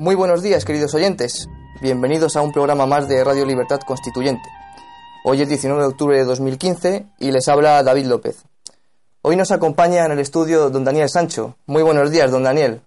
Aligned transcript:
Muy 0.00 0.14
buenos 0.14 0.40
días, 0.40 0.64
queridos 0.64 0.94
oyentes. 0.94 1.46
Bienvenidos 1.82 2.34
a 2.34 2.40
un 2.40 2.52
programa 2.52 2.86
más 2.86 3.06
de 3.06 3.22
Radio 3.22 3.44
Libertad 3.44 3.80
Constituyente. 3.86 4.48
Hoy 5.24 5.42
es 5.42 5.48
19 5.50 5.82
de 5.82 5.88
octubre 5.88 6.16
de 6.16 6.24
2015 6.24 7.04
y 7.18 7.30
les 7.30 7.46
habla 7.48 7.82
David 7.82 8.06
López. 8.06 8.38
Hoy 9.20 9.36
nos 9.36 9.50
acompaña 9.50 10.06
en 10.06 10.12
el 10.12 10.18
estudio 10.20 10.70
don 10.70 10.84
Daniel 10.84 11.10
Sancho. 11.10 11.54
Muy 11.66 11.82
buenos 11.82 12.10
días, 12.10 12.30
don 12.30 12.44
Daniel. 12.44 12.80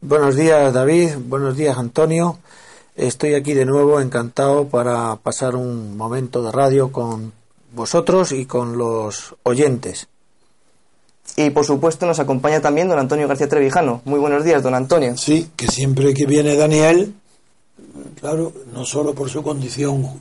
Buenos 0.00 0.34
días, 0.34 0.72
David. 0.72 1.16
Buenos 1.26 1.58
días, 1.58 1.76
Antonio. 1.76 2.38
Estoy 2.94 3.34
aquí 3.34 3.52
de 3.52 3.66
nuevo 3.66 4.00
encantado 4.00 4.66
para 4.66 5.16
pasar 5.16 5.56
un 5.56 5.94
momento 5.98 6.42
de 6.42 6.52
radio 6.52 6.90
con 6.90 7.34
vosotros 7.74 8.32
y 8.32 8.46
con 8.46 8.78
los 8.78 9.36
oyentes. 9.42 10.08
Y 11.34 11.50
por 11.50 11.66
supuesto 11.66 12.06
nos 12.06 12.18
acompaña 12.18 12.60
también 12.60 12.88
don 12.88 12.98
Antonio 12.98 13.28
García 13.28 13.48
Trevijano. 13.48 14.00
Muy 14.04 14.20
buenos 14.20 14.44
días, 14.44 14.62
don 14.62 14.74
Antonio. 14.74 15.16
Sí, 15.16 15.50
que 15.56 15.68
siempre 15.68 16.14
que 16.14 16.26
viene 16.26 16.56
Daniel, 16.56 17.14
claro, 18.20 18.52
no 18.72 18.84
solo 18.84 19.14
por 19.14 19.28
su 19.28 19.42
condición 19.42 20.20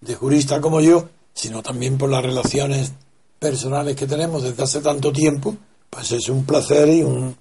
de 0.00 0.14
jurista 0.14 0.60
como 0.60 0.80
yo, 0.80 1.08
sino 1.32 1.62
también 1.62 1.96
por 1.96 2.10
las 2.10 2.22
relaciones 2.22 2.92
personales 3.38 3.96
que 3.96 4.06
tenemos 4.06 4.42
desde 4.42 4.62
hace 4.62 4.80
tanto 4.80 5.12
tiempo, 5.12 5.56
pues 5.90 6.12
es 6.12 6.28
un 6.28 6.44
placer 6.44 6.88
y 6.88 7.02
un, 7.02 7.36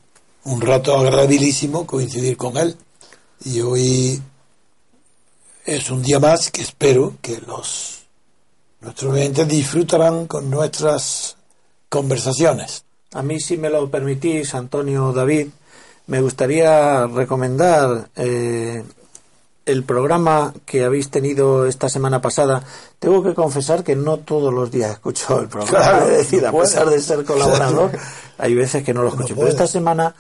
un 0.45 0.61
rato 0.61 0.95
agradabilísimo 0.97 1.85
coincidir 1.85 2.37
con 2.37 2.57
él. 2.57 2.75
Y 3.43 3.61
hoy 3.61 4.21
es 5.65 5.89
un 5.89 6.01
día 6.01 6.19
más 6.19 6.51
que 6.51 6.61
espero 6.61 7.17
que 7.21 7.41
los 7.45 7.97
nuestros 8.81 9.13
oyentes 9.13 9.47
disfrutarán 9.47 10.27
con 10.27 10.49
nuestras 10.49 11.36
conversaciones. 11.89 12.83
A 13.13 13.21
mí, 13.21 13.39
si 13.39 13.57
me 13.57 13.69
lo 13.69 13.89
permitís, 13.89 14.53
Antonio 14.53 15.13
David, 15.13 15.47
me 16.07 16.21
gustaría 16.21 17.07
recomendar 17.07 18.09
eh, 18.15 18.83
el 19.65 19.83
programa 19.83 20.53
que 20.65 20.83
habéis 20.83 21.09
tenido 21.09 21.65
esta 21.65 21.89
semana 21.89 22.21
pasada. 22.21 22.63
Tengo 22.99 23.23
que 23.23 23.33
confesar 23.33 23.83
que 23.83 23.95
no 23.95 24.17
todos 24.17 24.53
los 24.53 24.71
días 24.71 24.91
escucho 24.91 25.39
el 25.39 25.47
programa. 25.47 25.69
Claro, 25.69 26.07
es 26.09 26.17
decir, 26.17 26.45
a 26.45 26.51
pesar 26.51 26.85
puede. 26.85 26.97
de 26.97 27.03
ser 27.03 27.25
colaborador, 27.25 27.91
hay 28.37 28.55
veces 28.55 28.83
que 28.83 28.93
no 28.93 29.03
lo 29.03 29.09
escucho. 29.09 29.35
Pero 29.35 29.47
esta 29.47 29.67
semana 29.67 30.15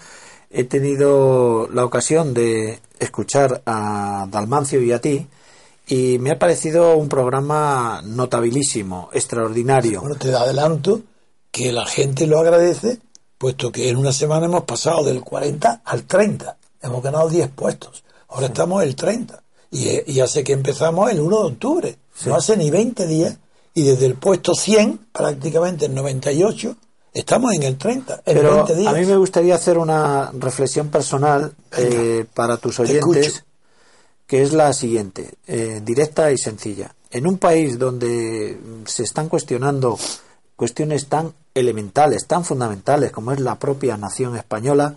he 0.49 0.63
tenido 0.63 1.69
la 1.73 1.85
ocasión 1.85 2.33
de 2.33 2.79
escuchar 2.99 3.61
a 3.65 4.27
Dalmancio 4.29 4.81
y 4.81 4.91
a 4.91 4.99
ti 4.99 5.27
y 5.87 6.19
me 6.19 6.31
ha 6.31 6.39
parecido 6.39 6.97
un 6.97 7.07
programa 7.07 8.01
notabilísimo, 8.03 9.09
extraordinario. 9.13 10.01
Bueno, 10.01 10.15
te 10.15 10.33
adelanto 10.33 11.01
que 11.51 11.71
la 11.71 11.85
gente 11.85 12.27
lo 12.27 12.39
agradece, 12.39 12.99
puesto 13.37 13.71
que 13.71 13.89
en 13.89 13.97
una 13.97 14.11
semana 14.11 14.45
hemos 14.45 14.63
pasado 14.63 15.03
del 15.03 15.21
40 15.21 15.81
al 15.83 16.03
30. 16.03 16.57
Hemos 16.81 17.03
ganado 17.03 17.29
10 17.29 17.49
puestos. 17.49 18.03
Ahora 18.29 18.47
estamos 18.47 18.83
el 18.83 18.95
30. 18.95 19.41
Y, 19.71 19.87
eh, 19.89 20.03
y 20.07 20.19
hace 20.19 20.43
que 20.43 20.53
empezamos 20.53 21.11
el 21.11 21.19
1 21.19 21.37
de 21.37 21.45
octubre. 21.45 21.97
No 22.25 22.35
hace 22.35 22.57
ni 22.57 22.69
20 22.69 23.07
días. 23.07 23.37
Y 23.73 23.83
desde 23.83 24.07
el 24.07 24.15
puesto 24.15 24.53
100, 24.55 25.07
prácticamente 25.11 25.85
el 25.85 25.93
98, 25.93 26.75
estamos 27.13 27.53
en 27.53 27.63
el 27.63 27.77
30. 27.77 28.23
En 28.25 28.37
Pero 28.37 28.55
20 28.55 28.75
días. 28.75 28.93
a 28.93 28.97
mí 28.97 29.05
me 29.05 29.17
gustaría 29.17 29.55
hacer 29.55 29.77
una 29.77 30.31
reflexión 30.33 30.89
personal 30.89 31.53
eh, 31.77 32.25
para 32.33 32.57
tus 32.57 32.79
oyentes, 32.79 33.43
que 34.25 34.41
es 34.41 34.53
la 34.53 34.73
siguiente, 34.73 35.35
eh, 35.45 35.81
directa 35.83 36.31
y 36.31 36.37
sencilla. 36.37 36.95
En 37.11 37.27
un 37.27 37.37
país 37.37 37.77
donde 37.77 38.59
se 38.85 39.03
están 39.03 39.29
cuestionando 39.29 39.97
cuestiones 40.57 41.07
tan 41.07 41.31
elementales, 41.53 42.27
tan 42.27 42.43
fundamentales 42.43 43.11
como 43.11 43.31
es 43.31 43.39
la 43.39 43.57
propia 43.57 43.95
nación 43.95 44.35
española, 44.35 44.95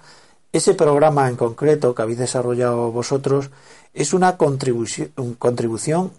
ese 0.52 0.74
programa 0.74 1.28
en 1.28 1.36
concreto 1.36 1.94
que 1.94 2.02
habéis 2.02 2.18
desarrollado 2.18 2.90
vosotros 2.90 3.50
es 3.94 4.12
una 4.12 4.36
contribución, 4.36 5.12
contribución 5.38 6.10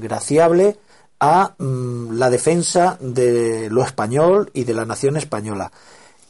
graciable 0.00 0.78
a 1.20 1.54
mm, 1.58 2.16
la 2.16 2.30
defensa 2.30 2.96
de 3.00 3.68
lo 3.70 3.82
español 3.82 4.50
y 4.54 4.64
de 4.64 4.74
la 4.74 4.86
nación 4.86 5.16
española. 5.16 5.70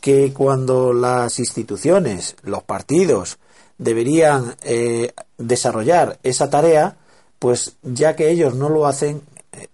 Que 0.01 0.33
cuando 0.33 0.93
las 0.93 1.39
instituciones, 1.39 2.37
los 2.43 2.63
partidos, 2.65 3.39
deberían 3.79 4.57
eh, 4.63 5.13
desarrollar 5.39 6.19
esa 6.23 6.51
tarea, 6.51 6.97
pues 7.39 7.77
ya 7.83 8.15
que 8.17 8.31
ellos 8.31 8.55
no 8.55 8.69
lo 8.69 8.87
hacen, 8.87 9.23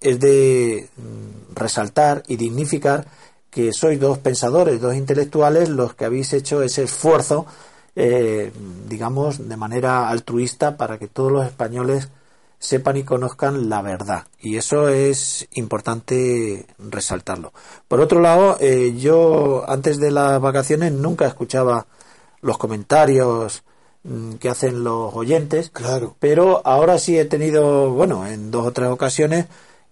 es 0.00 0.20
de 0.20 0.88
mm, 0.96 1.54
resaltar 1.54 2.22
y 2.28 2.36
dignificar 2.36 3.06
que 3.50 3.72
sois 3.72 3.98
dos 3.98 4.18
pensadores, 4.18 4.80
dos 4.80 4.94
intelectuales 4.94 5.68
los 5.68 5.94
que 5.94 6.04
habéis 6.04 6.32
hecho 6.32 6.62
ese 6.62 6.84
esfuerzo, 6.84 7.46
eh, 7.96 8.52
digamos, 8.88 9.48
de 9.48 9.56
manera 9.56 10.08
altruista 10.08 10.76
para 10.76 10.98
que 10.98 11.08
todos 11.08 11.32
los 11.32 11.46
españoles 11.46 12.08
sepan 12.60 12.98
y 12.98 13.02
conozcan 13.04 13.68
la 13.68 13.82
verdad. 13.82 14.26
Y 14.38 14.56
eso 14.56 14.88
es 14.88 15.48
importante 15.54 16.66
resaltarlo. 16.78 17.52
Por 17.88 18.00
otro 18.00 18.20
lado, 18.20 18.56
eh, 18.60 18.94
yo 18.96 19.64
antes 19.68 19.98
de 19.98 20.10
las 20.10 20.40
vacaciones 20.40 20.92
nunca 20.92 21.26
escuchaba 21.26 21.86
los 22.42 22.58
comentarios 22.58 23.62
mm, 24.04 24.34
que 24.34 24.48
hacen 24.48 24.84
los 24.84 25.12
oyentes, 25.14 25.70
Claro. 25.70 26.16
pero 26.20 26.62
ahora 26.64 26.98
sí 26.98 27.18
he 27.18 27.24
tenido, 27.24 27.90
bueno, 27.90 28.26
en 28.26 28.50
dos 28.50 28.66
o 28.66 28.72
tres 28.72 28.90
ocasiones, 28.90 29.46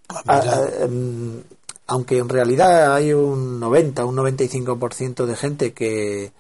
a- 0.09 0.23
mira. 0.41 0.55
a- 0.55 0.85
em, 0.85 1.43
aunque 1.87 2.19
en 2.19 2.29
realidad 2.29 2.95
hay 2.95 3.13
un 3.13 3.59
90, 3.61 4.05
un 4.05 4.15
95% 4.17 5.27
de 5.27 5.37
gente 5.37 5.73
que, 5.73 6.33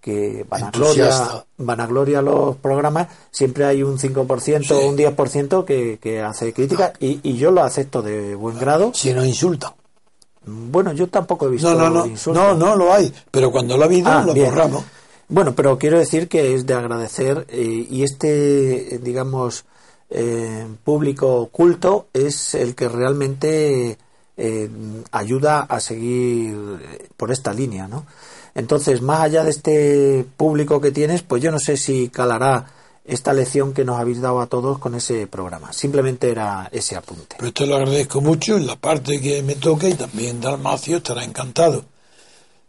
que 0.00 0.44
vanagloria, 0.48 1.44
vanagloria 1.58 2.22
los 2.22 2.56
programas, 2.56 3.08
siempre 3.30 3.64
hay 3.64 3.82
un 3.82 3.98
5% 3.98 4.76
o 4.76 4.80
Sí. 4.80 4.86
un 4.86 4.96
10% 4.96 5.64
que, 5.64 5.98
que 6.00 6.20
hace 6.22 6.52
crítica 6.52 6.92
y, 7.00 7.20
y 7.22 7.36
yo 7.36 7.50
lo 7.50 7.62
acepto 7.62 8.02
de 8.02 8.34
buen 8.34 8.58
grado. 8.58 8.92
Si 8.94 9.12
nos 9.12 9.26
insultan. 9.26 9.72
Bueno, 10.44 10.92
yo 10.92 11.08
tampoco 11.08 11.46
he 11.46 11.50
visto 11.50 11.74
No, 11.74 11.90
no, 11.90 12.06
no. 12.06 12.32
No, 12.32 12.54
no 12.54 12.76
lo 12.76 12.92
hay. 12.92 13.12
Pero 13.32 13.50
cuando 13.50 13.76
lo 13.76 13.82
ha 13.82 13.86
habido, 13.86 14.08
Ah, 14.10 14.22
lo 14.24 14.32
bien. 14.32 14.50
borramos. 14.50 14.84
Bueno, 15.28 15.54
pero 15.56 15.76
quiero 15.76 15.98
decir 15.98 16.28
que 16.28 16.54
es 16.54 16.66
de 16.66 16.74
agradecer 16.74 17.46
eh, 17.48 17.86
y 17.90 18.04
este, 18.04 18.94
eh, 18.94 18.98
digamos, 18.98 19.64
eh, 20.10 20.66
público 20.84 21.48
culto 21.50 22.06
es 22.12 22.54
el 22.54 22.74
que 22.74 22.88
realmente 22.88 23.98
eh, 24.36 24.70
ayuda 25.10 25.62
a 25.62 25.80
seguir 25.80 26.54
eh, 26.80 27.08
por 27.16 27.32
esta 27.32 27.52
línea, 27.52 27.88
¿no? 27.88 28.06
Entonces, 28.54 29.02
más 29.02 29.20
allá 29.20 29.44
de 29.44 29.50
este 29.50 30.26
público 30.36 30.80
que 30.80 30.90
tienes, 30.90 31.22
pues 31.22 31.42
yo 31.42 31.50
no 31.50 31.58
sé 31.58 31.76
si 31.76 32.08
calará 32.08 32.66
esta 33.04 33.32
lección 33.32 33.72
que 33.74 33.84
nos 33.84 33.98
habéis 33.98 34.20
dado 34.20 34.40
a 34.40 34.46
todos 34.46 34.78
con 34.78 34.94
ese 34.94 35.26
programa. 35.26 35.72
Simplemente 35.72 36.30
era 36.30 36.68
ese 36.72 36.96
apunte. 36.96 37.36
Pero 37.36 37.48
esto 37.48 37.66
lo 37.66 37.76
agradezco 37.76 38.20
mucho 38.20 38.56
en 38.56 38.66
la 38.66 38.76
parte 38.76 39.20
que 39.20 39.42
me 39.42 39.56
toca 39.56 39.88
y 39.88 39.94
también 39.94 40.40
Dalmacio 40.40 40.98
estará 40.98 41.22
encantado. 41.22 41.84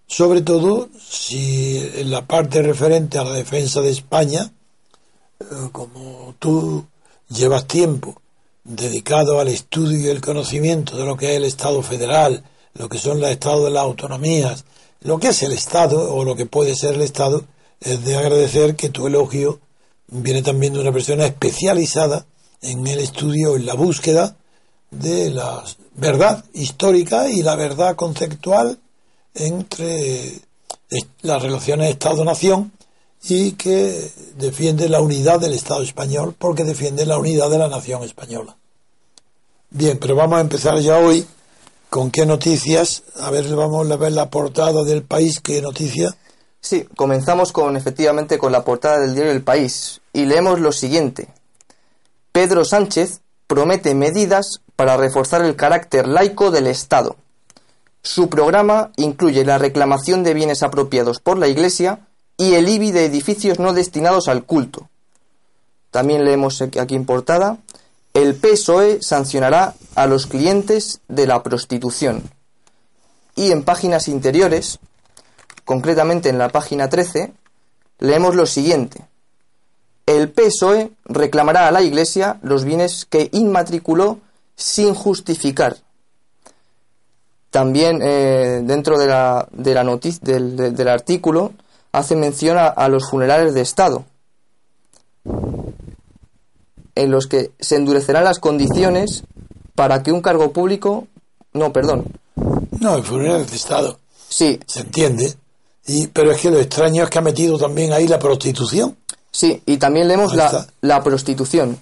Sobre 0.05 0.41
todo 0.41 0.89
si 0.99 1.77
en 1.95 2.11
la 2.11 2.25
parte 2.25 2.61
referente 2.61 3.17
a 3.17 3.23
la 3.23 3.33
defensa 3.33 3.81
de 3.81 3.91
España, 3.91 4.51
como 5.71 6.35
tú 6.39 6.85
llevas 7.29 7.67
tiempo 7.67 8.21
dedicado 8.63 9.39
al 9.39 9.47
estudio 9.47 9.99
y 9.99 10.07
el 10.07 10.21
conocimiento 10.21 10.97
de 10.97 11.05
lo 11.05 11.15
que 11.15 11.31
es 11.31 11.37
el 11.37 11.45
Estado 11.45 11.81
federal, 11.81 12.43
lo 12.73 12.89
que 12.89 12.97
son 12.97 13.19
los 13.19 13.29
estados 13.29 13.63
de 13.65 13.71
las 13.71 13.83
autonomías, 13.83 14.65
lo 15.01 15.19
que 15.19 15.29
es 15.29 15.43
el 15.43 15.53
Estado 15.53 16.13
o 16.13 16.23
lo 16.23 16.35
que 16.35 16.45
puede 16.45 16.75
ser 16.75 16.95
el 16.95 17.01
Estado, 17.01 17.43
es 17.79 18.03
de 18.03 18.17
agradecer 18.17 18.75
que 18.75 18.89
tu 18.89 19.07
elogio 19.07 19.59
viene 20.07 20.41
también 20.41 20.73
de 20.73 20.79
una 20.79 20.91
persona 20.91 21.25
especializada 21.25 22.25
en 22.61 22.85
el 22.87 22.99
estudio, 22.99 23.55
en 23.55 23.65
la 23.65 23.75
búsqueda 23.75 24.35
de 24.91 25.29
la 25.29 25.63
verdad 25.95 26.43
histórica 26.53 27.29
y 27.29 27.41
la 27.41 27.55
verdad 27.55 27.95
conceptual 27.95 28.79
entre 29.33 30.33
las 31.21 31.41
relaciones 31.41 31.91
Estado-Nación 31.91 32.71
y 33.23 33.53
que 33.53 34.11
defiende 34.37 34.89
la 34.89 35.01
unidad 35.01 35.39
del 35.39 35.53
Estado 35.53 35.81
español 35.81 36.35
porque 36.37 36.63
defiende 36.63 37.05
la 37.05 37.17
unidad 37.17 37.49
de 37.49 37.57
la 37.57 37.67
nación 37.67 38.03
española. 38.03 38.57
Bien, 39.69 39.97
pero 39.97 40.15
vamos 40.15 40.37
a 40.37 40.41
empezar 40.41 40.79
ya 40.79 40.97
hoy 40.97 41.27
con 41.89 42.11
qué 42.11 42.25
noticias. 42.25 43.03
A 43.19 43.31
ver, 43.31 43.47
vamos 43.55 43.89
a 43.89 43.95
ver 43.97 44.11
la 44.11 44.29
portada 44.29 44.83
del 44.83 45.03
país, 45.03 45.39
qué 45.41 45.61
noticia. 45.61 46.15
Sí, 46.61 46.87
comenzamos 46.95 47.51
con 47.51 47.77
efectivamente 47.77 48.37
con 48.37 48.51
la 48.51 48.63
portada 48.63 48.99
del 48.99 49.13
diario 49.13 49.31
El 49.31 49.43
País 49.43 50.01
y 50.13 50.25
leemos 50.25 50.59
lo 50.59 50.71
siguiente. 50.71 51.27
Pedro 52.31 52.65
Sánchez 52.65 53.21
promete 53.47 53.95
medidas 53.95 54.61
para 54.75 54.97
reforzar 54.97 55.43
el 55.43 55.55
carácter 55.55 56.07
laico 56.07 56.51
del 56.51 56.67
Estado. 56.67 57.15
Su 58.03 58.29
programa 58.29 58.91
incluye 58.95 59.43
la 59.43 59.57
reclamación 59.57 60.23
de 60.23 60.33
bienes 60.33 60.63
apropiados 60.63 61.19
por 61.19 61.37
la 61.37 61.47
Iglesia 61.47 62.06
y 62.37 62.53
el 62.53 62.69
IBI 62.69 62.91
de 62.91 63.05
edificios 63.05 63.59
no 63.59 63.73
destinados 63.73 64.27
al 64.27 64.45
culto. 64.45 64.89
También 65.91 66.23
leemos 66.23 66.61
aquí 66.61 66.95
en 66.95 67.05
portada, 67.05 67.57
el 68.13 68.35
PSOE 68.35 69.01
sancionará 69.01 69.75
a 69.95 70.07
los 70.07 70.27
clientes 70.27 71.01
de 71.07 71.27
la 71.27 71.43
prostitución. 71.43 72.23
Y 73.35 73.51
en 73.51 73.63
páginas 73.63 74.07
interiores, 74.07 74.79
concretamente 75.65 76.29
en 76.29 76.37
la 76.37 76.49
página 76.49 76.89
13, 76.89 77.33
leemos 77.99 78.35
lo 78.35 78.45
siguiente. 78.45 79.05
el 80.05 80.31
PSOE 80.31 80.91
reclamará 81.03 81.67
a 81.67 81.71
la 81.71 81.81
Iglesia 81.81 82.39
los 82.41 82.63
bienes 82.63 83.05
que 83.05 83.29
inmatriculó 83.33 84.19
sin 84.55 84.93
justificar. 84.93 85.77
También 87.49 87.99
eh, 88.01 88.61
dentro 88.63 88.97
de 88.97 89.07
la, 89.07 89.47
de 89.51 89.73
la 89.73 89.83
noticia, 89.83 90.19
del, 90.23 90.55
del, 90.75 90.87
artículo 90.87 91.53
hace 91.97 92.15
mención 92.15 92.57
a, 92.57 92.67
a 92.67 92.87
los 92.89 93.09
funerales 93.09 93.53
de 93.53 93.61
Estado, 93.61 94.05
en 96.95 97.11
los 97.11 97.27
que 97.27 97.51
se 97.59 97.75
endurecerán 97.75 98.23
las 98.23 98.39
condiciones 98.39 99.23
para 99.75 100.01
que 100.03 100.11
un 100.11 100.21
cargo 100.21 100.51
público... 100.51 101.07
No, 101.53 101.71
perdón. 101.73 102.05
No, 102.79 102.95
el 102.95 103.03
funeral 103.03 103.45
de 103.45 103.55
Estado. 103.55 103.99
Sí. 104.29 104.59
Se 104.65 104.81
entiende. 104.81 105.35
Y, 105.85 106.07
pero 106.07 106.31
es 106.31 106.41
que 106.41 106.51
lo 106.51 106.59
extraño 106.59 107.03
es 107.03 107.09
que 107.09 107.17
ha 107.19 107.21
metido 107.21 107.57
también 107.57 107.93
ahí 107.93 108.07
la 108.07 108.19
prostitución. 108.19 108.97
Sí, 109.31 109.61
y 109.65 109.77
también 109.77 110.07
leemos 110.07 110.35
la, 110.35 110.67
la 110.81 111.03
prostitución. 111.03 111.77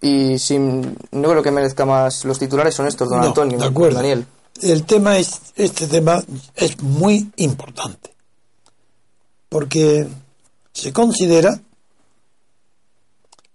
Y 0.00 0.38
sin, 0.38 0.96
no 1.12 1.28
creo 1.30 1.42
que 1.42 1.50
merezca 1.50 1.84
más. 1.86 2.24
Los 2.24 2.38
titulares 2.38 2.74
son 2.74 2.86
estos, 2.86 3.08
don 3.08 3.20
No, 3.20 3.26
Antonio. 3.28 3.58
de 3.58 3.66
acuerdo. 3.66 3.96
Daniel. 3.96 4.26
El 4.60 4.84
tema 4.84 5.18
es, 5.18 5.40
este 5.56 5.86
tema 5.86 6.22
es 6.54 6.80
muy 6.82 7.30
importante. 7.36 8.10
Porque 9.48 10.06
se 10.72 10.92
considera 10.92 11.60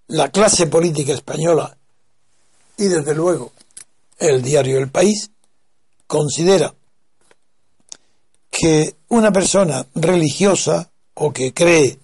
la 0.07 0.29
clase 0.29 0.67
política 0.67 1.13
española 1.13 1.77
y 2.77 2.85
desde 2.85 3.15
luego 3.15 3.51
el 4.17 4.41
diario 4.41 4.77
El 4.77 4.89
País 4.89 5.31
considera 6.07 6.73
que 8.49 8.95
una 9.09 9.31
persona 9.31 9.85
religiosa 9.95 10.91
o 11.13 11.31
que 11.31 11.53
cree 11.53 11.99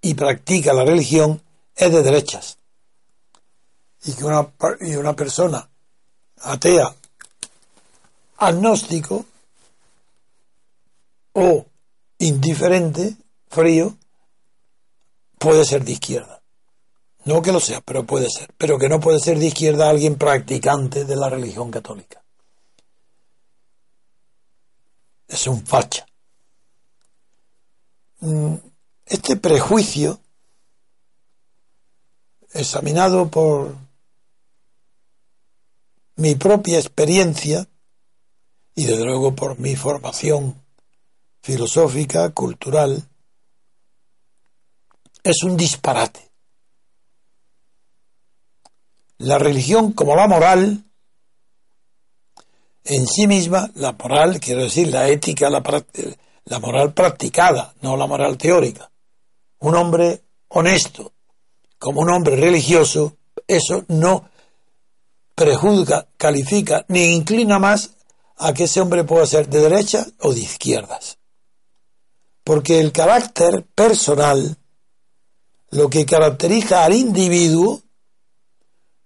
y 0.00 0.14
practica 0.14 0.72
la 0.72 0.84
religión 0.84 1.42
es 1.76 1.92
de 1.92 2.02
derechas 2.02 2.56
y 4.04 4.12
que 4.12 4.24
una, 4.24 4.48
y 4.80 4.94
una 4.96 5.14
persona 5.14 5.68
atea 6.42 6.94
agnóstico 8.38 9.26
o 11.34 11.66
indiferente, 12.20 13.16
frío, 13.48 13.96
puede 15.38 15.64
ser 15.64 15.84
de 15.84 15.92
izquierda. 15.92 16.42
No 17.24 17.42
que 17.42 17.52
lo 17.52 17.60
sea, 17.60 17.80
pero 17.80 18.06
puede 18.06 18.30
ser. 18.30 18.54
Pero 18.56 18.78
que 18.78 18.88
no 18.88 19.00
puede 19.00 19.18
ser 19.20 19.38
de 19.38 19.46
izquierda 19.46 19.90
alguien 19.90 20.16
practicante 20.16 21.04
de 21.04 21.16
la 21.16 21.28
religión 21.28 21.70
católica. 21.70 22.22
Es 25.26 25.46
un 25.46 25.64
facha. 25.66 26.06
Mm, 28.20 28.54
Este 29.06 29.36
prejuicio, 29.36 30.20
examinado 32.52 33.28
por 33.28 33.74
mi 36.16 36.34
propia 36.34 36.78
experiencia 36.78 37.66
y 38.74 38.84
desde 38.84 39.04
luego 39.04 39.34
por 39.34 39.58
mi 39.58 39.74
formación 39.74 40.54
filosófica, 41.40 42.30
cultural, 42.30 43.02
es 45.22 45.42
un 45.42 45.56
disparate. 45.56 46.30
La 49.18 49.38
religión 49.38 49.92
como 49.92 50.16
la 50.16 50.26
moral, 50.26 50.84
en 52.84 53.06
sí 53.06 53.26
misma, 53.26 53.70
la 53.74 53.92
moral, 53.92 54.40
quiero 54.40 54.62
decir, 54.62 54.88
la 54.88 55.08
ética, 55.08 55.50
la, 55.50 55.62
la 56.44 56.58
moral 56.58 56.94
practicada, 56.94 57.74
no 57.82 57.96
la 57.96 58.06
moral 58.06 58.38
teórica. 58.38 58.90
Un 59.58 59.74
hombre 59.76 60.22
honesto, 60.48 61.12
como 61.78 62.00
un 62.00 62.10
hombre 62.10 62.36
religioso, 62.36 63.18
eso 63.46 63.84
no 63.88 64.30
prejuzga, 65.34 66.08
califica, 66.16 66.84
ni 66.88 67.14
inclina 67.14 67.58
más 67.58 67.90
a 68.36 68.52
que 68.54 68.64
ese 68.64 68.80
hombre 68.80 69.04
pueda 69.04 69.26
ser 69.26 69.48
de 69.48 69.60
derecha 69.60 70.06
o 70.20 70.32
de 70.32 70.40
izquierdas. 70.40 71.19
Porque 72.44 72.80
el 72.80 72.92
carácter 72.92 73.66
personal, 73.74 74.56
lo 75.70 75.88
que 75.90 76.06
caracteriza 76.06 76.84
al 76.84 76.94
individuo, 76.94 77.82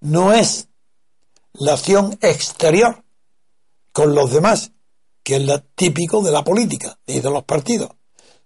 no 0.00 0.32
es 0.32 0.68
la 1.54 1.74
acción 1.74 2.18
exterior 2.20 3.04
con 3.92 4.14
los 4.14 4.32
demás, 4.32 4.72
que 5.22 5.36
es 5.36 5.44
la 5.44 5.60
típico 5.60 6.20
de 6.22 6.32
la 6.32 6.44
política 6.44 6.98
y 7.06 7.20
de 7.20 7.30
los 7.30 7.44
partidos, 7.44 7.90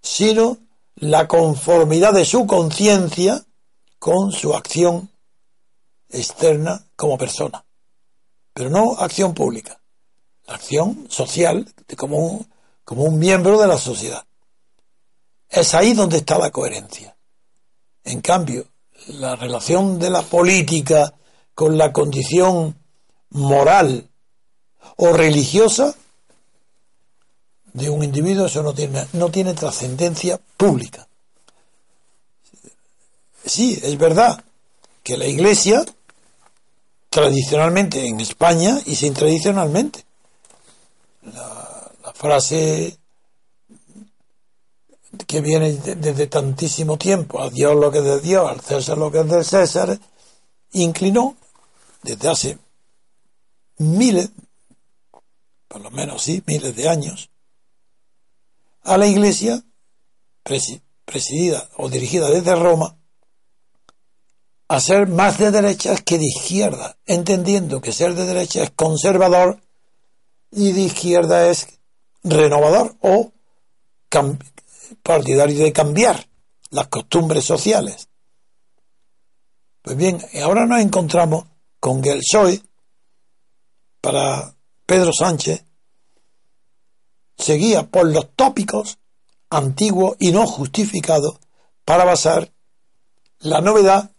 sino 0.01 0.59
la 0.97 1.27
conformidad 1.27 2.13
de 2.13 2.25
su 2.25 2.47
conciencia 2.47 3.45
con 3.99 4.31
su 4.33 4.55
acción 4.55 5.11
externa 6.09 6.87
como 6.97 7.19
persona, 7.19 7.65
pero 8.53 8.71
no 8.71 8.93
acción 8.99 9.35
pública, 9.35 9.81
acción 10.47 11.07
social 11.09 11.67
como, 11.97 12.19
un, 12.19 12.53
como 12.85 13.05
un 13.05 13.19
miembro 13.19 13.61
de 13.61 13.67
la 13.67 13.79
sociedad. 13.79 14.25
Es 15.49 15.75
ahí 15.75 15.95
donde 15.95 16.19
está 16.19 16.39
la 16.39 16.51
coherencia. 16.51 17.17
En 18.05 18.21
cambio, 18.21 18.67
la 19.07 19.37
relación 19.37 19.99
de 19.99 20.11
la 20.11 20.23
política 20.23 21.15
con 21.55 21.79
la 21.79 21.93
condición 21.93 22.77
moral 23.31 24.09
o 24.97 25.13
religiosa 25.13 25.95
de 27.73 27.91
un 27.91 28.03
individuo, 28.03 28.47
eso 28.47 28.63
no 28.63 28.75
tiene, 28.75 29.07
no 29.13 29.31
tiene 29.31 29.55
trascendencia 29.55 30.41
pública. 30.57 31.07
Sí, 33.45 33.79
es 33.83 33.97
verdad 33.99 34.43
que 35.03 35.17
la 35.17 35.27
Iglesia, 35.27 35.85
tradicionalmente 37.09 38.07
en 38.07 38.21
España 38.21 38.79
y 38.85 38.97
sin 38.97 39.15
tradicionalmente, 39.15 40.05
la, 41.23 41.91
la 42.05 42.13
frase 42.13 42.99
que 45.27 45.41
viene 45.41 45.73
de- 45.73 45.95
desde 45.97 46.27
tantísimo 46.27 46.97
tiempo, 46.97 47.41
a 47.41 47.51
Dios 47.51 47.75
lo 47.77 47.91
que 47.91 47.99
es 47.99 48.05
de 48.05 48.21
Dios, 48.21 48.49
al 48.51 48.61
César 48.61 48.99
lo 48.99 49.11
que 49.11 49.21
es 49.21 49.29
del 49.29 49.45
César, 49.45 49.99
inclinó 50.73 51.37
desde 52.03 52.29
hace 52.29 52.59
miles, 53.79 54.31
por 55.69 55.81
lo 55.81 55.91
menos 55.91 56.23
sí, 56.23 56.43
miles 56.47 56.75
de 56.77 56.89
años, 56.89 57.31
a 58.83 58.97
la 58.97 59.07
Iglesia 59.07 59.63
presi- 60.45 60.81
presidida 61.05 61.69
o 61.77 61.89
dirigida 61.89 62.31
desde 62.31 62.55
Roma 62.55 62.97
a 64.71 64.81
ser 64.81 65.09
más 65.09 65.39
de 65.39 65.51
derechas 65.51 66.03
que 66.03 66.19
de 66.19 66.27
izquierda, 66.27 66.97
entendiendo 67.07 67.81
que 67.81 67.93
ser 67.93 68.15
de 68.15 68.27
derecha 68.27 68.63
es 68.63 68.71
conservador 68.71 69.61
y 70.51 70.73
de 70.73 70.81
izquierda 70.83 71.49
es 71.49 71.67
renovador 72.23 72.95
o 73.01 73.33
partidario 75.03 75.63
de 75.63 75.73
cambiar 75.73 76.29
las 76.71 76.89
costumbres 76.89 77.45
sociales. 77.45 78.09
Pues 79.83 79.97
bien, 79.97 80.21
ahora 80.43 80.67
nos 80.67 80.81
encontramos 80.81 81.45
con 81.81 82.03
que 82.03 82.11
el 82.11 82.21
PSOE, 82.21 82.63
para 84.01 84.55
Pedro 84.85 85.13
Sánchez, 85.13 85.65
seguía 87.37 87.87
por 87.87 88.07
los 88.07 88.31
tópicos 88.35 88.99
antiguos 89.51 90.17
y 90.19 90.33
no 90.33 90.47
justificados 90.47 91.39
para 91.85 92.05
basar 92.05 92.53
la 93.39 93.61
novedad 93.61 94.11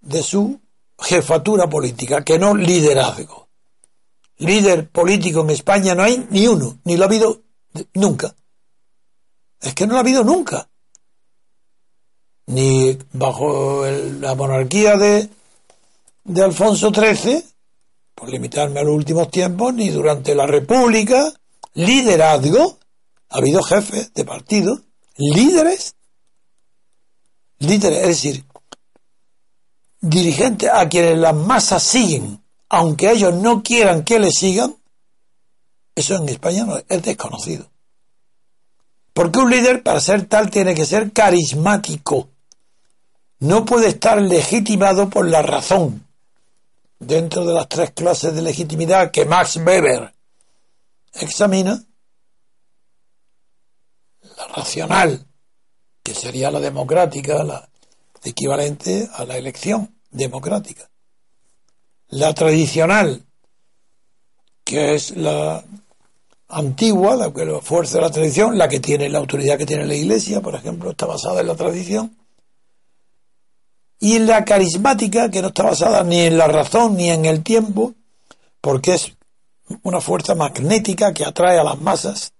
de 0.00 0.22
su 0.22 0.60
jefatura 0.98 1.68
política, 1.68 2.22
que 2.24 2.38
no 2.38 2.54
liderazgo. 2.54 3.48
Líder 4.38 4.88
político 4.90 5.40
en 5.40 5.50
España 5.50 5.94
no 5.94 6.02
hay 6.02 6.26
ni 6.30 6.46
uno, 6.46 6.78
ni 6.84 6.96
lo 6.96 7.04
ha 7.04 7.06
habido 7.06 7.42
nunca. 7.94 8.34
Es 9.60 9.74
que 9.74 9.86
no 9.86 9.92
lo 9.92 9.98
ha 9.98 10.00
habido 10.00 10.24
nunca. 10.24 10.68
Ni 12.46 12.96
bajo 13.12 13.84
la 13.86 14.34
monarquía 14.34 14.96
de, 14.96 15.28
de 16.24 16.44
Alfonso 16.44 16.92
XIII, 16.92 17.42
por 18.14 18.28
limitarme 18.28 18.80
a 18.80 18.84
los 18.84 18.94
últimos 18.94 19.30
tiempos, 19.30 19.74
ni 19.74 19.90
durante 19.90 20.34
la 20.34 20.46
República, 20.46 21.32
liderazgo, 21.74 22.78
ha 23.28 23.38
habido 23.38 23.62
jefes 23.62 24.12
de 24.14 24.24
partido, 24.24 24.80
líderes, 25.16 25.96
líderes, 27.58 27.98
es 28.00 28.06
decir, 28.06 28.44
dirigentes 30.00 30.70
a 30.72 30.88
quienes 30.88 31.18
las 31.18 31.34
masas 31.34 31.82
siguen, 31.82 32.42
aunque 32.68 33.10
ellos 33.10 33.34
no 33.34 33.62
quieran 33.62 34.04
que 34.04 34.18
le 34.18 34.30
sigan, 34.30 34.76
eso 35.94 36.16
en 36.16 36.28
España 36.28 36.64
no, 36.64 36.76
es 36.76 37.02
desconocido. 37.02 37.70
Porque 39.16 39.38
un 39.38 39.48
líder, 39.48 39.82
para 39.82 39.98
ser 39.98 40.26
tal, 40.26 40.50
tiene 40.50 40.74
que 40.74 40.84
ser 40.84 41.10
carismático. 41.10 42.28
No 43.38 43.64
puede 43.64 43.88
estar 43.88 44.20
legitimado 44.20 45.08
por 45.08 45.26
la 45.26 45.40
razón. 45.40 46.06
Dentro 46.98 47.46
de 47.46 47.54
las 47.54 47.66
tres 47.66 47.92
clases 47.92 48.34
de 48.34 48.42
legitimidad 48.42 49.10
que 49.10 49.24
Max 49.24 49.56
Weber 49.56 50.12
examina, 51.14 51.82
la 54.36 54.48
racional, 54.48 55.26
que 56.02 56.12
sería 56.12 56.50
la 56.50 56.60
democrática, 56.60 57.42
la, 57.42 57.70
equivalente 58.22 59.08
a 59.14 59.24
la 59.24 59.38
elección 59.38 59.98
democrática. 60.10 60.90
La 62.08 62.34
tradicional, 62.34 63.24
que 64.62 64.94
es 64.94 65.16
la 65.16 65.64
antigua, 66.48 67.16
la 67.16 67.30
fuerza 67.60 67.98
de 67.98 68.02
la 68.02 68.10
tradición, 68.10 68.56
la 68.56 68.68
que 68.68 68.80
tiene 68.80 69.08
la 69.08 69.18
autoridad 69.18 69.58
que 69.58 69.66
tiene 69.66 69.86
la 69.86 69.94
Iglesia, 69.94 70.40
por 70.40 70.54
ejemplo, 70.54 70.90
está 70.90 71.06
basada 71.06 71.40
en 71.40 71.46
la 71.46 71.56
tradición, 71.56 72.16
y 73.98 74.18
la 74.18 74.44
carismática, 74.44 75.30
que 75.30 75.42
no 75.42 75.48
está 75.48 75.64
basada 75.64 76.04
ni 76.04 76.20
en 76.20 76.36
la 76.36 76.48
razón 76.48 76.96
ni 76.96 77.10
en 77.10 77.24
el 77.24 77.42
tiempo, 77.42 77.94
porque 78.60 78.94
es 78.94 79.16
una 79.82 80.00
fuerza 80.00 80.34
magnética 80.34 81.12
que 81.12 81.24
atrae 81.24 81.58
a 81.58 81.64
las 81.64 81.80
masas, 81.80 82.32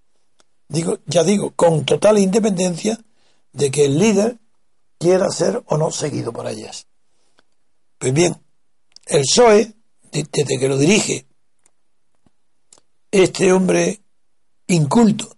digo, 0.67 0.99
ya 1.05 1.23
digo, 1.23 1.51
con 1.55 1.83
total 1.85 2.19
independencia 2.19 2.99
de 3.53 3.71
que 3.71 3.85
el 3.85 3.97
líder 3.97 4.37
quiera 4.99 5.29
ser 5.29 5.63
o 5.67 5.77
no 5.77 5.91
seguido 5.91 6.31
por 6.31 6.47
ellas. 6.47 6.87
Pues 7.97 8.13
bien, 8.13 8.37
el 9.07 9.21
PSOE, 9.21 9.73
desde 10.11 10.59
que 10.59 10.69
lo 10.69 10.77
dirige 10.77 11.25
este 13.23 13.51
hombre 13.51 14.01
inculto, 14.67 15.35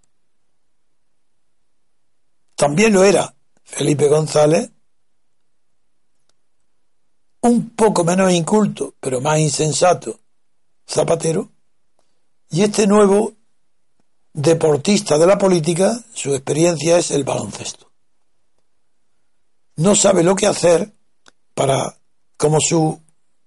también 2.55 2.93
lo 2.93 3.03
era 3.03 3.33
Felipe 3.63 4.07
González, 4.07 4.69
un 7.41 7.69
poco 7.69 8.03
menos 8.03 8.31
inculto, 8.31 8.95
pero 8.99 9.21
más 9.21 9.39
insensato, 9.39 10.19
Zapatero, 10.87 11.51
y 12.49 12.63
este 12.63 12.87
nuevo 12.87 13.33
deportista 14.33 15.17
de 15.17 15.27
la 15.27 15.37
política, 15.37 16.03
su 16.13 16.33
experiencia 16.33 16.97
es 16.97 17.11
el 17.11 17.23
baloncesto. 17.23 17.91
No 19.77 19.95
sabe 19.95 20.23
lo 20.23 20.35
que 20.35 20.47
hacer 20.47 20.91
para, 21.53 21.97
como 22.35 22.57
su 22.59 22.99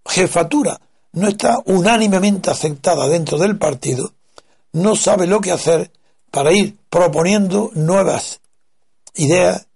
jefatura 0.07 0.81
no 1.13 1.29
está 1.29 1.59
unánimemente 1.67 2.51
aceptada 2.51 3.09
dentro 3.09 3.39
del 3.39 3.59
partido, 3.59 4.15
no 4.73 4.97
sabe 4.97 5.27
lo 5.27 5.41
que 5.41 5.53
hacer 5.53 5.93
para 6.31 6.53
ir 6.53 6.77
proponiendo 6.89 7.71
nuevas 7.75 8.41
ideas 9.15 9.67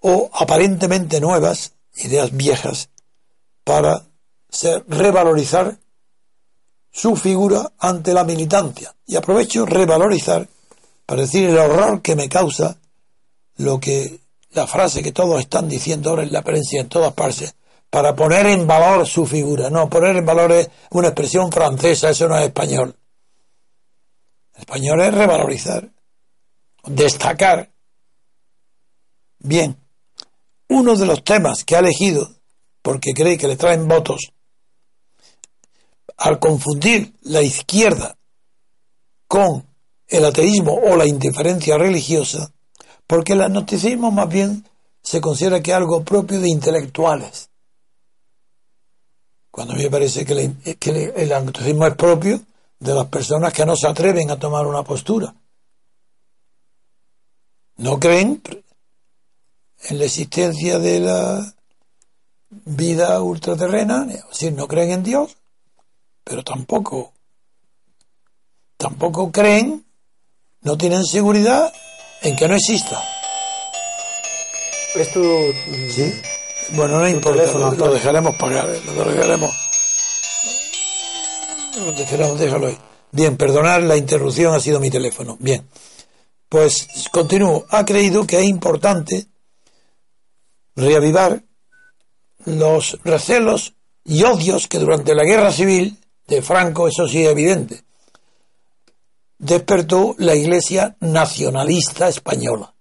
o 0.00 0.30
aparentemente 0.32 1.20
nuevas, 1.20 1.72
ideas 1.94 2.30
viejas, 2.32 2.90
para 3.64 4.04
revalorizar 4.88 5.78
su 6.90 7.16
figura 7.16 7.72
ante 7.78 8.12
la 8.12 8.24
militancia. 8.24 8.94
Y 9.06 9.16
aprovecho 9.16 9.66
revalorizar 9.66 10.48
para 11.06 11.22
decir 11.22 11.48
el 11.48 11.58
horror 11.58 12.02
que 12.02 12.16
me 12.16 12.28
causa 12.28 12.76
lo 13.56 13.78
que 13.78 14.20
la 14.52 14.66
frase 14.66 15.02
que 15.02 15.12
todos 15.12 15.40
están 15.40 15.68
diciendo 15.68 16.10
ahora 16.10 16.22
en 16.22 16.32
la 16.32 16.42
prensa 16.42 16.78
en 16.78 16.88
todas 16.88 17.12
partes, 17.12 17.54
para 17.88 18.14
poner 18.14 18.46
en 18.46 18.66
valor 18.66 19.06
su 19.06 19.26
figura. 19.26 19.70
No, 19.70 19.88
poner 19.88 20.16
en 20.16 20.26
valor 20.26 20.52
es 20.52 20.70
una 20.90 21.08
expresión 21.08 21.52
francesa, 21.52 22.10
eso 22.10 22.28
no 22.28 22.36
es 22.38 22.44
español. 22.44 22.94
Español 24.60 25.00
es 25.00 25.14
revalorizar, 25.14 25.90
destacar. 26.84 27.72
Bien, 29.38 29.76
uno 30.68 30.96
de 30.96 31.06
los 31.06 31.24
temas 31.24 31.64
que 31.64 31.76
ha 31.76 31.80
elegido, 31.80 32.30
porque 32.82 33.14
cree 33.14 33.38
que 33.38 33.48
le 33.48 33.56
traen 33.56 33.88
votos, 33.88 34.32
al 36.18 36.38
confundir 36.38 37.14
la 37.22 37.42
izquierda 37.42 38.16
con 39.26 39.66
el 40.06 40.24
ateísmo 40.26 40.74
o 40.74 40.94
la 40.96 41.06
indiferencia 41.06 41.78
religiosa, 41.78 42.52
porque 43.06 43.32
el 43.32 43.42
agnosticismo 43.42 44.10
más 44.10 44.28
bien 44.28 44.68
se 45.02 45.22
considera 45.22 45.62
que 45.62 45.70
es 45.70 45.76
algo 45.78 46.04
propio 46.04 46.38
de 46.38 46.50
intelectuales. 46.50 47.48
Cuando 49.50 49.72
a 49.72 49.76
mí 49.76 49.84
me 49.84 49.90
parece 49.90 50.26
que, 50.26 50.52
el 51.16 51.32
agnosticismo 51.32 51.86
es 51.86 51.94
propio 51.94 52.40
de 52.80 52.94
las 52.94 53.06
personas 53.06 53.52
que 53.52 53.66
no 53.66 53.76
se 53.76 53.86
atreven 53.86 54.30
a 54.30 54.38
tomar 54.38 54.66
una 54.66 54.82
postura. 54.82 55.34
No 57.76 58.00
creen 58.00 58.42
en 59.88 59.98
la 59.98 60.04
existencia 60.06 60.78
de 60.78 61.00
la 61.00 61.54
vida 62.50 63.20
ultraterrena, 63.20 64.06
es 64.10 64.26
decir, 64.28 64.52
no 64.52 64.66
creen 64.66 64.90
en 64.90 65.02
Dios, 65.02 65.36
pero 66.24 66.42
tampoco, 66.42 67.12
tampoco 68.76 69.30
creen, 69.30 69.86
no 70.62 70.76
tienen 70.76 71.04
seguridad 71.04 71.72
en 72.22 72.36
que 72.36 72.48
no 72.48 72.54
exista. 72.54 73.02
¿Es 74.94 75.12
tu, 75.12 75.22
¿Sí? 75.90 76.12
Bueno, 76.72 76.98
no 76.98 77.08
importa, 77.08 77.44
lo, 77.52 77.72
lo, 77.72 77.92
dejaremos 77.92 78.36
pagar, 78.36 78.68
lo 78.84 79.04
dejaremos. 79.04 79.69
Ahí. 82.66 82.78
Bien, 83.12 83.36
perdonar 83.36 83.82
la 83.82 83.96
interrupción, 83.96 84.54
ha 84.54 84.60
sido 84.60 84.80
mi 84.80 84.90
teléfono. 84.90 85.36
Bien, 85.40 85.66
pues 86.48 86.88
continúo. 87.10 87.66
Ha 87.70 87.84
creído 87.84 88.26
que 88.26 88.38
es 88.38 88.44
importante 88.44 89.26
reavivar 90.76 91.42
los 92.44 92.98
recelos 93.04 93.74
y 94.04 94.22
odios 94.22 94.66
que 94.66 94.78
durante 94.78 95.14
la 95.14 95.24
guerra 95.24 95.52
civil 95.52 95.98
de 96.26 96.42
Franco, 96.42 96.88
eso 96.88 97.06
sí 97.06 97.22
es 97.22 97.30
evidente, 97.30 97.82
despertó 99.38 100.14
la 100.18 100.34
Iglesia 100.34 100.96
nacionalista 101.00 102.08
española. 102.08 102.74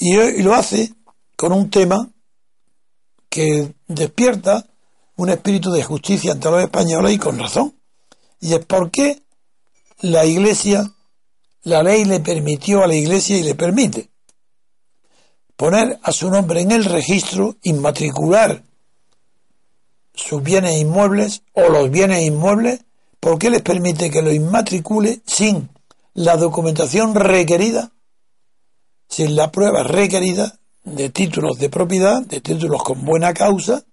Y, 0.00 0.42
lo 0.42 0.54
hace 0.54 0.92
con 1.36 1.52
un 1.52 1.70
tema 1.70 2.10
que 3.28 3.74
despierta 3.86 4.66
un 5.18 5.30
espíritu 5.30 5.72
de 5.72 5.82
justicia 5.82 6.32
ante 6.32 6.50
los 6.50 6.62
españoles 6.62 7.12
y 7.12 7.18
con 7.18 7.38
razón. 7.38 7.74
Y 8.40 8.54
es 8.54 8.64
porque 8.64 9.20
la 10.00 10.24
Iglesia, 10.24 10.92
la 11.64 11.82
ley 11.82 12.04
le 12.04 12.20
permitió 12.20 12.82
a 12.82 12.86
la 12.86 12.94
Iglesia 12.94 13.36
y 13.36 13.42
le 13.42 13.54
permite 13.54 14.10
poner 15.56 15.98
a 16.04 16.12
su 16.12 16.30
nombre 16.30 16.60
en 16.60 16.70
el 16.70 16.84
registro, 16.84 17.56
inmatricular 17.64 18.62
sus 20.14 20.40
bienes 20.40 20.80
inmuebles 20.80 21.42
o 21.52 21.68
los 21.68 21.90
bienes 21.90 22.24
inmuebles, 22.24 22.84
¿por 23.18 23.40
qué 23.40 23.50
les 23.50 23.62
permite 23.62 24.10
que 24.10 24.22
lo 24.22 24.32
inmatricule 24.32 25.20
sin 25.26 25.68
la 26.14 26.36
documentación 26.36 27.16
requerida, 27.16 27.90
sin 29.08 29.34
la 29.34 29.50
prueba 29.50 29.82
requerida 29.82 30.60
de 30.84 31.10
títulos 31.10 31.58
de 31.58 31.70
propiedad, 31.70 32.22
de 32.22 32.40
títulos 32.40 32.84
con 32.84 33.04
buena 33.04 33.34
causa, 33.34 33.84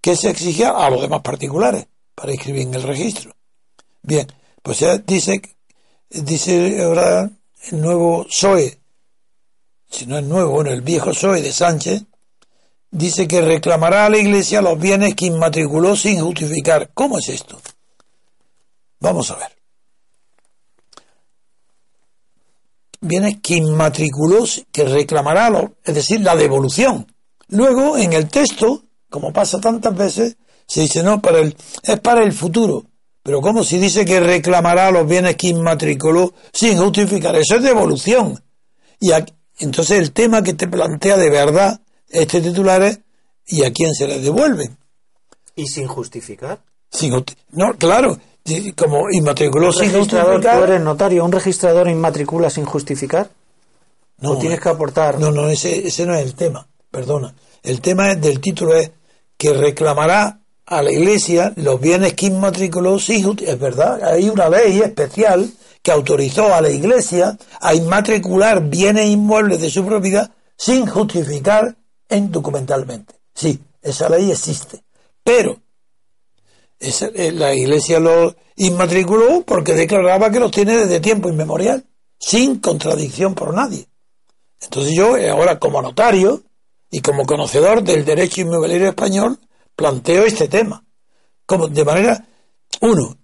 que 0.00 0.16
se 0.16 0.30
exigía 0.30 0.70
a 0.70 0.90
los 0.90 1.00
demás 1.00 1.22
particulares 1.22 1.86
para 2.14 2.32
inscribir 2.32 2.62
en 2.62 2.74
el 2.74 2.82
registro? 2.82 3.34
Bien, 4.02 4.26
pues 4.62 4.80
ya 4.80 4.98
dice, 4.98 5.40
dice 6.08 6.82
ahora 6.82 7.30
el 7.70 7.80
nuevo 7.80 8.24
PSOE, 8.24 8.78
si 9.90 10.06
no 10.06 10.18
es 10.18 10.24
nuevo, 10.24 10.52
bueno, 10.52 10.70
el 10.70 10.82
viejo 10.82 11.10
PSOE 11.10 11.42
de 11.42 11.52
Sánchez, 11.52 12.02
dice 12.90 13.28
que 13.28 13.40
reclamará 13.40 14.06
a 14.06 14.10
la 14.10 14.18
Iglesia 14.18 14.62
los 14.62 14.78
bienes 14.78 15.14
que 15.14 15.26
inmatriculó 15.26 15.96
sin 15.96 16.20
justificar. 16.20 16.90
¿Cómo 16.94 17.18
es 17.18 17.28
esto? 17.28 17.60
Vamos 19.00 19.30
a 19.30 19.36
ver. 19.36 19.56
Bienes 23.00 23.38
que 23.42 23.56
inmatriculó, 23.56 24.44
que 24.70 24.84
reclamará, 24.84 25.72
es 25.84 25.94
decir, 25.94 26.20
la 26.20 26.36
devolución. 26.36 27.10
Luego, 27.48 27.96
en 27.96 28.12
el 28.12 28.28
texto, 28.28 28.84
como 29.10 29.32
pasa 29.32 29.60
tantas 29.60 29.94
veces, 29.94 30.36
se 30.66 30.82
dice, 30.82 31.02
no, 31.02 31.20
para 31.20 31.40
el, 31.40 31.56
es 31.82 32.00
para 32.00 32.22
el 32.22 32.32
futuro. 32.32 32.84
Pero 33.22 33.40
¿cómo 33.40 33.64
si 33.64 33.78
dice 33.78 34.04
que 34.04 34.20
reclamará 34.20 34.90
los 34.90 35.06
bienes 35.06 35.36
que 35.36 35.48
inmatriculó 35.48 36.32
sin 36.52 36.78
justificar? 36.78 37.36
Eso 37.36 37.56
es 37.56 37.62
devolución. 37.62 38.42
Y 38.98 39.10
entonces 39.58 39.98
el 39.98 40.12
tema 40.12 40.42
que 40.42 40.54
te 40.54 40.68
plantea 40.68 41.16
de 41.16 41.28
verdad 41.28 41.80
este 42.08 42.40
titular 42.40 42.82
es 42.82 43.00
¿y 43.46 43.64
a 43.64 43.72
quién 43.72 43.94
se 43.94 44.06
le 44.06 44.20
devuelven? 44.20 44.76
¿Y 45.54 45.66
sin 45.66 45.86
justificar? 45.86 46.60
Sin, 46.90 47.12
no, 47.52 47.74
claro, 47.74 48.18
como 48.76 49.10
inmatriculó 49.10 49.72
sin 49.72 49.92
justificar. 49.92 50.58
¿Tú 50.58 50.64
eres 50.64 50.80
notario? 50.80 51.24
¿Un 51.24 51.32
registrador 51.32 51.88
inmatricula 51.88 52.50
sin 52.50 52.64
justificar? 52.64 53.30
No, 54.18 54.32
¿O 54.32 54.38
tienes 54.38 54.60
que 54.60 54.68
aportar? 54.68 55.18
No, 55.18 55.30
no, 55.30 55.48
ese, 55.48 55.86
ese 55.86 56.04
no 56.04 56.14
es 56.14 56.24
el 56.24 56.34
tema, 56.34 56.66
perdona. 56.90 57.34
El 57.62 57.80
tema 57.80 58.12
es, 58.12 58.20
del 58.20 58.40
título 58.40 58.74
es 58.74 58.90
que 59.40 59.54
reclamará 59.54 60.42
a 60.66 60.82
la 60.82 60.92
Iglesia 60.92 61.54
los 61.56 61.80
bienes 61.80 62.12
que 62.12 62.26
inmatriculó 62.26 62.98
justificar. 62.98 63.40
Es 63.40 63.58
verdad, 63.58 64.04
hay 64.04 64.28
una 64.28 64.50
ley 64.50 64.80
especial 64.80 65.50
que 65.82 65.90
autorizó 65.90 66.54
a 66.54 66.60
la 66.60 66.68
Iglesia 66.68 67.38
a 67.58 67.74
inmatricular 67.74 68.68
bienes 68.68 69.06
inmuebles 69.06 69.62
de 69.62 69.70
su 69.70 69.86
propiedad 69.86 70.30
sin 70.58 70.86
justificar 70.86 71.74
en 72.06 72.30
documentalmente. 72.30 73.14
Sí, 73.34 73.58
esa 73.80 74.10
ley 74.10 74.30
existe. 74.30 74.84
Pero 75.24 75.56
eh, 76.78 77.32
la 77.32 77.54
Iglesia 77.54 77.98
lo 77.98 78.36
inmatriculó 78.56 79.42
porque 79.46 79.72
declaraba 79.72 80.30
que 80.30 80.40
los 80.40 80.50
tiene 80.50 80.76
desde 80.76 81.00
tiempo 81.00 81.30
inmemorial, 81.30 81.86
sin 82.18 82.58
contradicción 82.58 83.34
por 83.34 83.54
nadie. 83.54 83.88
Entonces 84.60 84.94
yo, 84.94 85.16
eh, 85.16 85.30
ahora 85.30 85.58
como 85.58 85.80
notario, 85.80 86.42
Y 86.90 87.00
como 87.00 87.24
conocedor 87.24 87.82
del 87.82 88.04
derecho 88.04 88.40
inmobiliario 88.40 88.88
español, 88.88 89.38
planteo 89.76 90.24
este 90.24 90.48
tema. 90.48 90.84
Como 91.46 91.68
de 91.68 91.84
manera, 91.84 92.26
uno, 92.80 93.16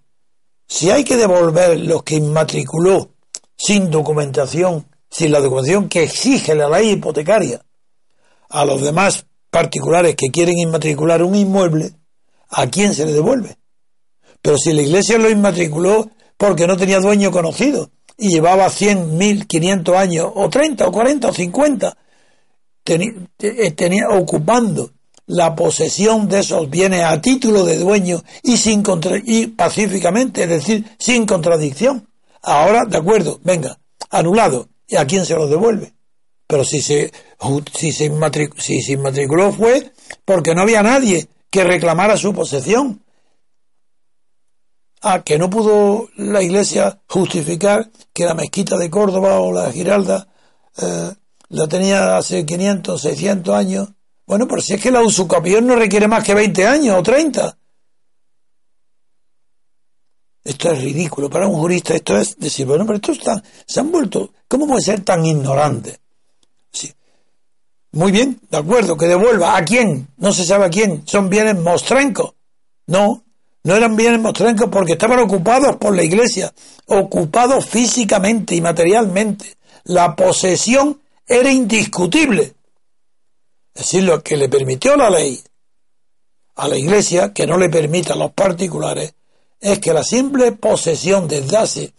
si 0.67 0.89
hay 0.89 1.03
que 1.03 1.17
devolver 1.17 1.79
los 1.79 2.03
que 2.03 2.15
inmatriculó 2.15 3.11
sin 3.57 3.89
documentación, 3.89 4.87
sin 5.09 5.31
la 5.31 5.39
documentación 5.39 5.89
que 5.89 6.03
exige 6.03 6.55
la 6.55 6.69
ley 6.69 6.91
hipotecaria, 6.91 7.61
a 8.49 8.65
los 8.65 8.81
demás 8.81 9.25
particulares 9.49 10.15
que 10.15 10.29
quieren 10.31 10.57
inmatricular 10.57 11.23
un 11.23 11.35
inmueble, 11.35 11.93
¿a 12.49 12.67
quién 12.67 12.93
se 12.93 13.05
le 13.05 13.13
devuelve? 13.13 13.57
Pero 14.41 14.57
si 14.57 14.73
la 14.73 14.81
iglesia 14.81 15.17
lo 15.17 15.29
inmatriculó 15.29 16.09
porque 16.37 16.67
no 16.67 16.77
tenía 16.77 16.99
dueño 16.99 17.31
conocido 17.31 17.89
y 18.17 18.29
llevaba 18.29 18.69
100, 18.69 19.17
1000, 19.17 19.47
500 19.47 19.95
años, 19.95 20.31
o 20.33 20.49
30, 20.49 20.87
o 20.87 20.91
40, 20.91 21.29
o 21.29 21.33
50, 21.33 21.97
eh, 22.95 23.71
tenía, 23.71 24.09
ocupando 24.09 24.91
la 25.27 25.55
posesión 25.55 26.29
de 26.29 26.39
esos 26.39 26.69
bienes 26.69 27.03
a 27.03 27.21
título 27.21 27.65
de 27.65 27.77
dueño 27.77 28.23
y, 28.43 28.57
sin 28.57 28.83
y 29.25 29.47
pacíficamente, 29.47 30.43
es 30.43 30.49
decir, 30.49 30.85
sin 30.97 31.25
contradicción. 31.25 32.07
Ahora, 32.41 32.85
de 32.85 32.97
acuerdo, 32.97 33.39
venga, 33.43 33.77
anulado. 34.09 34.69
¿Y 34.87 34.95
a 34.95 35.05
quién 35.05 35.25
se 35.25 35.35
los 35.35 35.49
devuelve? 35.49 35.93
Pero 36.47 36.63
si 36.63 36.81
se, 36.81 37.11
si 37.73 37.91
se, 37.91 38.09
si 38.57 38.81
se 38.81 38.93
inmatriculó 38.93 39.51
fue 39.51 39.91
porque 40.23 40.55
no 40.55 40.61
había 40.61 40.81
nadie 40.81 41.27
que 41.49 41.65
reclamara 41.65 42.15
su 42.15 42.33
posesión. 42.33 43.03
Ah, 45.01 45.23
que 45.23 45.37
no 45.37 45.49
pudo 45.49 46.09
la 46.15 46.41
Iglesia 46.41 47.01
justificar 47.07 47.91
que 48.13 48.25
la 48.25 48.33
mezquita 48.33 48.77
de 48.77 48.89
Córdoba 48.89 49.39
o 49.39 49.51
la 49.51 49.71
Giralda 49.71 50.27
eh, 50.81 51.11
la 51.49 51.67
tenía 51.67 52.17
hace 52.17 52.45
500, 52.45 53.01
600 53.01 53.55
años. 53.55 53.89
Bueno, 54.25 54.47
pero 54.47 54.61
si 54.61 54.73
es 54.73 54.81
que 54.81 54.91
la 54.91 55.01
usucapión 55.01 55.65
no 55.65 55.75
requiere 55.75 56.07
más 56.07 56.23
que 56.23 56.33
20 56.33 56.67
años 56.67 56.97
o 56.97 57.03
30. 57.03 57.57
Esto 60.43 60.71
es 60.71 60.81
ridículo. 60.81 61.29
Para 61.29 61.47
un 61.47 61.55
jurista 61.55 61.93
esto 61.93 62.17
es 62.17 62.37
decir, 62.37 62.65
bueno, 62.65 62.85
pero 62.85 62.95
esto 62.95 63.11
está, 63.11 63.41
se 63.65 63.79
han 63.79 63.91
vuelto, 63.91 64.31
¿cómo 64.47 64.67
puede 64.67 64.81
ser 64.81 65.01
tan 65.03 65.25
ignorante? 65.25 65.99
Sí. 66.71 66.91
Muy 67.91 68.11
bien, 68.11 68.39
de 68.49 68.57
acuerdo, 68.57 68.97
que 68.97 69.07
devuelva. 69.07 69.57
¿A 69.57 69.63
quién? 69.63 70.07
No 70.17 70.31
se 70.33 70.45
sabe 70.45 70.65
a 70.65 70.69
quién. 70.69 71.03
Son 71.05 71.29
bienes 71.29 71.57
mostrencos. 71.57 72.33
No, 72.87 73.23
no 73.63 73.75
eran 73.75 73.95
bienes 73.95 74.21
mostrencos 74.21 74.69
porque 74.71 74.93
estaban 74.93 75.19
ocupados 75.19 75.75
por 75.75 75.95
la 75.95 76.03
iglesia, 76.03 76.53
ocupados 76.85 77.65
físicamente 77.65 78.55
y 78.55 78.61
materialmente. 78.61 79.57
La 79.83 80.15
posesión 80.15 81.01
era 81.27 81.51
indiscutible. 81.51 82.55
Es 83.73 83.83
decir, 83.83 84.03
lo 84.03 84.23
que 84.23 84.37
le 84.37 84.49
permitió 84.49 84.95
la 84.95 85.09
ley 85.09 85.39
a 86.55 86.67
la 86.67 86.77
iglesia, 86.77 87.33
que 87.33 87.45
no 87.45 87.57
le 87.57 87.69
permita 87.69 88.13
a 88.13 88.17
los 88.17 88.31
particulares, 88.31 89.13
es 89.59 89.79
que 89.79 89.93
la 89.93 90.03
simple 90.03 90.53
posesión 90.53 91.27
desde 91.27 91.57
hace 91.57 91.93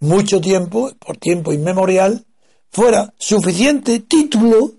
mucho 0.00 0.40
tiempo, 0.40 0.90
por 0.98 1.16
tiempo 1.18 1.52
inmemorial, 1.52 2.26
fuera 2.70 3.14
suficiente 3.18 4.00
título 4.00 4.72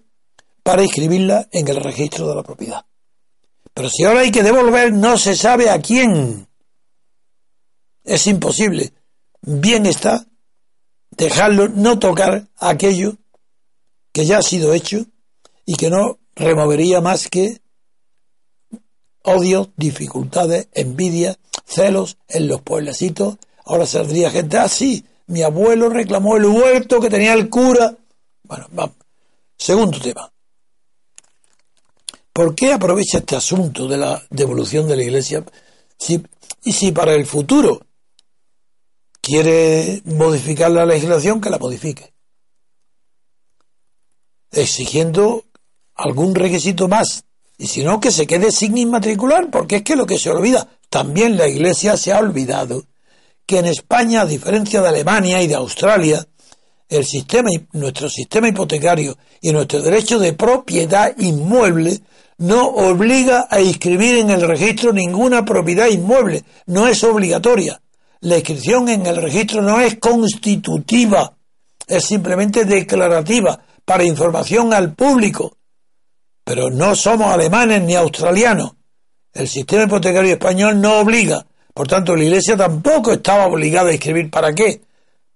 para 0.63 0.83
inscribirla 0.83 1.47
en 1.51 1.67
el 1.67 1.77
registro 1.77 2.27
de 2.27 2.35
la 2.35 2.43
propiedad. 2.43 2.85
Pero 3.73 3.89
si 3.89 4.03
ahora 4.03 4.21
hay 4.21 4.31
que 4.31 4.43
devolver, 4.43 4.91
no 4.91 5.17
se 5.17 5.35
sabe 5.35 5.69
a 5.69 5.81
quién. 5.81 6.47
Es 8.03 8.27
imposible. 8.27 8.91
Bien 9.41 9.85
está 9.85 10.25
dejarlo, 11.11 11.69
no 11.69 11.99
tocar 11.99 12.47
aquello 12.57 13.17
que 14.13 14.25
ya 14.25 14.37
ha 14.37 14.41
sido 14.41 14.73
hecho 14.73 15.05
y 15.65 15.75
que 15.75 15.89
no 15.89 16.19
removería 16.35 17.01
más 17.01 17.27
que 17.27 17.59
odio, 19.23 19.71
dificultades, 19.75 20.67
envidia, 20.73 21.37
celos 21.65 22.17
en 22.27 22.47
los 22.47 22.61
pueblecitos. 22.61 23.37
Ahora 23.65 23.85
saldría 23.85 24.29
gente, 24.29 24.57
ah, 24.57 24.69
sí, 24.69 25.05
mi 25.27 25.41
abuelo 25.41 25.89
reclamó 25.89 26.37
el 26.37 26.45
huerto 26.45 26.99
que 26.99 27.09
tenía 27.09 27.33
el 27.33 27.49
cura. 27.49 27.97
Bueno, 28.43 28.67
vamos. 28.71 28.95
Segundo 29.57 29.99
tema. 29.99 30.31
¿Por 32.31 32.55
qué 32.55 32.73
aprovecha 32.73 33.19
este 33.19 33.35
asunto 33.35 33.87
de 33.87 33.97
la 33.97 34.21
devolución 34.29 34.87
de 34.87 34.95
la 34.95 35.03
Iglesia? 35.03 35.43
y 36.65 36.73
si 36.73 36.91
para 36.91 37.13
el 37.13 37.25
futuro 37.25 37.79
quiere 39.21 40.01
modificar 40.03 40.69
la 40.69 40.85
legislación, 40.85 41.39
que 41.39 41.49
la 41.49 41.59
modifique. 41.59 42.12
Exigiendo 44.53 45.43
algún 45.95 46.35
requisito 46.35 46.87
más. 46.87 47.25
Y 47.57 47.67
si 47.67 47.83
no, 47.83 47.99
que 47.99 48.11
se 48.11 48.25
quede 48.25 48.51
sin 48.51 48.77
inmatricular, 48.77 49.49
porque 49.49 49.77
es 49.77 49.81
que 49.83 49.95
lo 49.95 50.05
que 50.05 50.17
se 50.17 50.29
olvida, 50.29 50.67
también 50.89 51.37
la 51.37 51.47
Iglesia 51.47 51.97
se 51.97 52.11
ha 52.13 52.19
olvidado 52.19 52.85
que 53.45 53.59
en 53.59 53.65
España, 53.65 54.21
a 54.21 54.25
diferencia 54.25 54.81
de 54.81 54.89
Alemania 54.89 55.41
y 55.41 55.47
de 55.47 55.55
Australia, 55.55 56.25
el 56.89 57.05
sistema, 57.05 57.49
nuestro 57.73 58.09
sistema 58.09 58.47
hipotecario 58.47 59.17
y 59.41 59.51
nuestro 59.51 59.81
derecho 59.81 60.19
de 60.19 60.33
propiedad 60.33 61.13
inmueble 61.17 61.99
no 62.37 62.67
obliga 62.67 63.47
a 63.49 63.61
inscribir 63.61 64.17
en 64.17 64.29
el 64.29 64.41
registro 64.41 64.91
ninguna 64.91 65.45
propiedad 65.45 65.87
inmueble, 65.87 66.43
no 66.65 66.87
es 66.87 67.03
obligatoria. 67.03 67.81
La 68.21 68.37
inscripción 68.37 68.89
en 68.89 69.05
el 69.05 69.17
registro 69.17 69.61
no 69.61 69.79
es 69.79 69.97
constitutiva, 69.97 71.35
es 71.87 72.05
simplemente 72.05 72.65
declarativa, 72.65 73.59
para 73.85 74.03
información 74.03 74.73
al 74.73 74.93
público. 74.93 75.57
Pero 76.43 76.69
no 76.69 76.95
somos 76.95 77.31
alemanes 77.33 77.81
ni 77.83 77.95
australianos. 77.95 78.73
El 79.33 79.47
sistema 79.47 79.83
hipotecario 79.83 80.33
español 80.33 80.79
no 80.79 80.99
obliga. 80.99 81.45
Por 81.73 81.87
tanto, 81.87 82.15
la 82.15 82.23
Iglesia 82.23 82.55
tampoco 82.55 83.13
estaba 83.13 83.47
obligada 83.47 83.89
a 83.89 83.93
inscribir. 83.93 84.29
¿Para 84.29 84.53
qué? 84.53 84.81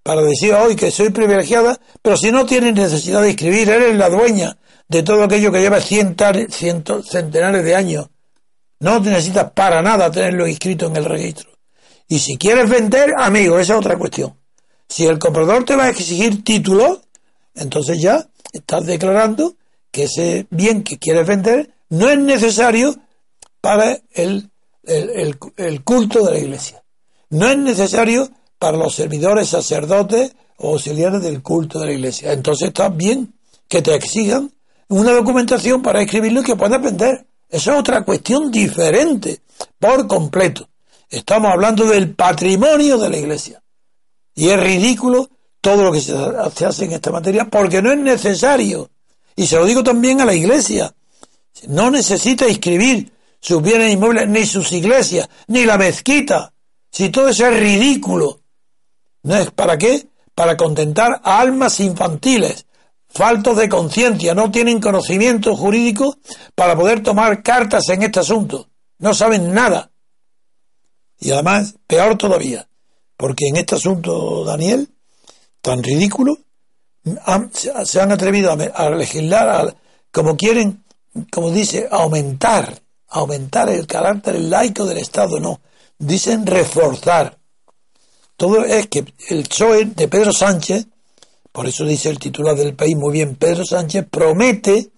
Para 0.03 0.21
decir 0.21 0.53
hoy 0.53 0.75
que 0.75 0.91
soy 0.91 1.09
privilegiada, 1.09 1.79
pero 2.01 2.15
si 2.15 2.31
no 2.31 2.45
tienes 2.45 2.73
necesidad 2.75 3.21
de 3.21 3.31
inscribir, 3.31 3.69
eres 3.69 3.95
la 3.95 4.09
dueña 4.09 4.57
de 4.87 5.03
todo 5.03 5.23
aquello 5.23 5.51
que 5.51 5.59
lleva 5.59 5.81
cientos, 5.81 7.09
centenares 7.09 7.63
de 7.63 7.75
años. 7.75 8.07
No 8.79 8.99
necesitas 8.99 9.51
para 9.51 9.81
nada 9.81 10.11
tenerlo 10.11 10.47
inscrito 10.47 10.85
en 10.87 10.95
el 10.97 11.05
registro. 11.05 11.49
Y 12.07 12.19
si 12.19 12.37
quieres 12.37 12.69
vender, 12.69 13.13
amigo, 13.17 13.59
esa 13.59 13.73
es 13.73 13.79
otra 13.79 13.97
cuestión. 13.97 14.37
Si 14.87 15.05
el 15.05 15.19
comprador 15.19 15.65
te 15.65 15.75
va 15.75 15.85
a 15.85 15.89
exigir 15.89 16.43
títulos, 16.43 17.01
entonces 17.55 17.99
ya 17.99 18.25
estás 18.51 18.85
declarando 18.85 19.55
que 19.91 20.03
ese 20.03 20.47
bien 20.49 20.83
que 20.83 20.97
quieres 20.97 21.27
vender 21.27 21.73
no 21.89 22.09
es 22.09 22.19
necesario 22.19 22.95
para 23.61 23.99
el, 24.11 24.49
el 24.83 25.83
culto 25.83 26.23
de 26.25 26.31
la 26.31 26.39
iglesia. 26.39 26.83
No 27.29 27.47
es 27.47 27.57
necesario 27.57 28.29
para 28.59 28.77
los 28.77 28.95
servidores, 28.95 29.49
sacerdotes 29.49 30.33
o 30.57 30.73
auxiliares 30.73 31.21
del 31.21 31.41
culto 31.41 31.79
de 31.79 31.87
la 31.87 31.93
iglesia. 31.93 32.33
Entonces 32.33 32.69
está 32.69 32.89
bien 32.89 33.33
que 33.67 33.81
te 33.81 33.93
exijan 33.95 34.51
una 34.89 35.11
documentación 35.11 35.81
para 35.81 36.01
escribirlo 36.01 36.41
y 36.41 36.43
que 36.43 36.55
pueda 36.55 36.77
vender. 36.77 37.25
Eso 37.49 37.71
es 37.71 37.79
otra 37.79 38.03
cuestión 38.03 38.51
diferente, 38.51 39.41
por 39.79 40.07
completo. 40.07 40.67
Estamos 41.09 41.51
hablando 41.51 41.85
del 41.85 42.13
patrimonio 42.13 42.97
de 42.97 43.09
la 43.09 43.17
Iglesia. 43.17 43.63
Y 44.35 44.49
es 44.49 44.59
ridículo 44.59 45.29
todo 45.61 45.83
lo 45.83 45.91
que 45.91 46.01
se 46.01 46.65
hace 46.65 46.85
en 46.85 46.93
esta 46.93 47.11
materia 47.11 47.45
porque 47.45 47.81
no 47.81 47.91
es 47.91 47.97
necesario. 47.97 48.89
Y 49.35 49.47
se 49.47 49.57
lo 49.57 49.65
digo 49.65 49.83
también 49.83 50.21
a 50.21 50.25
la 50.25 50.33
Iglesia. 50.33 50.93
No 51.67 51.91
necesita 51.91 52.47
inscribir 52.47 53.11
sus 53.39 53.61
bienes 53.61 53.93
inmuebles, 53.93 54.27
ni 54.27 54.45
sus 54.45 54.71
iglesias, 54.71 55.29
ni 55.47 55.65
la 55.65 55.77
mezquita. 55.77 56.53
Si 56.91 57.09
todo 57.09 57.29
eso 57.29 57.47
es 57.47 57.59
ridículo. 57.59 58.41
¿No 59.23 59.35
es 59.35 59.51
para 59.51 59.77
qué? 59.77 60.07
Para 60.33 60.55
contentar 60.55 61.21
a 61.23 61.39
almas 61.39 61.79
infantiles 61.79 62.67
faltos 63.09 63.57
de 63.57 63.69
conciencia, 63.69 64.33
no 64.35 64.51
tienen 64.51 64.79
conocimiento 64.79 65.55
jurídico 65.55 66.17
para 66.55 66.75
poder 66.75 67.01
tomar 67.01 67.41
cartas 67.41 67.89
en 67.89 68.03
este 68.03 68.19
asunto. 68.19 68.69
No 68.99 69.13
saben 69.13 69.53
nada. 69.53 69.91
Y 71.19 71.31
además, 71.31 71.75
peor 71.87 72.17
todavía, 72.17 72.69
porque 73.15 73.47
en 73.47 73.57
este 73.57 73.75
asunto, 73.75 74.43
Daniel, 74.45 74.89
tan 75.61 75.83
ridículo, 75.83 76.37
se 77.53 78.01
han 78.01 78.11
atrevido 78.11 78.51
a, 78.51 78.89
legislar 78.89 79.75
como 80.11 80.35
quieren, 80.35 80.83
como 81.31 81.51
dice, 81.51 81.87
aumentar, 81.89 82.81
aumentar 83.07 83.69
el 83.69 83.87
carácter 83.87 84.39
laico 84.39 84.85
del 84.85 84.97
Estado, 84.97 85.39
no. 85.39 85.61
Dicen 85.97 86.45
reforzar. 86.45 87.37
Todo 88.35 88.63
es 88.63 88.87
que 88.87 89.05
el 89.29 89.47
PSOE 89.47 89.85
de 89.85 90.07
Pedro 90.07 90.31
Sánchez 90.31 90.87
por 91.57 91.65
eso 91.65 91.85
dice 91.85 92.09
el 92.09 92.19
titular 92.19 92.55
del 92.55 92.75
país 92.75 92.95
muy 92.95 93.11
bien, 93.11 93.35
Pedro 93.35 93.65
Sánchez 93.65 94.05
promete 94.11 94.91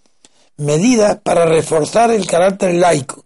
medidas 0.58 1.18
para 1.24 1.46
reforzar 1.46 2.12
el 2.12 2.28
carácter 2.28 2.76
laico. 2.76 3.24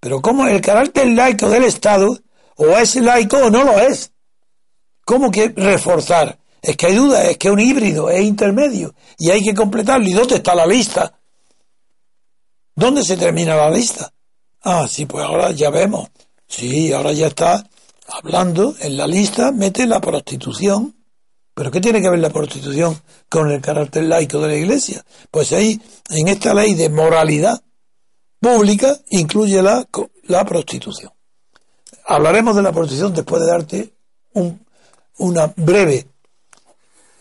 Pero 0.00 0.22
¿cómo 0.22 0.46
el 0.46 0.62
carácter 0.62 1.06
laico 1.08 1.50
del 1.50 1.64
Estado 1.64 2.18
o 2.54 2.66
es 2.78 2.96
laico 2.96 3.36
o 3.36 3.50
no 3.50 3.62
lo 3.62 3.78
es? 3.78 4.12
¿Cómo 5.04 5.30
que 5.30 5.52
reforzar? 5.54 6.38
Es 6.62 6.76
que 6.76 6.86
hay 6.86 6.94
duda, 6.94 7.24
es 7.24 7.36
que 7.36 7.48
es 7.48 7.54
un 7.54 7.60
híbrido, 7.60 8.10
es 8.10 8.24
intermedio 8.24 8.94
y 9.18 9.30
hay 9.30 9.42
que 9.42 9.54
completarlo. 9.54 10.08
¿Y 10.08 10.12
dónde 10.12 10.36
está 10.36 10.54
la 10.54 10.66
lista? 10.66 11.18
¿Dónde 12.74 13.04
se 13.04 13.16
termina 13.16 13.56
la 13.56 13.70
lista? 13.70 14.12
Ah, 14.62 14.86
sí, 14.88 15.06
pues 15.06 15.24
ahora 15.24 15.52
ya 15.52 15.70
vemos. 15.70 16.08
Sí, 16.48 16.92
ahora 16.92 17.12
ya 17.12 17.28
está 17.28 17.68
hablando 18.08 18.74
en 18.80 18.96
la 18.96 19.06
lista, 19.06 19.52
mete 19.52 19.86
la 19.86 20.00
prostitución. 20.00 20.94
¿Pero 21.54 21.70
qué 21.70 21.80
tiene 21.80 22.02
que 22.02 22.10
ver 22.10 22.18
la 22.18 22.30
prostitución 22.30 23.00
con 23.30 23.50
el 23.50 23.62
carácter 23.62 24.04
laico 24.04 24.40
de 24.40 24.48
la 24.48 24.56
Iglesia? 24.56 25.04
Pues 25.30 25.52
ahí, 25.52 25.80
en 26.10 26.28
esta 26.28 26.52
ley 26.52 26.74
de 26.74 26.90
moralidad 26.90 27.62
pública, 28.38 28.98
incluye 29.08 29.62
la, 29.62 29.88
la 30.24 30.44
prostitución. 30.44 31.12
Hablaremos 32.04 32.54
de 32.56 32.62
la 32.62 32.72
prostitución 32.72 33.14
después 33.14 33.40
de 33.40 33.48
darte 33.48 33.94
un, 34.34 34.66
una 35.16 35.52
breve 35.56 36.08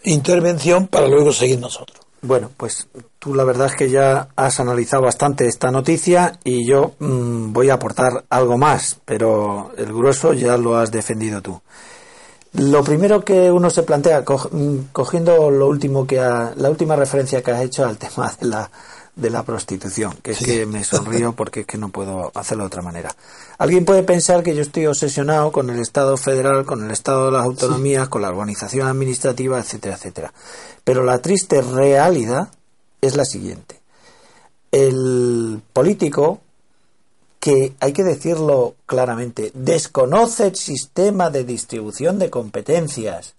intervención 0.06 0.88
para 0.88 1.08
luego 1.08 1.32
seguir 1.32 1.60
nosotros. 1.60 2.00
Bueno, 2.22 2.50
pues 2.58 2.88
tú 3.20 3.36
la 3.36 3.44
verdad 3.44 3.68
es 3.68 3.76
que 3.76 3.90
ya 3.90 4.30
has 4.36 4.60
analizado 4.60 5.04
bastante 5.04 5.48
esta 5.48 5.70
noticia 5.70 6.40
y 6.44 6.68
yo 6.68 6.94
mm, 6.98 7.54
voy 7.54 7.70
a 7.70 7.76
aportar 7.76 8.26
algo 8.30 8.58
más, 8.58 8.98
pero 9.06 9.72
el 9.78 9.94
grueso 9.94 10.34
ya 10.34 10.58
lo 10.58 10.76
has 10.76 10.92
defendido 10.92 11.42
tú. 11.42 11.62
Lo 12.54 12.84
primero 12.84 13.24
que 13.24 13.52
uno 13.52 13.70
se 13.70 13.84
plantea, 13.84 14.22
mm, 14.22 14.78
cogiendo 14.92 15.52
lo 15.52 15.68
último 15.68 16.08
que 16.08 16.16
la 16.16 16.70
última 16.70 16.96
referencia 16.96 17.44
que 17.44 17.52
has 17.52 17.62
hecho 17.62 17.86
al 17.86 17.98
tema 18.00 18.34
de 18.40 18.48
la, 18.48 18.72
de 19.16 19.30
la 19.30 19.44
prostitución, 19.44 20.14
que 20.22 20.32
es 20.32 20.40
que 20.40 20.66
me 20.66 20.84
sonrío 20.84 21.34
porque 21.34 21.62
es 21.62 21.66
que 21.66 21.78
no 21.78 21.90
puedo 21.90 22.32
hacerlo 22.36 22.64
de 22.64 22.68
otra 22.68 22.82
manera. 22.82 23.16
Alguien 23.58 23.86
puede 23.86 24.04
pensar 24.04 24.44
que 24.44 24.56
yo 24.56 24.62
estoy 24.62 24.88
obsesionado 24.88 25.52
con 25.52 25.70
el 25.70 25.80
Estado 25.80 26.18
federal, 26.18 26.66
con 26.66 26.84
el 26.84 26.92
Estado 26.92 27.28
de 27.28 27.32
las 27.32 27.46
autonomías, 27.46 28.10
con 28.10 28.22
la 28.22 28.30
organización 28.30 28.88
administrativa, 28.88 29.60
etcétera, 29.60 29.96
etcétera. 29.96 30.34
Pero 30.84 31.04
la 31.04 31.20
triste 31.20 31.62
realidad 31.62 32.50
es 33.02 33.16
la 33.16 33.26
siguiente. 33.26 33.80
El 34.72 35.62
político 35.72 36.42
que, 37.40 37.74
hay 37.80 37.94
que 37.94 38.04
decirlo 38.04 38.76
claramente, 38.86 39.52
desconoce 39.54 40.48
el 40.48 40.56
sistema 40.56 41.30
de 41.30 41.44
distribución 41.44 42.20
de 42.20 42.30
competencias 42.30 43.36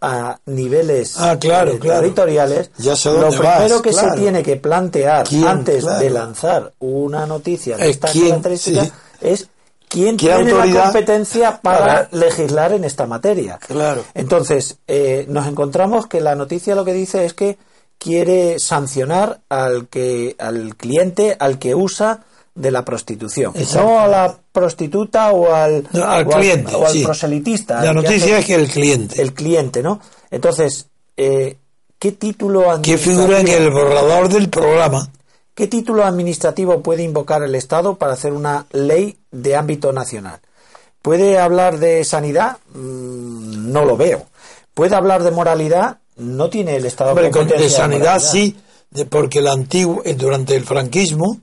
a 0.00 0.38
niveles 0.46 1.16
ah, 1.18 1.32
eh, 1.32 1.78
territoriales, 1.80 2.70
lo 3.04 3.30
primero 3.30 3.82
que 3.82 3.92
se 3.92 4.10
tiene 4.12 4.42
que 4.42 4.56
plantear 4.56 5.26
antes 5.46 5.84
de 5.84 6.10
lanzar 6.10 6.72
una 6.78 7.26
noticia 7.26 7.76
de 7.76 7.90
esta 7.90 8.12
característica 8.12 8.90
es 9.20 9.48
quién 9.88 10.16
tiene 10.16 10.52
la 10.52 10.84
competencia 10.84 11.60
para, 11.60 12.08
legislar 12.12 12.72
en 12.72 12.84
esta 12.84 13.06
materia. 13.06 13.58
Claro. 13.58 14.04
Entonces, 14.14 14.78
eh, 14.86 15.24
nos 15.28 15.46
encontramos 15.46 16.06
que 16.06 16.20
la 16.20 16.34
noticia 16.34 16.74
lo 16.74 16.84
que 16.84 16.92
dice 16.92 17.24
es 17.24 17.34
que 17.34 17.58
quiere 17.98 18.58
sancionar 18.58 19.40
al 19.48 19.88
que 19.88 20.36
al 20.38 20.76
cliente 20.76 21.36
al 21.38 21.58
que 21.58 21.74
usa 21.74 22.24
de 22.54 22.70
la 22.70 22.84
prostitución. 22.84 23.52
No 23.74 24.00
a 24.00 24.08
la 24.08 24.38
prostituta 24.56 25.32
o 25.32 25.52
al, 25.52 25.82
cliente, 25.82 26.74
o 26.74 26.86
al 26.86 27.02
proselitista. 27.02 27.84
La 27.84 27.92
noticia 27.92 28.38
es 28.38 28.46
que 28.46 28.54
el 28.54 28.68
cliente. 28.68 29.20
El 29.20 29.34
cliente, 29.34 29.82
¿no? 29.82 30.00
Entonces, 30.30 30.86
eh, 31.14 31.58
¿qué 31.98 32.12
título 32.12 32.64
¿Qué 32.80 32.96
figura 32.96 33.40
en 33.40 33.48
el 33.48 33.70
borrador 33.70 34.30
del 34.30 34.48
programa? 34.48 35.10
¿Qué 35.54 35.66
título 35.66 36.06
administrativo 36.06 36.80
puede 36.80 37.02
invocar 37.02 37.42
el 37.42 37.54
Estado 37.54 37.96
para 37.96 38.14
hacer 38.14 38.32
una 38.32 38.64
ley 38.72 39.18
de 39.30 39.56
ámbito 39.56 39.92
nacional? 39.92 40.40
¿Puede 41.02 41.38
hablar 41.38 41.78
de 41.78 42.02
sanidad? 42.04 42.56
Mm, 42.72 43.70
no 43.72 43.84
lo 43.84 43.98
veo. 43.98 44.24
¿Puede 44.72 44.96
hablar 44.96 45.22
de 45.22 45.32
moralidad? 45.32 45.98
No 46.16 46.48
tiene 46.48 46.76
el 46.76 46.86
Estado 46.86 47.10
Hombre, 47.10 47.30
de 47.30 47.68
sanidad 47.68 48.20
sí, 48.20 48.56
de 48.90 49.04
porque 49.04 49.40
el 49.40 49.48
antiguo, 49.48 50.00
eh, 50.06 50.14
durante 50.14 50.56
el 50.56 50.64
franquismo, 50.64 51.40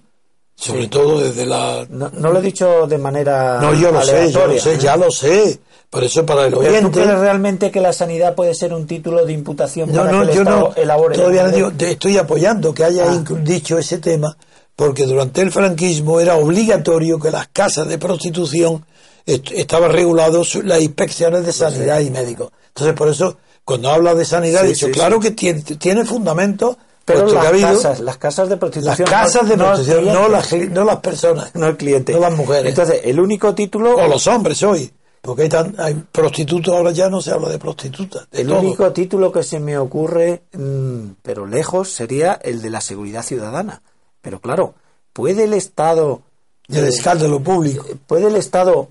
sobre 0.55 0.87
todo 0.87 1.19
desde 1.19 1.45
la... 1.45 1.85
No, 1.89 2.09
lo 2.09 2.39
he 2.39 2.41
dicho 2.41 2.87
de 2.87 2.97
manera 2.97 3.59
No, 3.59 3.73
yo 3.73 3.91
lo 3.91 4.01
sé, 4.01 4.31
yo 4.31 4.47
lo 4.47 4.59
sé, 4.59 4.77
ya 4.77 4.95
lo 4.95 5.11
sé. 5.11 5.59
Por 5.89 6.03
eso 6.03 6.25
para 6.25 6.47
el 6.47 6.53
oyente... 6.53 6.81
¿Tú 6.81 6.91
crees 6.91 7.19
realmente 7.19 7.69
que 7.69 7.79
la 7.79 7.93
sanidad 7.93 8.33
puede 8.33 8.55
ser 8.55 8.73
un 8.73 8.87
título 8.87 9.25
de 9.25 9.33
imputación 9.33 9.91
no, 9.91 9.99
para 9.99 10.11
no, 10.11 10.23
que 10.23 10.29
el 10.29 10.35
yo 10.35 10.41
Estado 10.41 10.73
no, 10.75 10.81
elabore? 10.81 11.15
Todavía 11.15 11.43
no 11.43 11.51
digo, 11.51 11.71
te 11.71 11.91
estoy 11.91 12.17
apoyando 12.17 12.73
que 12.73 12.83
haya 12.83 13.11
ah. 13.11 13.23
dicho 13.41 13.77
ese 13.77 13.99
tema, 13.99 14.35
porque 14.75 15.05
durante 15.05 15.41
el 15.41 15.51
franquismo 15.51 16.19
era 16.19 16.35
obligatorio 16.35 17.19
que 17.19 17.29
las 17.29 17.47
casas 17.49 17.87
de 17.87 17.97
prostitución 17.97 18.85
estaban 19.25 19.91
regulados 19.91 20.55
las 20.63 20.81
inspecciones 20.81 21.45
de 21.45 21.53
sanidad 21.53 21.99
y 21.99 22.09
médicos. 22.09 22.51
Entonces, 22.69 22.95
por 22.95 23.09
eso, 23.09 23.37
cuando 23.63 23.91
habla 23.91 24.15
de 24.15 24.25
sanidad, 24.25 24.65
he 24.65 24.69
dicho, 24.69 24.89
claro 24.91 25.19
que 25.19 25.31
tiene, 25.31 25.61
tiene 25.61 26.05
fundamento 26.05 26.77
pero 27.05 27.27
las, 27.27 27.61
casas, 27.61 27.99
las 27.99 28.17
casas 28.17 28.49
de 28.49 28.57
prostitución. 28.57 29.09
Las 29.09 29.09
casas 29.09 29.49
de 29.49 29.57
prostitución, 29.57 30.05
no, 30.05 30.29
las, 30.29 30.53
no 30.53 30.83
las 30.85 30.97
personas. 30.97 31.53
No 31.53 31.67
el 31.67 31.75
cliente. 31.75 32.13
No 32.13 32.19
las 32.19 32.33
mujeres. 32.33 32.69
Entonces, 32.69 33.01
el 33.03 33.19
único 33.19 33.53
título. 33.53 33.95
O 33.95 34.07
los 34.07 34.25
hombres 34.27 34.63
hoy. 34.63 34.91
Porque 35.21 35.43
hay, 35.43 35.49
tan, 35.49 35.75
hay 35.79 35.93
prostitutos, 35.93 36.73
ahora 36.73 36.91
ya 36.91 37.09
no 37.09 37.21
se 37.21 37.31
habla 37.31 37.49
de 37.49 37.57
prostitutas. 37.57 38.27
el 38.31 38.51
único 38.51 38.91
título 38.91 39.31
que 39.31 39.43
se 39.43 39.59
me 39.59 39.77
ocurre, 39.77 40.43
mm, 40.51 41.11
pero 41.21 41.45
lejos, 41.45 41.89
sería 41.89 42.33
el 42.33 42.61
de 42.61 42.69
la 42.69 42.81
seguridad 42.81 43.23
ciudadana. 43.23 43.81
Pero 44.21 44.39
claro, 44.39 44.73
¿puede 45.13 45.45
el 45.45 45.53
Estado. 45.53 46.21
El 46.69 46.85
escándalo 46.85 47.41
público. 47.41 47.85
¿Puede 48.07 48.27
el 48.27 48.35
Estado 48.37 48.87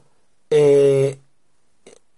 eh, 0.51 1.19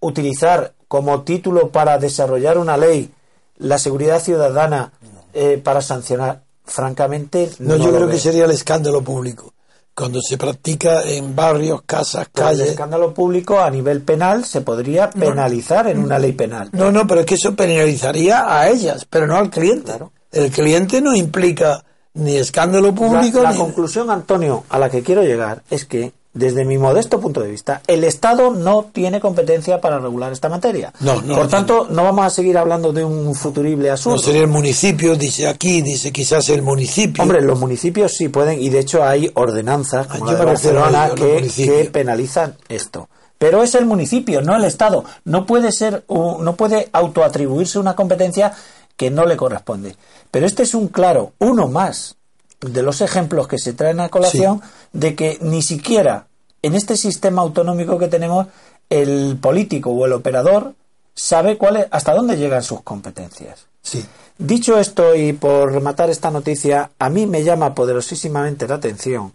utilizar 0.01 0.75
como 0.89 1.23
título 1.23 1.71
para 1.71 1.99
desarrollar 1.99 2.59
una 2.59 2.77
ley 2.77 3.11
la 3.57 3.79
seguridad 3.79 4.21
ciudadana 4.21 4.93
eh, 5.35 5.61
para 5.63 5.83
sancionar. 5.83 6.43
Francamente, 6.67 7.51
no, 7.59 7.77
yo 7.77 7.95
creo 7.95 8.09
que 8.09 8.19
sería 8.19 8.47
el 8.47 8.51
escándalo 8.51 9.03
público. 9.03 9.53
Cuando 9.95 10.21
se 10.23 10.39
practica 10.39 11.03
en 11.03 11.37
barrios, 11.37 11.83
casas, 11.85 12.29
calles. 12.33 12.63
El 12.63 12.69
escándalo 12.69 13.13
público 13.13 13.61
a 13.61 13.71
nivel 13.71 14.01
penal 14.01 14.45
se 14.47 14.63
podría 14.63 15.11
penalizar 15.11 15.87
en 15.89 15.99
una 15.99 16.19
ley 16.19 16.33
penal. 16.33 16.71
No, 16.73 16.91
no, 16.91 17.07
pero 17.07 17.21
es 17.21 17.27
que 17.27 17.35
eso 17.35 17.55
penalizaría 17.55 18.51
a 18.51 18.71
ellas, 18.71 19.07
pero 19.09 19.27
no 19.27 19.37
al 19.37 19.51
cliente. 19.51 19.93
El 20.33 20.51
cliente 20.51 21.03
no 21.03 21.15
implica 21.15 21.85
ni 22.15 22.37
escándalo 22.37 22.95
público. 22.95 23.43
La, 23.43 23.53
la 23.53 23.57
conclusión, 23.59 24.11
Antonio, 24.11 24.65
a 24.71 24.79
la 24.79 24.89
que 24.89 25.03
quiero 25.03 25.23
llegar 25.23 25.63
es 25.71 25.85
que 25.85 26.13
desde 26.35 26.65
mi 26.65 26.79
modesto 26.79 27.21
punto 27.21 27.41
de 27.41 27.51
vista, 27.51 27.81
el 27.87 28.03
Estado 28.05 28.51
no 28.51 28.87
tiene 28.93 29.21
competencia 29.21 29.81
para 29.81 29.99
regular 29.99 30.33
esta 30.33 30.49
materia. 30.49 30.93
No, 31.01 31.23
no, 31.23 31.37
Por 31.37 31.49
tanto, 31.49 31.87
no 31.89 32.03
vamos 32.03 32.27
a 32.27 32.31
seguir 32.31 32.59
hablando 32.59 32.93
de 32.93 33.05
un 33.05 33.35
futurible 33.35 33.91
asunto. 33.91 34.17
No 34.17 34.23
sería 34.23 34.43
el 34.43 34.49
municipio, 34.49 35.15
dice 35.15 35.49
aquí, 35.49 35.81
dice 35.81 36.13
quizás 36.13 36.49
el 36.49 36.63
municipio. 36.63 37.23
Hombre, 37.23 37.41
los 37.41 37.59
municipios 37.59 38.13
sí 38.13 38.29
pueden, 38.29 38.61
y 38.61 38.69
de 38.69 38.81
hecho 38.81 39.05
hay 39.05 39.31
ordenanzas 39.35 40.09
como 40.09 40.27
la 40.27 40.35
de 40.35 40.45
Barcelona 40.45 41.11
que, 41.15 41.49
que 41.55 41.85
penalizan 41.93 42.57
esto. 42.69 43.09
Pero 43.39 43.63
es 43.63 43.75
el 43.75 43.87
municipio, 43.87 44.43
no 44.43 44.57
el 44.57 44.65
Estado. 44.65 45.05
No 45.25 45.47
puede 45.47 45.71
ser, 45.71 46.05
no 46.09 46.57
puede 46.57 46.89
autoatribuirse 46.93 47.79
una 47.79 47.95
competencia 47.95 48.53
que 48.97 49.11
no 49.11 49.25
le 49.25 49.37
corresponde. 49.37 49.97
Pero 50.31 50.47
este 50.47 50.65
es 50.65 50.75
un 50.75 50.89
claro, 50.89 51.33
uno 51.39 51.69
más 51.69 52.17
de 52.61 52.83
los 52.83 53.01
ejemplos 53.01 53.49
que 53.49 53.59
se 53.59 53.73
traen 53.73 54.01
a 54.01 54.09
colación 54.09 54.63
de 54.93 55.15
que 55.15 55.39
ni 55.41 55.63
siquiera 55.63 56.27
en 56.63 56.75
este 56.75 56.97
sistema 56.97 57.43
autonómico 57.43 57.99
que 57.99 58.09
tenemos 58.09 58.47
el 58.89 59.39
político 59.41 59.91
o 59.91 60.07
el 60.07 60.13
operador 60.13 60.75
sabe 61.15 61.59
cuál 61.59 61.89
hasta 61.91 62.15
dónde 62.15 62.37
llegan 62.37 62.63
sus 62.63 62.83
competencias. 62.83 63.67
Sí. 63.83 64.05
Dicho 64.39 64.79
esto 64.79 65.15
y 65.15 65.33
por 65.33 65.73
rematar 65.73 66.11
esta 66.11 66.31
noticia, 66.31 66.91
a 66.99 67.11
mí 67.11 67.27
me 67.27 67.45
llama 67.45 67.75
poderosísimamente 67.75 68.67
la 68.67 68.77
atención, 68.77 69.33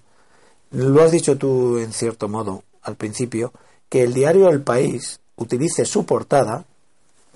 lo 0.71 1.03
has 1.03 1.11
dicho 1.11 1.37
tú 1.37 1.77
en 1.77 1.93
cierto 1.93 2.27
modo 2.27 2.63
al 2.81 2.95
principio, 2.95 3.53
que 3.87 4.03
el 4.03 4.13
diario 4.13 4.49
El 4.49 4.61
País 4.61 5.19
utilice 5.35 5.85
su 5.85 6.05
portada, 6.05 6.65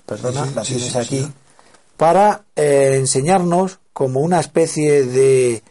perdona, 0.06 0.46
la 0.54 0.62
tienes 0.62 0.94
aquí, 0.94 1.26
para 1.96 2.44
eh, 2.54 2.96
enseñarnos 2.98 3.78
como 3.92 4.20
una 4.20 4.40
especie 4.40 5.04
de 5.04 5.62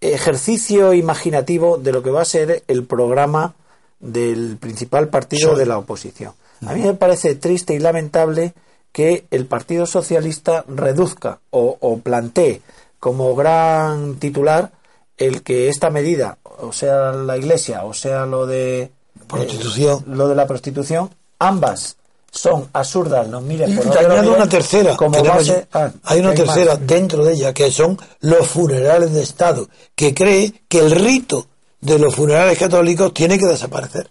ejercicio 0.00 0.92
imaginativo 0.94 1.78
de 1.78 1.92
lo 1.92 2.02
que 2.02 2.10
va 2.10 2.22
a 2.22 2.26
ser 2.26 2.62
el 2.68 2.84
programa 2.84 3.54
del 4.00 4.56
principal 4.58 5.08
partido 5.08 5.56
de 5.56 5.66
la 5.66 5.78
oposición. 5.78 6.32
A 6.66 6.74
mí 6.74 6.82
me 6.82 6.94
parece 6.94 7.34
triste 7.34 7.74
y 7.74 7.78
lamentable 7.78 8.54
que 8.92 9.26
el 9.30 9.46
Partido 9.46 9.86
Socialista 9.86 10.64
reduzca 10.66 11.40
o, 11.50 12.00
plantee 12.02 12.62
como 12.98 13.34
gran 13.34 14.16
titular 14.16 14.72
el 15.16 15.42
que 15.42 15.68
esta 15.68 15.90
medida, 15.90 16.38
o 16.42 16.72
sea 16.72 17.12
la 17.12 17.36
Iglesia, 17.36 17.84
o 17.84 17.92
sea 17.92 18.26
lo 18.26 18.46
de 18.46 18.90
prostitución, 19.28 20.04
lo 20.06 20.28
de 20.28 20.34
la 20.34 20.46
prostitución, 20.46 21.10
ambas 21.38 21.96
son 22.30 22.68
absurdas, 22.72 23.26
nos 23.28 23.42
miren 23.42 23.74
por 23.76 23.98
añado 23.98 24.34
una 24.34 24.48
tercera, 24.48 24.96
como 24.96 25.22
base, 25.22 25.66
ah, 25.72 25.90
hay 26.04 26.20
una 26.20 26.34
tercera 26.34 26.76
dentro 26.76 27.24
de 27.24 27.32
ella, 27.34 27.52
que 27.54 27.70
son 27.70 27.98
los 28.20 28.46
funerales 28.46 29.12
de 29.12 29.22
Estado, 29.22 29.68
que 29.94 30.14
cree 30.14 30.52
que 30.68 30.78
el 30.78 30.90
rito 30.90 31.46
de 31.80 31.98
los 31.98 32.14
funerales 32.14 32.58
católicos 32.58 33.14
tiene 33.14 33.38
que 33.38 33.46
desaparecer. 33.46 34.10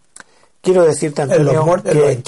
Quiero 0.61 0.83
decirte, 0.83 1.21
Antonio, 1.21 1.65
que, 1.83 2.21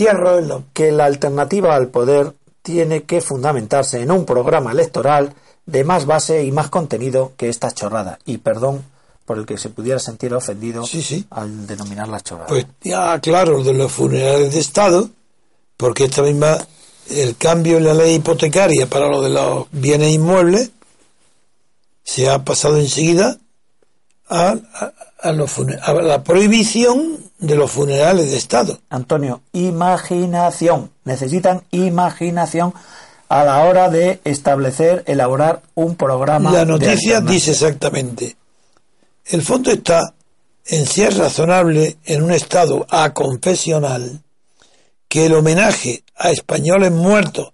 que 0.74 0.92
la 0.92 1.06
alternativa 1.06 1.76
al 1.76 1.88
poder 1.88 2.34
tiene 2.62 3.04
que 3.04 3.22
fundamentarse 3.22 4.02
en 4.02 4.12
un 4.12 4.26
programa 4.26 4.72
electoral 4.72 5.34
de 5.66 5.84
más 5.84 6.06
base 6.06 6.44
y 6.44 6.52
más 6.52 6.70
contenido 6.70 7.34
que 7.36 7.50
esta 7.50 7.72
chorrada. 7.72 8.20
Y 8.26 8.38
perdón 8.38 8.84
por 9.26 9.38
el 9.38 9.46
que 9.46 9.58
se 9.58 9.70
pudiera 9.70 10.00
sentir 10.00 10.34
ofendido 10.34 10.86
Sí, 10.86 11.02
sí. 11.04 11.26
al 11.30 11.68
denominar 11.68 12.08
la 12.08 12.20
chorrada. 12.20 12.48
Pues 12.48 12.66
ya, 12.82 13.20
claro, 13.20 13.64
de 13.64 13.74
los 13.74 13.92
funerales 13.92 14.54
de 14.54 14.60
Estado, 14.60 15.10
porque 15.80 16.04
esta 16.04 16.22
misma, 16.24 16.58
el 17.10 17.38
cambio 17.38 17.78
en 17.78 17.86
la 17.86 17.94
ley 17.94 18.16
hipotecaria 18.16 18.86
para 18.88 19.08
lo 19.08 19.22
de 19.22 19.30
los 19.30 19.68
bienes 19.72 20.12
inmuebles, 20.12 20.72
se 22.04 22.30
ha 22.30 22.44
pasado 22.44 22.78
enseguida 22.78 23.38
a, 24.28 24.56
a- 24.74 24.94
a 25.22 25.32
los 25.32 25.50
fune- 25.50 25.80
a 25.82 25.94
la 25.94 26.22
prohibición 26.22 27.18
de 27.40 27.56
los 27.56 27.72
funerales 27.72 28.30
de 28.30 28.36
Estado. 28.36 28.78
Antonio, 28.90 29.42
imaginación. 29.54 30.92
Necesitan 31.06 31.64
imaginación 31.72 32.74
a 33.30 33.46
la 33.46 33.64
hora 33.64 33.90
de 33.90 34.20
establecer, 34.26 35.04
elaborar 35.08 35.62
un 35.76 35.96
programa. 35.96 36.52
La 36.52 36.66
noticia 36.66 37.22
dice 37.22 37.52
exactamente, 37.52 38.36
el 39.28 39.42
fondo 39.44 39.72
está 39.72 40.14
en 40.66 40.86
si 40.86 41.04
es 41.04 41.16
razonable 41.18 41.98
en 42.06 42.22
un 42.24 42.32
estado 42.32 42.86
aconfesional 42.90 44.22
que 45.10 45.26
el 45.26 45.34
homenaje 45.34 46.04
a 46.16 46.30
españoles 46.32 46.92
muertos 46.92 47.52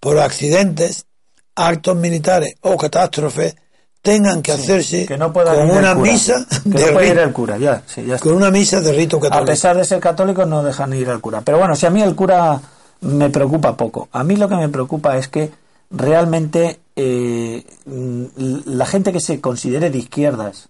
por 0.00 0.18
accidentes, 0.18 1.06
actos 1.54 1.96
militares 1.96 2.54
o 2.62 2.76
catástrofes 2.76 3.54
tengan 4.02 4.42
que 4.42 4.52
hacerse 4.52 5.06
que 5.06 5.16
no 5.16 5.32
pueda 5.32 5.54
con 5.54 5.70
una 5.70 5.94
misa 5.94 6.44
Que 6.64 6.70
de 6.70 6.86
no 6.86 6.92
puede 6.92 7.06
ir 7.06 7.12
rito, 7.12 7.22
el 7.24 7.32
cura, 7.32 7.58
ya. 7.58 7.82
sí, 7.86 8.04
ya 8.04 8.18
con 8.18 8.32
una 8.32 8.50
misa 8.50 8.80
de 8.80 8.92
rito 8.92 9.18
A 9.18 9.20
católico. 9.20 9.46
pesar 9.46 9.76
de 9.76 9.84
ser 9.84 10.00
católicos 10.00 10.46
no 10.48 10.62
dejan 10.62 10.92
ir 10.94 11.08
al 11.08 11.20
cura. 11.20 11.40
Pero 11.42 11.58
bueno, 11.58 11.76
si 11.76 11.86
a 11.86 11.90
mí 11.90 12.02
el 12.02 12.14
cura 12.16 12.60
me 13.00 13.30
preocupa 13.30 13.76
poco. 13.76 14.08
A 14.12 14.24
mí 14.24 14.36
lo 14.36 14.48
que 14.48 14.56
me 14.56 14.68
preocupa 14.68 15.16
es 15.16 15.28
que 15.28 15.50
realmente 15.90 16.80
eh, 16.96 17.64
la 17.86 18.86
gente 18.86 19.12
que 19.12 19.20
se 19.20 19.40
considere 19.40 19.90
de 19.90 19.98
izquierdas, 19.98 20.68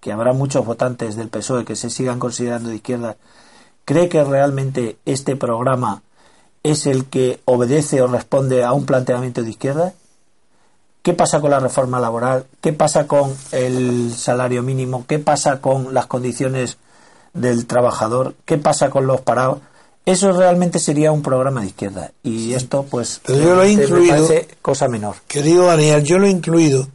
que 0.00 0.12
habrá 0.12 0.32
muchos 0.32 0.64
votantes 0.64 1.16
del 1.16 1.28
PSOE 1.28 1.64
que 1.64 1.76
se 1.76 1.90
sigan 1.90 2.18
considerando 2.18 2.68
de 2.68 2.76
izquierdas, 2.76 3.16
cree 3.88 4.10
que 4.10 4.22
realmente 4.22 4.98
este 5.06 5.34
programa 5.34 6.02
es 6.62 6.84
el 6.84 7.06
que 7.06 7.40
obedece 7.46 8.02
o 8.02 8.06
responde 8.06 8.62
a 8.62 8.74
un 8.74 8.84
planteamiento 8.84 9.42
de 9.42 9.48
izquierda. 9.48 9.94
¿Qué 11.00 11.14
pasa 11.14 11.40
con 11.40 11.52
la 11.52 11.58
reforma 11.58 11.98
laboral? 11.98 12.44
¿Qué 12.60 12.74
pasa 12.74 13.06
con 13.06 13.34
el 13.52 14.12
salario 14.14 14.62
mínimo? 14.62 15.06
¿Qué 15.08 15.18
pasa 15.18 15.62
con 15.62 15.94
las 15.94 16.04
condiciones 16.04 16.76
del 17.32 17.66
trabajador? 17.66 18.34
¿Qué 18.44 18.58
pasa 18.58 18.90
con 18.90 19.06
los 19.06 19.22
parados? 19.22 19.60
Eso 20.04 20.32
realmente 20.32 20.80
sería 20.80 21.10
un 21.10 21.22
programa 21.22 21.62
de 21.62 21.68
izquierda. 21.68 22.12
Y 22.22 22.52
esto, 22.52 22.82
pues, 22.90 23.22
Pero 23.24 23.38
yo 23.42 23.54
lo 23.54 23.62
he 23.62 23.74
me 23.74 23.84
incluido- 23.84 24.26
parece 24.26 24.48
cosa 24.60 24.86
menor. 24.88 25.16
Querido 25.26 25.64
Daniel, 25.64 26.04
yo 26.04 26.18
lo 26.18 26.26
he 26.26 26.30
incluido 26.30 26.88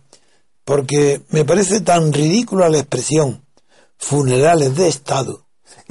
porque 0.64 1.24
me 1.30 1.44
parece 1.44 1.82
tan 1.82 2.14
ridícula 2.14 2.70
la 2.70 2.78
expresión 2.78 3.42
funerales 3.98 4.76
de 4.76 4.90
Estado, 4.90 5.43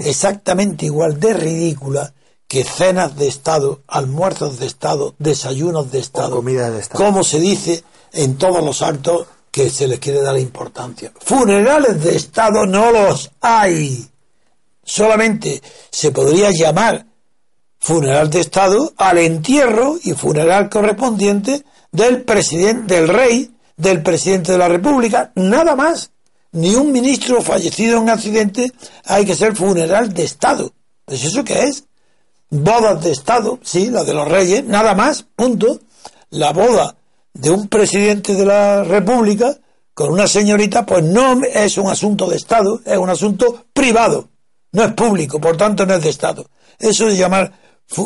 exactamente 0.09 0.87
igual 0.87 1.19
de 1.19 1.35
ridícula 1.35 2.13
que 2.47 2.65
cenas 2.65 3.17
de 3.17 3.29
Estado, 3.29 3.81
almuerzos 3.87 4.59
de 4.59 4.67
Estado, 4.67 5.15
desayunos 5.19 5.91
de 5.91 6.01
Estado, 6.01 6.37
comidas 6.37 6.73
de 6.73 6.81
Estado. 6.81 7.05
como 7.05 7.25
se 7.25 7.41
dice 7.41 7.83
en 8.13 8.37
todos 8.37 8.63
los 8.63 8.83
actos 8.83 9.27
que 9.51 9.71
se 9.71 9.89
les 9.89 9.99
quiere 9.99 10.21
dar 10.21 10.39
importancia. 10.39 11.13
Funerales 11.21 12.03
de 12.03 12.17
Estado 12.17 12.67
no 12.67 12.91
los 12.91 13.31
hay. 13.41 14.07
Solamente 14.85 15.63
se 15.91 16.11
podría 16.11 16.51
llamar 16.51 17.07
funeral 17.79 18.31
de 18.31 18.41
Estado 18.41 18.93
al 18.97 19.19
entierro 19.19 19.97
y 20.03 20.13
funeral 20.13 20.71
correspondiente 20.71 21.65
del 21.91 22.23
presidente, 22.23 22.95
del 22.95 23.09
rey, 23.09 23.55
del 23.77 24.03
presidente 24.03 24.53
de 24.53 24.59
la 24.59 24.69
República, 24.69 25.33
nada 25.35 25.75
más. 25.75 26.11
Ni 26.53 26.75
un 26.75 26.93
ministro 26.93 27.41
fallecido 27.41 27.99
en 27.99 28.11
accidente 28.11 28.73
hay 29.05 29.25
que 29.25 29.35
ser 29.35 29.57
funeral 29.57 30.13
de 30.13 30.25
Estado. 30.25 30.73
¿Es 31.07 31.25
eso 31.25 31.45
qué 31.45 31.65
es? 31.65 31.85
Bodas 32.51 33.03
de 33.03 33.13
Estado, 33.13 33.59
sí, 33.63 33.89
la 33.89 34.05
de 34.05 34.13
los 34.13 34.29
reyes, 34.29 34.65
nada 34.65 34.95
más, 34.95 35.25
punto. 35.35 35.81
La 36.31 36.53
boda 36.53 36.95
de 37.33 37.51
un 37.51 37.69
presidente 37.69 38.35
de 38.35 38.45
la 38.45 38.85
República 38.85 39.59
con 39.95 40.13
una 40.13 40.27
señorita, 40.27 40.85
pues 40.85 41.05
no 41.05 41.41
es 41.43 41.79
un 41.79 41.91
asunto 41.91 42.27
de 42.27 42.37
Estado, 42.37 42.81
es 42.85 42.97
un 42.97 43.11
asunto 43.11 43.67
privado, 43.73 44.29
no 44.73 44.85
es 44.85 44.93
público, 44.93 45.41
por 45.41 45.57
tanto 45.57 45.87
no 45.87 45.95
es 45.95 46.03
de 46.03 46.11
Estado. 46.11 46.47
Eso 46.79 47.07
de 47.07 47.17
llamar 47.17 47.53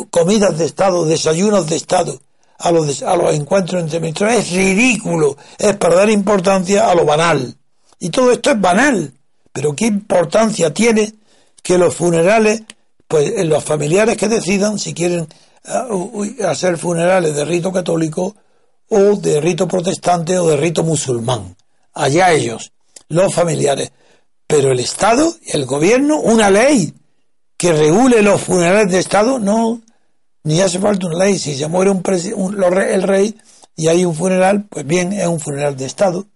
comidas 0.09 0.57
de 0.57 0.65
Estado, 0.65 1.05
desayunos 1.05 1.67
de 1.67 1.75
Estado 1.75 2.19
a 2.59 2.71
los, 2.71 3.01
a 3.03 3.15
los 3.15 3.33
encuentros 3.33 3.81
entre 3.81 3.99
ministros 3.99 4.33
es 4.33 4.51
ridículo, 4.51 5.37
es 5.57 5.75
para 5.77 5.95
dar 5.95 6.09
importancia 6.09 6.89
a 6.89 6.95
lo 6.95 7.05
banal. 7.05 7.55
Y 7.99 8.09
todo 8.09 8.31
esto 8.31 8.51
es 8.51 8.61
banal, 8.61 9.13
pero 9.51 9.75
¿qué 9.75 9.85
importancia 9.87 10.73
tiene 10.73 11.13
que 11.63 11.77
los 11.77 11.95
funerales, 11.95 12.61
pues 13.07 13.31
eh, 13.35 13.43
los 13.43 13.63
familiares 13.63 14.17
que 14.17 14.27
decidan 14.27 14.77
si 14.79 14.93
quieren 14.93 15.27
ah, 15.65 15.87
hacer 16.47 16.77
funerales 16.77 17.35
de 17.35 17.45
rito 17.45 17.71
católico 17.71 18.35
o 18.89 19.15
de 19.15 19.41
rito 19.41 19.67
protestante 19.67 20.37
o 20.37 20.47
de 20.47 20.57
rito 20.57 20.83
musulmán? 20.83 21.55
Allá 21.93 22.31
ellos, 22.31 22.71
los 23.09 23.33
familiares. 23.33 23.91
Pero 24.45 24.71
el 24.71 24.79
Estado, 24.79 25.33
el 25.47 25.65
gobierno, 25.65 26.19
una 26.19 26.49
ley 26.49 26.93
que 27.57 27.73
regule 27.73 28.21
los 28.21 28.39
funerales 28.41 28.91
de 28.91 28.99
Estado, 28.99 29.39
no, 29.39 29.81
ni 30.43 30.61
hace 30.61 30.79
falta 30.79 31.07
una 31.07 31.25
ley. 31.25 31.37
Si 31.39 31.55
se 31.55 31.67
muere 31.67 31.89
un 31.89 32.03
un- 32.35 32.63
el 32.63 33.03
rey 33.03 33.35
y 33.75 33.87
hay 33.87 34.05
un 34.05 34.15
funeral, 34.15 34.65
pues 34.69 34.85
bien, 34.85 35.11
es 35.11 35.27
un 35.27 35.39
funeral 35.39 35.75
de 35.75 35.85
Estado, 35.85 36.27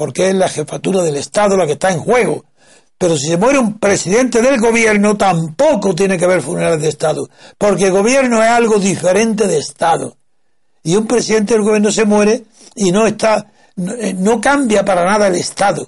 porque 0.00 0.30
es 0.30 0.34
la 0.34 0.48
jefatura 0.48 1.02
del 1.02 1.16
Estado 1.16 1.58
la 1.58 1.66
que 1.66 1.72
está 1.72 1.92
en 1.92 2.00
juego. 2.00 2.46
Pero 2.96 3.18
si 3.18 3.26
se 3.26 3.36
muere 3.36 3.58
un 3.58 3.78
presidente 3.78 4.40
del 4.40 4.58
gobierno, 4.58 5.14
tampoco 5.14 5.94
tiene 5.94 6.16
que 6.16 6.24
haber 6.24 6.40
funerales 6.40 6.80
de 6.80 6.88
Estado, 6.88 7.28
porque 7.58 7.88
el 7.88 7.92
gobierno 7.92 8.42
es 8.42 8.48
algo 8.48 8.78
diferente 8.78 9.46
de 9.46 9.58
Estado. 9.58 10.16
Y 10.82 10.96
un 10.96 11.06
presidente 11.06 11.52
del 11.52 11.64
gobierno 11.64 11.92
se 11.92 12.06
muere 12.06 12.44
y 12.76 12.90
no 12.90 13.06
está, 13.06 13.52
no, 13.76 13.92
eh, 13.92 14.14
no 14.14 14.40
cambia 14.40 14.86
para 14.86 15.04
nada 15.04 15.26
el 15.26 15.34
Estado. 15.34 15.86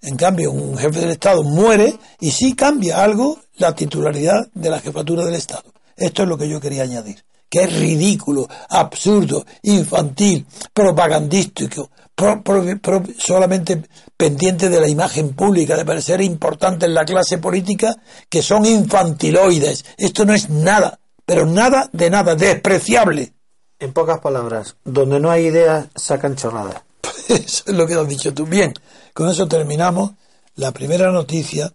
En 0.00 0.16
cambio, 0.16 0.50
un 0.50 0.78
jefe 0.78 1.00
del 1.00 1.10
Estado 1.10 1.42
muere 1.42 1.94
y 2.20 2.30
sí 2.30 2.54
cambia 2.54 3.04
algo 3.04 3.38
la 3.58 3.74
titularidad 3.74 4.48
de 4.54 4.70
la 4.70 4.80
jefatura 4.80 5.26
del 5.26 5.34
Estado. 5.34 5.74
Esto 5.94 6.22
es 6.22 6.28
lo 6.30 6.38
que 6.38 6.48
yo 6.48 6.58
quería 6.58 6.84
añadir, 6.84 7.22
que 7.50 7.64
es 7.64 7.78
ridículo, 7.78 8.48
absurdo, 8.70 9.44
infantil, 9.62 10.46
propagandístico, 10.72 11.90
pro- 12.14 12.42
pro- 12.42 12.64
pro- 12.80 13.02
solamente 13.18 13.82
pendiente 14.16 14.68
de 14.68 14.80
la 14.80 14.88
imagen 14.88 15.34
pública, 15.34 15.76
de 15.76 15.84
parecer 15.84 16.20
importante 16.20 16.86
en 16.86 16.94
la 16.94 17.04
clase 17.04 17.38
política, 17.38 17.94
que 18.28 18.42
son 18.42 18.64
infantiloides. 18.66 19.84
Esto 19.96 20.24
no 20.24 20.34
es 20.34 20.48
nada, 20.50 20.98
pero 21.24 21.46
nada 21.46 21.88
de 21.92 22.10
nada, 22.10 22.34
despreciable. 22.34 23.32
En 23.78 23.92
pocas 23.92 24.20
palabras, 24.20 24.76
donde 24.84 25.18
no 25.18 25.30
hay 25.30 25.46
ideas, 25.46 25.88
sacan 25.96 26.36
chorradas. 26.36 26.82
Eso 27.28 27.64
es 27.66 27.74
lo 27.74 27.86
que 27.86 27.94
has 27.94 28.06
dicho 28.08 28.32
tú. 28.32 28.46
Bien, 28.46 28.72
con 29.12 29.28
eso 29.28 29.48
terminamos 29.48 30.12
la 30.54 30.70
primera 30.72 31.10
noticia 31.10 31.72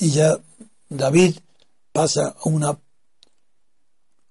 y 0.00 0.10
ya 0.10 0.36
David 0.88 1.36
pasa 1.92 2.34
una 2.44 2.76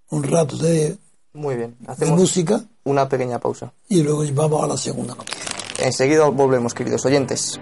un 0.10 0.24
rato 0.24 0.56
de, 0.58 0.98
Muy 1.38 1.56
bien, 1.56 1.78
de 1.80 1.92
hacemos 1.92 2.20
música 2.20 2.64
una 2.84 3.08
pequeña 3.08 3.38
pausa. 3.38 3.72
y 3.88 4.02
luego 4.02 4.24
vamos 4.34 4.64
a 4.64 4.68
la 4.68 4.76
segunda 4.76 5.14
noticia. 5.14 5.46
Enseguida 5.78 6.28
volvemos, 6.30 6.74
queridos 6.74 7.06
oyentes. 7.06 7.60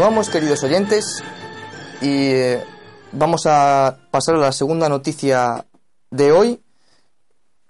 Continuamos, 0.00 0.30
queridos 0.30 0.62
oyentes, 0.62 1.22
y 2.00 2.30
eh, 2.30 2.64
vamos 3.12 3.42
a 3.44 3.98
pasar 4.10 4.36
a 4.36 4.38
la 4.38 4.50
segunda 4.50 4.88
noticia 4.88 5.66
de 6.10 6.32
hoy, 6.32 6.62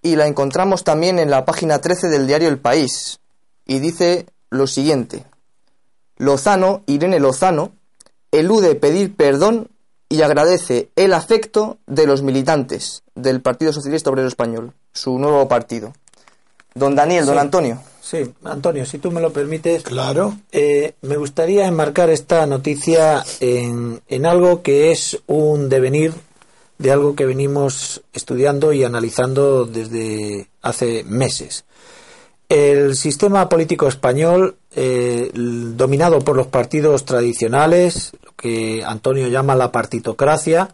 y 0.00 0.14
la 0.14 0.28
encontramos 0.28 0.84
también 0.84 1.18
en 1.18 1.28
la 1.28 1.44
página 1.44 1.80
13 1.80 2.06
del 2.06 2.28
diario 2.28 2.48
El 2.48 2.60
País, 2.60 3.18
y 3.66 3.80
dice 3.80 4.26
lo 4.48 4.68
siguiente. 4.68 5.24
Lozano, 6.18 6.84
Irene 6.86 7.18
Lozano, 7.18 7.72
elude 8.30 8.76
pedir 8.76 9.16
perdón 9.16 9.66
y 10.08 10.22
agradece 10.22 10.88
el 10.94 11.14
afecto 11.14 11.78
de 11.88 12.06
los 12.06 12.22
militantes 12.22 13.02
del 13.16 13.42
Partido 13.42 13.72
Socialista 13.72 14.08
Obrero 14.08 14.28
Español, 14.28 14.72
su 14.92 15.18
nuevo 15.18 15.48
partido. 15.48 15.94
Don 16.76 16.94
Daniel, 16.94 17.26
don. 17.26 17.40
Antonio. 17.40 17.82
Sí, 18.10 18.28
Antonio, 18.42 18.84
si 18.86 18.98
tú 18.98 19.12
me 19.12 19.20
lo 19.20 19.32
permites. 19.32 19.84
Claro. 19.84 20.36
Eh, 20.50 20.94
me 21.02 21.16
gustaría 21.16 21.68
enmarcar 21.68 22.10
esta 22.10 22.44
noticia 22.44 23.22
en, 23.38 24.00
en 24.08 24.26
algo 24.26 24.62
que 24.62 24.90
es 24.90 25.22
un 25.28 25.68
devenir 25.68 26.12
de 26.78 26.90
algo 26.90 27.14
que 27.14 27.24
venimos 27.24 28.02
estudiando 28.12 28.72
y 28.72 28.82
analizando 28.82 29.64
desde 29.64 30.48
hace 30.60 31.04
meses. 31.04 31.64
El 32.48 32.96
sistema 32.96 33.48
político 33.48 33.86
español, 33.86 34.56
eh, 34.74 35.30
dominado 35.32 36.18
por 36.18 36.34
los 36.34 36.48
partidos 36.48 37.04
tradicionales, 37.04 38.10
lo 38.24 38.32
que 38.32 38.82
Antonio 38.84 39.28
llama 39.28 39.54
la 39.54 39.70
partitocracia 39.70 40.70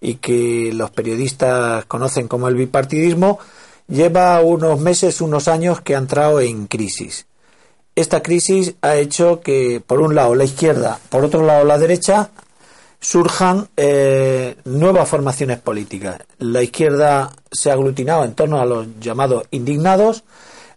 y 0.00 0.16
que 0.16 0.72
los 0.74 0.90
periodistas 0.90 1.84
conocen 1.84 2.26
como 2.26 2.48
el 2.48 2.56
bipartidismo, 2.56 3.38
lleva 3.88 4.40
unos 4.40 4.80
meses, 4.80 5.20
unos 5.20 5.48
años 5.48 5.80
que 5.80 5.94
ha 5.94 5.98
entrado 5.98 6.40
en 6.40 6.66
crisis. 6.66 7.26
Esta 7.94 8.22
crisis 8.22 8.74
ha 8.80 8.96
hecho 8.96 9.40
que, 9.40 9.82
por 9.86 10.00
un 10.00 10.14
lado, 10.14 10.34
la 10.34 10.44
izquierda, 10.44 10.98
por 11.10 11.24
otro 11.24 11.42
lado, 11.42 11.64
la 11.64 11.78
derecha, 11.78 12.30
surjan 13.00 13.68
eh, 13.76 14.56
nuevas 14.64 15.08
formaciones 15.08 15.58
políticas. 15.58 16.18
La 16.38 16.62
izquierda 16.62 17.32
se 17.50 17.70
ha 17.70 17.74
aglutinado 17.74 18.24
en 18.24 18.34
torno 18.34 18.60
a 18.60 18.64
los 18.64 18.86
llamados 19.00 19.44
indignados, 19.50 20.24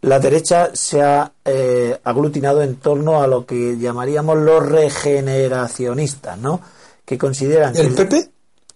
la 0.01 0.19
derecha 0.19 0.69
se 0.73 1.01
ha 1.01 1.31
eh, 1.45 1.97
aglutinado 2.03 2.61
en 2.61 2.75
torno 2.75 3.21
a 3.21 3.27
lo 3.27 3.45
que 3.45 3.77
llamaríamos 3.77 4.37
los 4.37 4.63
regeneracionistas, 4.63 6.37
¿no? 6.37 6.61
Que 7.03 7.17
consideran 7.17 7.75
¿El 7.75 7.95
que 7.95 8.05
PP? 8.05 8.29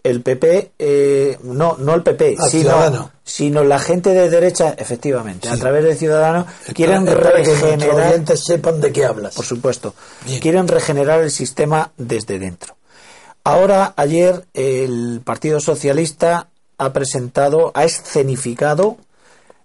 El 0.03 0.21
PP, 0.21 0.71
eh, 0.79 1.38
no, 1.43 1.77
no 1.77 1.95
el 1.95 2.03
PP, 2.03 2.38
Ah, 2.39 2.47
sino, 3.23 3.63
la 3.63 3.79
gente 3.79 4.12
de 4.12 4.29
derecha, 4.29 4.73
efectivamente, 4.77 5.49
a 5.49 5.57
través 5.57 5.83
de 5.83 5.95
Ciudadanos, 5.95 6.45
quieren 6.73 7.05
para 7.05 7.19
que 7.43 7.53
regenerar, 7.55 8.07
oyentes 8.07 8.43
sepan 8.43 8.81
de 8.81 8.91
qué 8.91 9.05
hablas. 9.05 9.35
por 9.35 9.45
supuesto, 9.45 9.93
Bien. 10.25 10.39
quieren 10.41 10.67
regenerar 10.67 11.21
el 11.21 11.31
sistema 11.31 11.91
desde 11.97 12.39
dentro. 12.39 12.75
Ahora, 13.43 13.93
ayer, 13.95 14.45
el 14.53 15.21
Partido 15.23 15.59
Socialista 15.59 16.49
ha 16.77 16.93
presentado, 16.93 17.71
ha 17.73 17.83
escenificado 17.83 18.97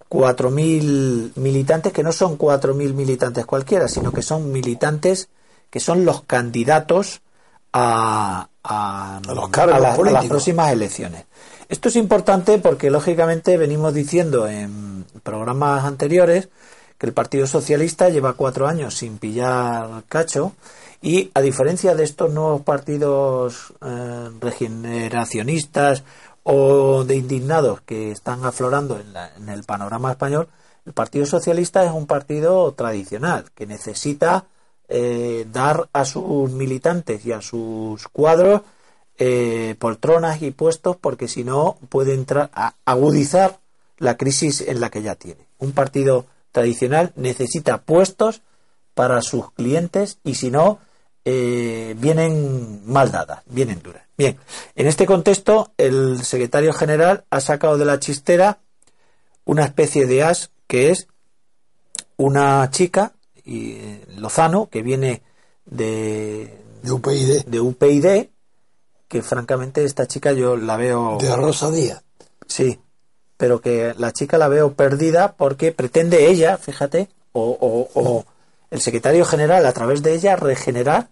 4.000 0.09 1.33
militantes, 1.37 1.93
que 1.93 2.03
no 2.03 2.13
son 2.13 2.39
4.000 2.39 2.95
militantes 2.95 3.47
cualquiera, 3.47 3.89
sino 3.89 4.13
que 4.13 4.23
son 4.23 4.53
militantes 4.53 5.29
que 5.71 5.81
son 5.81 6.05
los 6.05 6.23
candidatos 6.23 7.21
a, 7.77 8.49
a, 8.63 9.17
A 9.17 9.35
los 9.35 9.49
cargos 9.51 9.75
a 9.77 9.81
la- 9.81 9.89
a 9.95 10.13
las 10.13 10.27
próximas 10.31 10.73
elecciones. 10.73 11.25
Esto 11.69 11.89
es 11.89 11.97
importante 11.97 12.59
porque, 12.59 12.89
lógicamente, 12.91 13.57
venimos 13.59 13.93
diciendo 13.93 14.47
en 14.47 15.05
programas 15.25 15.85
anteriores 15.85 16.49
que 16.99 17.07
el 17.07 17.13
Partido 17.13 17.47
Socialista 17.49 18.09
lleva 18.11 18.35
cuatro 18.35 18.69
años 18.69 18.95
sin 18.95 19.19
pillar 19.19 20.05
cacho 20.09 20.53
y, 21.03 21.31
a 21.35 21.41
diferencia 21.41 21.95
de 21.97 22.05
estos 22.05 22.31
nuevos 22.33 22.63
partidos 22.63 23.75
eh, 23.85 24.29
regeneracionistas 24.41 26.05
o 26.45 27.05
de 27.05 27.17
indignados 27.17 27.81
que 27.81 28.11
están 28.13 28.45
aflorando 28.45 28.99
en, 29.01 29.13
la- 29.13 29.31
en 29.37 29.49
el 29.49 29.65
panorama 29.65 30.13
español, 30.13 30.49
el 30.87 30.93
Partido 30.93 31.27
Socialista 31.27 31.85
es 31.85 31.91
un 31.91 32.07
partido 32.07 32.73
tradicional 32.73 33.47
que 33.55 33.67
necesita 33.67 34.45
eh, 34.89 35.47
dar 35.53 35.89
a 35.93 36.05
sus 36.05 36.51
militantes 36.51 37.25
y 37.25 37.33
a 37.33 37.41
sus 37.41 38.07
cuadros 38.09 38.63
eh, 39.19 39.77
poltronas 39.79 40.43
y 40.43 40.51
puestos 40.51 40.97
porque 40.97 41.29
si 41.29 41.45
no 41.45 41.79
puede 41.89 42.15
entrar 42.15 42.51
a 42.53 42.75
agudizar 42.85 43.61
la 43.99 44.17
crisis 44.17 44.61
en 44.61 44.81
la 44.81 44.91
que 44.91 45.03
ya 45.03 45.15
tiene. 45.15 45.47
Un 45.59 45.73
partido 45.73 46.27
tradicional 46.53 47.13
necesita 47.17 47.79
puestos 47.79 48.43
para 48.95 49.23
sus 49.23 49.53
clientes 49.53 50.19
y 50.25 50.35
si 50.35 50.51
no 50.51 50.79
eh, 51.25 51.95
vienen 51.99 52.83
mal 52.85 53.11
dadas, 53.11 53.43
vienen 53.47 53.83
duras. 53.83 54.03
Bien, 54.17 54.37
en 54.77 54.87
este 54.87 55.07
contexto 55.07 55.73
el 55.79 56.23
secretario 56.23 56.73
general 56.73 57.25
ha 57.31 57.41
sacado 57.41 57.79
de 57.79 57.85
la 57.85 57.99
chistera 57.99 58.59
una 59.45 59.65
especie 59.65 60.07
de 60.07 60.23
as 60.23 60.51
que 60.67 60.91
es 60.91 61.09
una 62.17 62.71
chica 62.71 63.14
y 63.45 63.73
eh, 63.73 64.05
Lozano 64.17 64.69
que 64.71 64.83
viene 64.83 65.23
de, 65.67 66.59
De 66.83 66.93
UPyD. 66.93 67.45
de 67.47 67.61
UPyD 67.61 68.29
que 69.09 69.23
francamente 69.23 69.85
esta 69.85 70.07
chica 70.07 70.33
yo 70.33 70.57
la 70.57 70.77
veo 70.77 71.19
De 71.21 71.35
Rosa 71.37 71.71
Díaz. 71.71 72.03
sí 72.47 72.79
pero 73.37 73.61
que 73.61 73.95
la 73.99 74.13
chica 74.13 74.39
la 74.39 74.49
veo 74.49 74.75
perdida 74.75 75.35
porque 75.37 75.73
pretende 75.73 76.29
ella 76.31 76.57
fíjate 76.57 77.09
o, 77.33 77.43
o- 77.61 78.01
o 78.01 78.25
el 78.71 78.81
secretario 78.81 79.25
general 79.25 79.67
a 79.67 79.73
través 79.73 80.03
de 80.03 80.15
ella 80.15 80.37
regenerar 80.37 81.09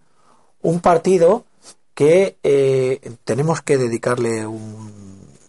un 0.63 0.81
partido 0.81 1.45
que 1.95 2.37
eh, 2.43 3.01
tenemos 3.25 3.61
que 3.61 3.77
dedicarle 3.77 4.47
un 4.47 4.91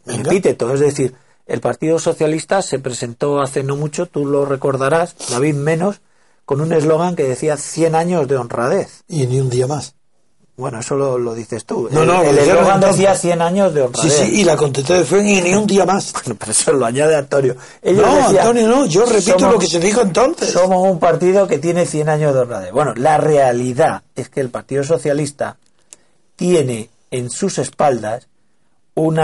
Venga. 0.06 0.30
epíteto 0.32 0.74
es 0.74 0.80
decir 0.80 1.16
el 1.46 1.60
Partido 1.62 2.00
Socialista 2.00 2.62
se 2.62 2.80
presentó 2.80 3.42
hace 3.42 3.64
no 3.64 3.76
mucho 3.78 4.06
tú 4.08 4.26
lo 4.26 4.46
recordarás 4.46 5.16
David 5.30 5.56
menos 5.56 6.02
con 6.46 6.62
un 6.62 6.74
eslogan 6.74 7.16
que 7.16 7.24
decía 7.24 7.58
100 7.58 7.96
años 7.96 8.28
de 8.28 8.38
honradez 8.38 9.04
Y 9.08 9.26
ni 9.28 9.40
un 9.40 9.50
día 9.50 9.66
más. 9.68 9.96
bueno, 10.58 10.80
eso 10.82 10.96
lo, 10.96 11.18
lo 11.18 11.34
dices 11.34 11.66
tú. 11.66 11.88
No, 11.92 12.06
no, 12.06 12.22
el 12.22 12.38
eslogan 12.38 12.80
decía 12.82 13.16
100 13.16 13.42
años 13.42 13.74
de 13.74 13.82
Sí, 13.82 13.86
honradez. 13.88 14.14
sí, 14.14 14.42
y 14.42 14.44
la 14.44 14.56
contestación 14.58 15.06
fue 15.06 15.20
y 15.28 15.42
ni 15.42 15.54
un 15.56 15.66
día 15.66 15.86
más. 15.86 16.12
Bueno, 16.14 16.36
pero 16.40 16.52
eso 16.52 16.74
lo 16.74 16.86
añade 16.86 17.16
Antonio. 17.16 17.56
Ellos 17.82 18.06
No, 18.06 18.16
decían, 18.16 18.38
Antonio, 18.40 18.68
no, 18.68 18.86
yo 18.86 19.06
repito 19.06 19.40
somos- 19.40 19.54
lo 19.54 19.60
que 19.60 19.68
se 19.68 19.80
dijo 19.80 20.02
entonces. 20.02 20.52
Somos 20.52 20.88
un 20.90 21.00
partido 21.00 21.48
que 21.48 21.58
tiene 21.60 21.86
100 21.86 22.10
años 22.10 22.34
de 22.34 22.42
honradez. 22.42 22.72
Bueno, 22.72 22.94
la 22.96 23.18
realidad 23.18 24.04
es 24.16 24.30
que 24.30 24.42
el 24.42 24.50
Partido 24.50 24.84
Socialista 24.84 25.58
tiene 26.36 26.90
en 27.10 27.30
sus 27.30 27.58
espaldas 27.58 28.28
un 28.96 29.18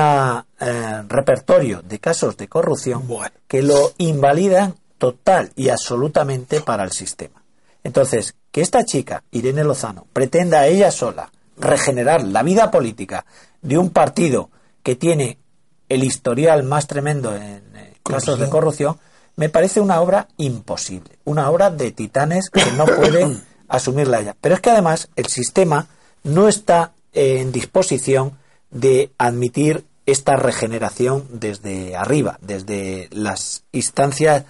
repertorio 1.08 1.82
de 1.84 2.00
casos 2.00 2.38
de 2.38 2.48
corrupción 2.48 3.08
Bueno. 3.08 3.32
que 3.48 3.62
lo 3.62 3.92
invalidan 4.00 4.76
total 5.00 5.52
y 5.56 5.70
absolutamente 5.70 6.62
para 6.62 6.84
el 6.84 6.92
sistema. 6.92 7.42
Entonces, 7.84 8.36
que 8.52 8.62
esta 8.62 8.86
chica, 8.86 9.24
Irene 9.32 9.64
Lozano, 9.64 10.06
pretenda 10.14 10.68
ella 10.68 10.92
sola 10.92 11.32
regenerar 11.58 12.24
la 12.24 12.44
vida 12.44 12.70
política 12.70 13.26
de 13.62 13.78
un 13.78 13.90
partido 13.90 14.52
que 14.84 14.96
tiene 14.96 15.40
el 15.88 16.04
historial 16.04 16.64
más 16.64 16.86
tremendo 16.88 17.36
en 17.36 17.64
casos 18.04 18.40
de 18.40 18.50
corrupción, 18.50 18.98
me 19.36 19.50
parece 19.50 19.80
una 19.80 20.02
obra 20.02 20.28
imposible, 20.38 21.18
una 21.24 21.50
obra 21.50 21.70
de 21.70 21.92
titanes 21.92 22.50
que 22.50 22.72
no 22.74 22.86
puede 22.86 23.38
asumirla 23.68 24.20
ella. 24.20 24.36
Pero 24.40 24.56
es 24.56 24.62
que 24.62 24.70
además 24.70 25.10
el 25.16 25.28
sistema 25.28 25.88
no 26.24 26.48
está 26.48 26.94
en 27.14 27.52
disposición 27.52 28.38
de 28.72 29.12
admitir 29.18 29.86
esta 30.06 30.36
regeneración 30.36 31.26
desde 31.30 31.96
arriba, 31.96 32.38
desde 32.42 33.10
las 33.12 33.64
instancias 33.72 34.46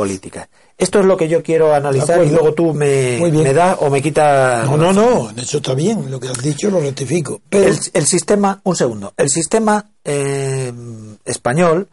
políticas. 0.00 0.48
Esto 0.78 1.00
es 1.00 1.04
lo 1.04 1.16
que 1.16 1.28
yo 1.28 1.42
quiero 1.42 1.74
analizar 1.74 2.24
y 2.24 2.30
luego 2.30 2.54
tú 2.54 2.72
me, 2.72 3.18
me 3.42 3.52
das 3.52 3.76
o 3.80 3.90
me 3.90 4.00
quitas. 4.00 4.64
No, 4.68 4.76
no, 4.78 4.92
no, 4.92 5.30
eso 5.36 5.58
está 5.58 5.74
bien. 5.74 6.10
Lo 6.10 6.18
que 6.18 6.28
has 6.28 6.42
dicho 6.42 6.70
lo 6.70 6.80
rectifico. 6.80 7.40
Pero 7.50 7.68
El, 7.68 7.78
el 7.92 8.06
sistema, 8.06 8.60
un 8.64 8.76
segundo, 8.76 9.12
el 9.18 9.28
sistema 9.28 9.90
eh, 10.04 10.72
español 11.26 11.88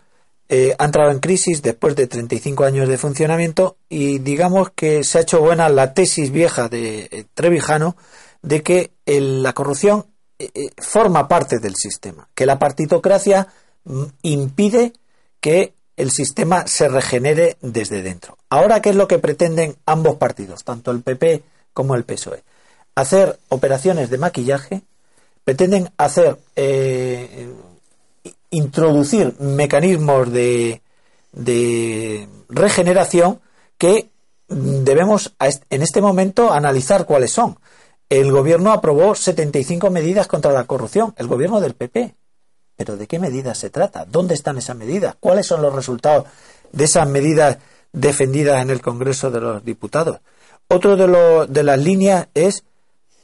eh, 0.48 0.74
ha 0.80 0.86
entrado 0.86 1.12
en 1.12 1.20
crisis 1.20 1.62
después 1.62 1.96
de 1.98 2.08
35 2.08 2.64
años 2.64 2.88
de 2.88 2.98
funcionamiento 2.98 3.76
y 3.90 4.20
digamos 4.20 4.70
que 4.74 5.04
se 5.04 5.18
ha 5.18 5.22
hecho 5.22 5.42
buena 5.42 5.68
la 5.68 5.94
tesis 5.94 6.32
vieja 6.32 6.70
de 6.70 7.10
eh, 7.12 7.26
Trevijano 7.34 7.98
de 8.42 8.64
que 8.64 8.92
el- 9.06 9.44
la 9.44 9.52
corrupción 9.54 10.06
forma 10.78 11.28
parte 11.28 11.58
del 11.60 11.76
sistema, 11.76 12.30
que 12.36 12.46
la 12.46 12.58
partitocracia 12.60 13.48
mm, 13.86 14.04
impide 14.22 14.94
que 15.42 15.74
el 15.98 16.12
sistema 16.12 16.68
se 16.68 16.88
regenere 16.88 17.58
desde 17.62 18.04
dentro. 18.04 18.38
Ahora, 18.50 18.82
¿qué 18.82 18.92
es 18.92 18.96
lo 18.96 19.08
que 19.08 19.20
pretenden 19.20 19.76
ambos 19.86 20.16
partidos, 20.16 20.64
tanto 20.64 20.92
el 20.92 21.02
PP 21.02 21.44
como 21.74 21.96
el 21.96 22.04
PSOE? 22.04 22.44
Hacer 22.96 23.40
operaciones 23.50 24.10
de 24.10 24.18
maquillaje, 24.18 24.84
pretenden 25.44 25.90
hacer 25.98 26.38
eh, 26.56 27.50
introducir 28.52 29.36
mecanismos 29.40 30.32
de, 30.32 30.82
de 31.32 32.28
regeneración 32.50 33.40
que 33.78 34.10
debemos 34.48 35.34
en 35.70 35.82
este 35.82 36.02
momento 36.02 36.52
analizar 36.52 37.06
cuáles 37.06 37.32
son. 37.32 37.58
El 38.10 38.32
gobierno 38.32 38.72
aprobó 38.72 39.16
75 39.16 39.90
medidas 39.90 40.28
contra 40.28 40.52
la 40.52 40.66
corrupción, 40.66 41.14
el 41.18 41.28
gobierno 41.28 41.60
del 41.60 41.74
PP. 41.74 42.16
Pero 42.78 42.96
¿de 42.96 43.08
qué 43.08 43.20
medidas 43.20 43.58
se 43.58 43.70
trata? 43.70 44.06
¿Dónde 44.06 44.36
están 44.36 44.58
esas 44.58 44.78
medidas? 44.78 45.16
¿Cuáles 45.20 45.46
son 45.48 45.62
los 45.62 45.74
resultados 45.74 46.26
de 46.72 46.84
esas 46.86 47.10
medidas 47.10 47.58
defendidas 47.92 48.62
en 48.62 48.70
el 48.70 48.82
Congreso 48.82 49.30
de 49.32 49.42
los 49.42 49.66
Diputados? 49.66 50.20
Otro 50.70 50.96
de, 50.96 51.08
lo- 51.08 51.48
de 51.48 51.64
las 51.64 51.80
líneas 51.80 52.28
es 52.36 52.64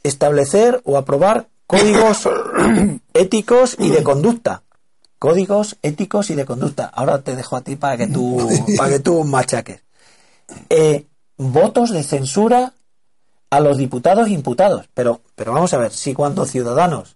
establecer 0.04 0.82
o 0.86 0.98
aprobar 0.98 1.48
códigos 1.68 2.28
éticos 3.14 3.76
y 3.80 3.90
de 3.90 4.04
conducta. 4.04 4.64
Códigos 5.20 5.78
éticos 5.82 6.30
y 6.32 6.36
de 6.36 6.46
conducta. 6.46 6.86
Ahora 6.86 7.22
te 7.22 7.36
dejo 7.36 7.56
a 7.56 7.62
ti 7.62 7.76
para 7.76 7.96
que 7.98 8.08
tú, 8.08 8.38
para 8.78 8.90
que 8.90 9.00
tú 9.00 9.24
machaques. 9.24 9.82
Eh, 10.70 11.06
votos 11.38 11.92
de 11.92 12.04
censura 12.04 12.74
a 13.50 13.60
los 13.60 13.78
diputados 13.78 14.30
imputados. 14.30 14.90
Pero, 14.94 15.22
pero 15.36 15.54
vamos 15.54 15.74
a 15.74 15.78
ver, 15.78 15.92
si 15.94 16.14
cuando 16.14 16.46
Ciudadanos 16.46 17.16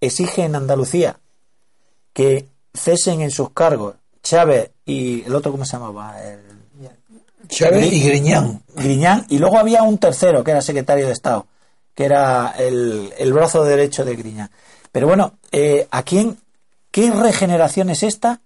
exigen 0.00 0.46
en 0.46 0.56
Andalucía 0.56 1.18
que 2.14 2.48
cesen 2.72 3.20
en 3.20 3.30
sus 3.30 3.50
cargos 3.50 3.96
Chávez 4.22 4.70
y 4.86 5.22
el 5.22 5.34
otro, 5.34 5.52
¿cómo 5.52 5.64
se 5.64 5.72
llamaba? 5.76 6.20
El, 6.20 6.40
Chávez 7.46 7.92
y 7.92 8.00
Griñán. 8.00 8.62
Griñán, 8.74 9.26
y 9.28 9.38
luego 9.38 9.58
había 9.58 9.82
un 9.82 9.98
tercero 9.98 10.42
que 10.42 10.50
era 10.50 10.62
secretario 10.62 11.06
de 11.06 11.12
Estado, 11.12 11.46
que 11.94 12.06
era 12.06 12.54
el, 12.58 13.12
el 13.18 13.32
brazo 13.34 13.64
derecho 13.64 14.02
de 14.06 14.16
Griñán. 14.16 14.50
Pero 14.90 15.06
bueno, 15.06 15.34
eh, 15.52 15.86
¿a 15.90 16.02
quién, 16.04 16.38
qué 16.90 17.10
regeneración 17.10 17.90
es 17.90 18.02
esta? 18.02 18.40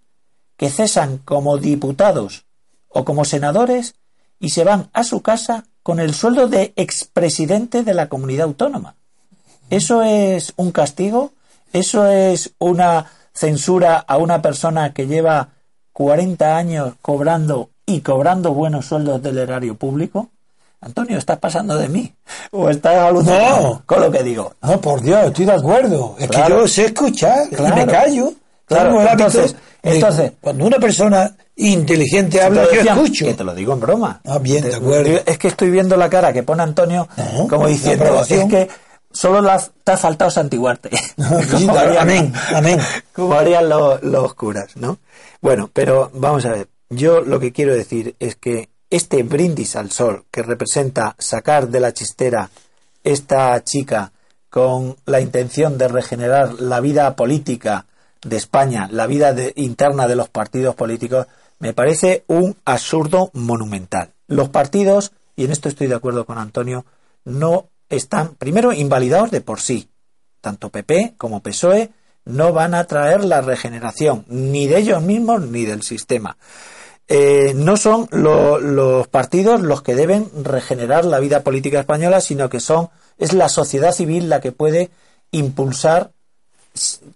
Que 0.57 0.69
cesan 0.69 1.19
como 1.19 1.59
diputados 1.59 2.45
o 2.89 3.05
como 3.05 3.25
senadores 3.25 3.95
y 4.41 4.51
se 4.51 4.65
van 4.65 4.91
a 4.93 5.05
su 5.05 5.23
casa 5.23 5.67
con 5.85 6.01
el 6.01 6.13
sueldo 6.13 6.49
de 6.49 6.73
expresidente 6.75 7.85
de 7.85 7.95
la 7.95 8.09
comunidad 8.09 8.47
autónoma. 8.47 8.97
¿Eso 9.71 10.03
es 10.03 10.55
un 10.57 10.73
castigo? 10.73 11.33
¿Eso 11.73 12.07
es 12.07 12.51
una 12.59 13.13
censura 13.39 13.99
a 13.99 14.17
una 14.17 14.43
persona 14.43 14.93
que 14.93 15.07
lleva 15.07 15.51
40 15.93 16.57
años 16.57 16.95
cobrando 17.01 17.71
y 17.87 18.01
cobrando 18.01 18.53
buenos 18.53 18.87
sueldos 18.87 19.23
del 19.23 19.39
erario 19.39 19.77
público? 19.77 20.31
Antonio, 20.81 21.17
¿estás 21.19 21.39
pasando 21.39 21.77
de 21.77 21.89
mí? 21.89 22.13
¿O 22.51 22.69
estás 22.69 22.97
alucinando 22.97 23.61
No. 23.63 23.83
con 23.87 24.01
lo 24.01 24.11
que 24.11 24.25
digo? 24.25 24.55
No, 24.63 24.81
por 24.81 25.01
Dios, 25.01 25.27
estoy 25.27 25.45
de 25.45 25.53
acuerdo. 25.53 26.17
Es 26.19 26.27
Claro. 26.29 26.57
que 26.57 26.63
yo 26.63 26.69
sé 26.69 26.85
escuchar 26.87 27.49
Claro. 27.51 27.77
y 27.77 27.79
me 27.79 27.87
callo. 27.87 28.33
Claro, 28.65 28.89
Tengo 28.91 29.01
el 29.03 29.09
hábito 29.09 29.27
entonces- 29.29 29.57
de- 29.83 29.95
entonces- 29.95 30.33
cuando 30.41 30.67
una 30.67 30.79
persona 30.79 31.37
inteligente 31.57 32.43
habla, 32.43 32.65
yo 32.75 32.81
escucho. 32.81 33.25
Que 33.25 33.35
te 33.35 33.45
lo 33.45 33.55
digo 33.55 33.73
en 33.73 33.81
broma. 33.81 34.21
Ah, 34.27 34.39
bien, 34.39 34.63
Te- 34.63 34.71
de 34.71 34.77
acuerdo. 34.77 35.21
Es 35.27 35.39
que 35.39 35.49
estoy 35.49 35.71
viendo 35.71 35.97
la 35.97 36.11
cara 36.11 36.33
que 36.33 36.43
pone 36.43 36.63
Antonio 36.65 37.09
No, 37.17 37.47
como 37.49 37.67
diciendo, 37.69 38.21
es 38.29 38.45
que 38.47 38.69
solo 39.13 39.41
la- 39.41 39.63
te 39.85 39.93
ha 39.93 39.97
faltado 39.97 40.31
santiguarte. 40.31 40.91
Como 41.17 41.73
harían- 41.77 41.99
amén, 41.99 42.33
amén. 42.55 42.81
Como 43.13 43.35
harían 43.35 43.69
los, 43.69 44.03
los 44.03 44.35
curas, 44.35 44.77
¿no? 44.77 44.99
Bueno, 45.41 45.71
pero 45.73 46.11
vamos 46.15 46.45
a 46.47 46.51
ver. 46.51 46.69
Yo 46.91 47.21
lo 47.21 47.39
que 47.41 47.53
quiero 47.53 47.75
decir 47.75 48.17
es 48.19 48.37
que 48.37 48.71
este 48.91 49.23
brindis 49.23 49.77
al 49.77 49.91
sol 49.91 50.25
que 50.31 50.43
representa 50.43 51.15
sacar 51.19 51.69
de 51.69 51.81
la 51.81 51.93
chistera 51.93 52.51
esta 53.05 53.63
chica 53.63 54.13
con 54.51 54.97
la 55.05 55.21
intención 55.21 55.77
de 55.77 55.89
regenerar 55.89 56.55
la 56.61 56.81
vida 56.81 57.15
política 57.15 57.87
de 58.23 58.37
España, 58.37 58.89
la 58.91 59.07
vida 59.07 59.33
de- 59.35 59.53
interna 59.57 60.09
de 60.09 60.17
los 60.17 60.29
partidos 60.31 60.75
políticos, 60.75 61.27
me 61.59 61.73
parece 61.75 62.25
un 62.29 62.57
absurdo 62.65 63.31
monumental. 63.35 64.11
Los 64.27 64.49
partidos, 64.49 65.13
y 65.37 65.45
en 65.45 65.53
esto 65.53 65.69
estoy 65.69 65.87
de 65.87 65.95
acuerdo 65.95 66.25
con 66.25 66.39
Antonio, 66.39 66.85
no 67.25 67.69
están, 67.89 68.35
primero, 68.35 68.73
invalidados 68.73 69.31
de 69.31 69.41
por 69.41 69.61
sí. 69.61 69.89
Tanto 70.41 70.71
PP 70.71 71.15
como 71.17 71.43
PSOE 71.43 71.91
no 72.25 72.53
van 72.53 72.75
a 72.75 72.85
traer 72.85 73.25
la 73.25 73.41
regeneración, 73.41 74.25
ni 74.29 74.67
de 74.67 74.79
ellos 74.79 75.03
mismos 75.03 75.41
ni 75.43 75.65
del 75.65 75.83
sistema. 75.83 76.37
Eh, 77.09 77.55
no 77.57 77.77
son 77.79 78.07
lo- 78.11 78.59
los 78.59 79.09
partidos 79.09 79.63
los 79.63 79.81
que 79.83 79.95
deben 79.95 80.31
regenerar 80.45 81.07
la 81.07 81.19
vida 81.21 81.43
política 81.43 81.81
española, 81.81 82.21
sino 82.21 82.51
que 82.51 82.61
son 82.61 82.91
es 83.17 83.33
la 83.33 83.49
sociedad 83.49 83.93
civil 83.93 84.29
la 84.29 84.41
que 84.43 84.53
puede 84.53 84.91
impulsar, 85.31 86.13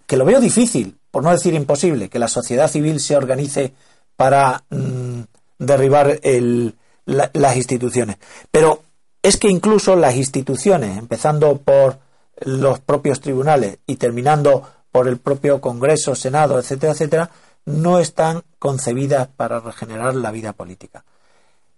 que 0.06 0.16
lo 0.16 0.24
veo 0.24 0.40
difícil, 0.40 0.96
por 1.10 1.22
no 1.22 1.30
decir 1.30 1.52
imposible, 1.54 2.08
que 2.08 2.18
la 2.18 2.28
sociedad 2.28 2.68
civil 2.70 3.00
se 3.00 3.16
organice 3.16 3.74
para 4.16 4.64
mm, 4.70 5.20
derribar 5.58 6.18
el- 6.22 6.74
la- 7.04 7.30
las 7.34 7.56
instituciones. 7.56 8.16
Pero 8.50 8.82
es 9.22 9.36
que 9.36 9.48
incluso 9.48 9.96
las 9.96 10.16
instituciones, 10.16 10.98
empezando 10.98 11.58
por 11.58 11.98
los 12.40 12.80
propios 12.80 13.20
tribunales 13.20 13.78
y 13.86 13.96
terminando 13.96 14.68
por 14.90 15.08
el 15.08 15.18
propio 15.18 15.60
Congreso, 15.60 16.14
Senado, 16.14 16.58
etcétera, 16.58 16.92
etcétera, 16.92 17.30
no 17.64 17.98
están 17.98 18.42
concebidas 18.58 19.28
para 19.28 19.60
regenerar 19.60 20.14
la 20.16 20.30
vida 20.30 20.52
política. 20.52 21.04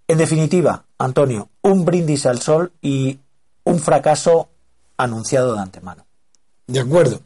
En 0.09 0.19
definitiva, 0.19 0.85
Antonio, 0.99 1.49
un 1.63 1.85
brindis 1.85 2.27
al 2.27 2.41
sol 2.41 2.73
y 2.81 3.19
un 3.65 3.79
fracaso 3.79 4.49
anunciado 4.97 5.55
de 5.55 5.61
antemano. 5.61 6.07
De 6.67 6.81
acuerdo. 6.81 7.21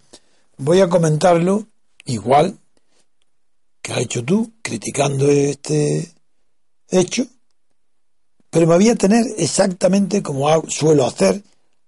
Voy 0.57 0.81
a 0.81 0.89
comentarlo 0.89 1.67
igual 2.05 2.59
que 3.81 3.93
has 3.93 4.01
hecho 4.01 4.25
tú, 4.25 4.53
criticando 4.63 5.29
este 5.29 6.13
hecho, 6.89 7.27
pero 8.51 8.67
me 8.67 8.77
voy 8.77 8.89
a 8.89 8.95
tener 8.95 9.25
exactamente 9.37 10.23
como 10.23 10.49
suelo 10.69 11.07
hacer 11.07 11.43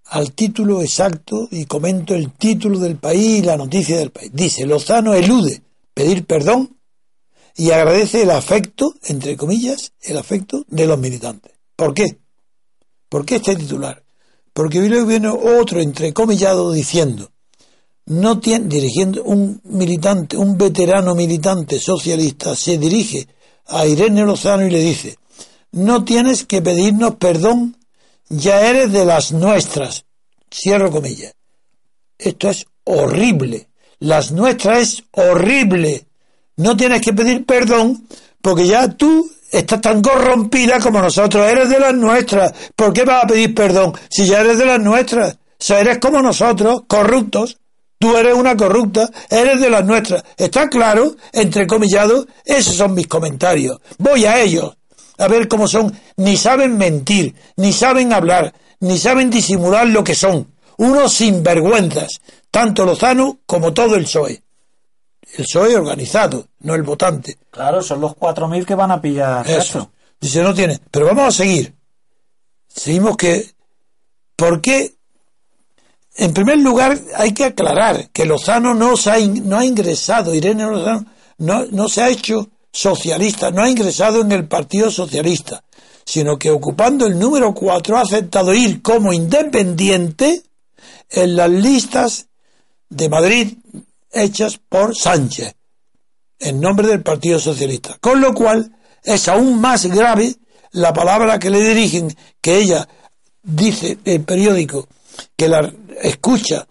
al 0.06 0.32
título 0.32 0.82
exacto 0.82 1.48
y 1.50 1.64
comento 1.66 2.14
el 2.14 2.32
título 2.32 2.78
del 2.78 2.96
país 2.96 3.38
y 3.38 3.42
la 3.42 3.56
noticia 3.56 3.96
del 3.96 4.10
país. 4.10 4.30
Dice, 4.32 4.66
Lozano 4.66 5.14
elude 5.14 5.62
pedir 5.94 6.26
perdón 6.26 6.76
y 7.56 7.70
agradece 7.70 8.22
el 8.22 8.30
afecto, 8.30 8.94
entre 9.04 9.36
comillas, 9.36 9.92
el 10.02 10.16
afecto 10.16 10.64
de 10.68 10.86
los 10.86 10.98
militantes. 10.98 11.52
¿Por 11.76 11.94
qué? 11.94 12.18
¿Por 13.08 13.24
qué 13.24 13.36
este 13.36 13.56
titular? 13.56 14.02
Porque 14.52 14.80
luego 14.80 15.06
viene 15.06 15.28
otro 15.28 15.80
entrecomillado 15.80 16.72
diciendo, 16.72 17.30
no 18.06 18.40
tiene, 18.40 18.66
dirigiendo 18.66 19.22
un 19.22 19.60
militante, 19.64 20.36
un 20.36 20.58
veterano 20.58 21.14
militante 21.14 21.78
socialista, 21.78 22.56
se 22.56 22.78
dirige 22.78 23.28
a 23.66 23.86
Irene 23.86 24.24
Lozano 24.24 24.66
y 24.66 24.70
le 24.70 24.80
dice, 24.80 25.16
no 25.72 26.04
tienes 26.04 26.44
que 26.44 26.62
pedirnos 26.62 27.16
perdón, 27.16 27.76
ya 28.28 28.66
eres 28.68 28.92
de 28.92 29.04
las 29.04 29.32
nuestras. 29.32 30.04
Cierro 30.52 30.90
comillas. 30.90 31.34
Esto 32.18 32.50
es 32.50 32.66
horrible. 32.84 33.68
Las 33.98 34.32
nuestras 34.32 34.78
es 34.78 35.04
horrible. 35.12 36.06
No 36.56 36.76
tienes 36.76 37.00
que 37.00 37.12
pedir 37.12 37.44
perdón 37.46 38.06
porque 38.42 38.66
ya 38.66 38.88
tú 38.88 39.30
estás 39.50 39.80
tan 39.80 40.02
corrompida 40.02 40.80
como 40.80 41.00
nosotros. 41.00 41.46
Eres 41.46 41.68
de 41.68 41.80
las 41.80 41.94
nuestras. 41.94 42.52
¿Por 42.74 42.92
qué 42.92 43.04
vas 43.04 43.24
a 43.24 43.26
pedir 43.26 43.54
perdón 43.54 43.92
si 44.08 44.26
ya 44.26 44.40
eres 44.40 44.58
de 44.58 44.66
las 44.66 44.80
nuestras? 44.80 45.34
O 45.34 45.62
sea, 45.62 45.80
eres 45.80 45.98
como 45.98 46.22
nosotros, 46.22 46.82
corruptos. 46.86 47.58
Tú 47.98 48.16
eres 48.16 48.32
una 48.32 48.56
corrupta, 48.56 49.10
eres 49.28 49.60
de 49.60 49.68
las 49.68 49.84
nuestras. 49.84 50.24
¿Está 50.38 50.70
claro? 50.70 51.16
Entrecomillado, 51.32 52.26
esos 52.46 52.76
son 52.76 52.94
mis 52.94 53.06
comentarios. 53.06 53.78
Voy 53.98 54.24
a 54.24 54.40
ellos. 54.40 54.74
A 55.20 55.28
ver 55.28 55.48
cómo 55.48 55.68
son. 55.68 55.92
Ni 56.16 56.36
saben 56.36 56.76
mentir, 56.78 57.34
ni 57.56 57.72
saben 57.72 58.12
hablar, 58.12 58.52
ni 58.80 58.98
saben 58.98 59.30
disimular 59.30 59.86
lo 59.86 60.02
que 60.02 60.14
son. 60.14 60.52
Unos 60.78 61.12
sinvergüenzas. 61.12 62.20
Tanto 62.50 62.84
Lozano 62.84 63.38
como 63.46 63.72
todo 63.72 63.94
el 63.96 64.04
PSOE. 64.04 64.42
El 65.36 65.44
PSOE 65.44 65.76
organizado, 65.76 66.48
no 66.60 66.74
el 66.74 66.82
votante. 66.82 67.38
Claro, 67.50 67.82
son 67.82 68.00
los 68.00 68.12
4.000 68.16 68.64
que 68.64 68.74
van 68.74 68.90
a 68.90 69.00
pillar 69.00 69.48
Eso. 69.48 69.90
Dice, 70.20 70.42
no 70.42 70.52
tiene. 70.54 70.80
Pero 70.90 71.06
vamos 71.06 71.26
a 71.26 71.30
seguir. 71.32 71.74
Seguimos 72.68 73.16
que. 73.16 73.50
¿Por 74.36 74.60
qué? 74.60 74.94
En 76.16 76.32
primer 76.34 76.58
lugar, 76.58 76.98
hay 77.16 77.32
que 77.32 77.44
aclarar 77.44 78.10
que 78.10 78.24
Lozano 78.24 78.74
no, 78.74 78.96
se 78.96 79.10
ha, 79.10 79.18
in- 79.18 79.48
no 79.48 79.58
ha 79.58 79.64
ingresado, 79.64 80.34
Irene 80.34 80.64
Lozano 80.64 81.06
no, 81.38 81.64
no 81.66 81.88
se 81.88 82.02
ha 82.02 82.08
hecho 82.08 82.48
socialista, 82.72 83.50
no 83.50 83.62
ha 83.62 83.70
ingresado 83.70 84.20
en 84.20 84.32
el 84.32 84.46
Partido 84.46 84.90
Socialista, 84.90 85.62
sino 86.04 86.38
que 86.38 86.50
ocupando 86.50 87.06
el 87.06 87.18
número 87.18 87.54
4 87.54 87.96
ha 87.96 88.02
aceptado 88.02 88.54
ir 88.54 88.82
como 88.82 89.12
independiente 89.12 90.42
en 91.08 91.36
las 91.36 91.50
listas 91.50 92.28
de 92.88 93.08
Madrid 93.08 93.54
hechas 94.12 94.58
por 94.68 94.96
Sánchez 94.96 95.54
en 96.38 96.60
nombre 96.60 96.88
del 96.88 97.02
Partido 97.02 97.38
Socialista. 97.38 97.98
Con 98.00 98.20
lo 98.20 98.34
cual 98.34 98.74
es 99.04 99.28
aún 99.28 99.60
más 99.60 99.86
grave 99.86 100.34
la 100.72 100.92
palabra 100.92 101.38
que 101.38 101.50
le 101.50 101.60
dirigen, 101.60 102.14
que 102.40 102.58
ella 102.58 102.88
dice 103.42 103.98
el 104.04 104.22
periódico, 104.22 104.88
que 105.36 105.48
la 105.48 105.72
escucha 106.02 106.66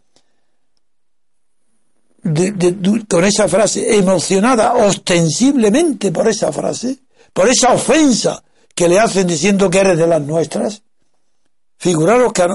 con 3.08 3.26
esa 3.26 3.48
frase, 3.48 3.98
emocionada 3.98 4.74
ostensiblemente 4.74 6.12
por 6.12 6.28
esa 6.28 6.52
frase, 6.52 7.00
por 7.34 7.48
esa 7.50 7.74
ofensa 7.74 8.44
que 8.76 8.88
le 8.88 9.00
hacen 9.00 9.28
diciendo 9.28 9.70
que 9.70 9.80
eres 9.80 9.98
de 9.98 10.08
las 10.08 10.22
nuestras. 10.22 10.82
Figuraros 11.78 12.34
que 12.34 12.44
a, 12.44 12.48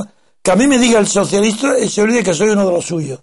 que 0.43 0.51
a 0.51 0.57
mí 0.57 0.67
me 0.67 0.79
diga 0.79 0.99
el 0.99 1.07
socialista 1.07 1.79
y 1.79 1.89
se 1.89 2.03
olvide 2.03 2.23
que 2.23 2.35
soy 2.35 2.51
uno 2.51 2.67
de 2.67 2.73
los 2.73 2.85
suyos. 2.85 3.21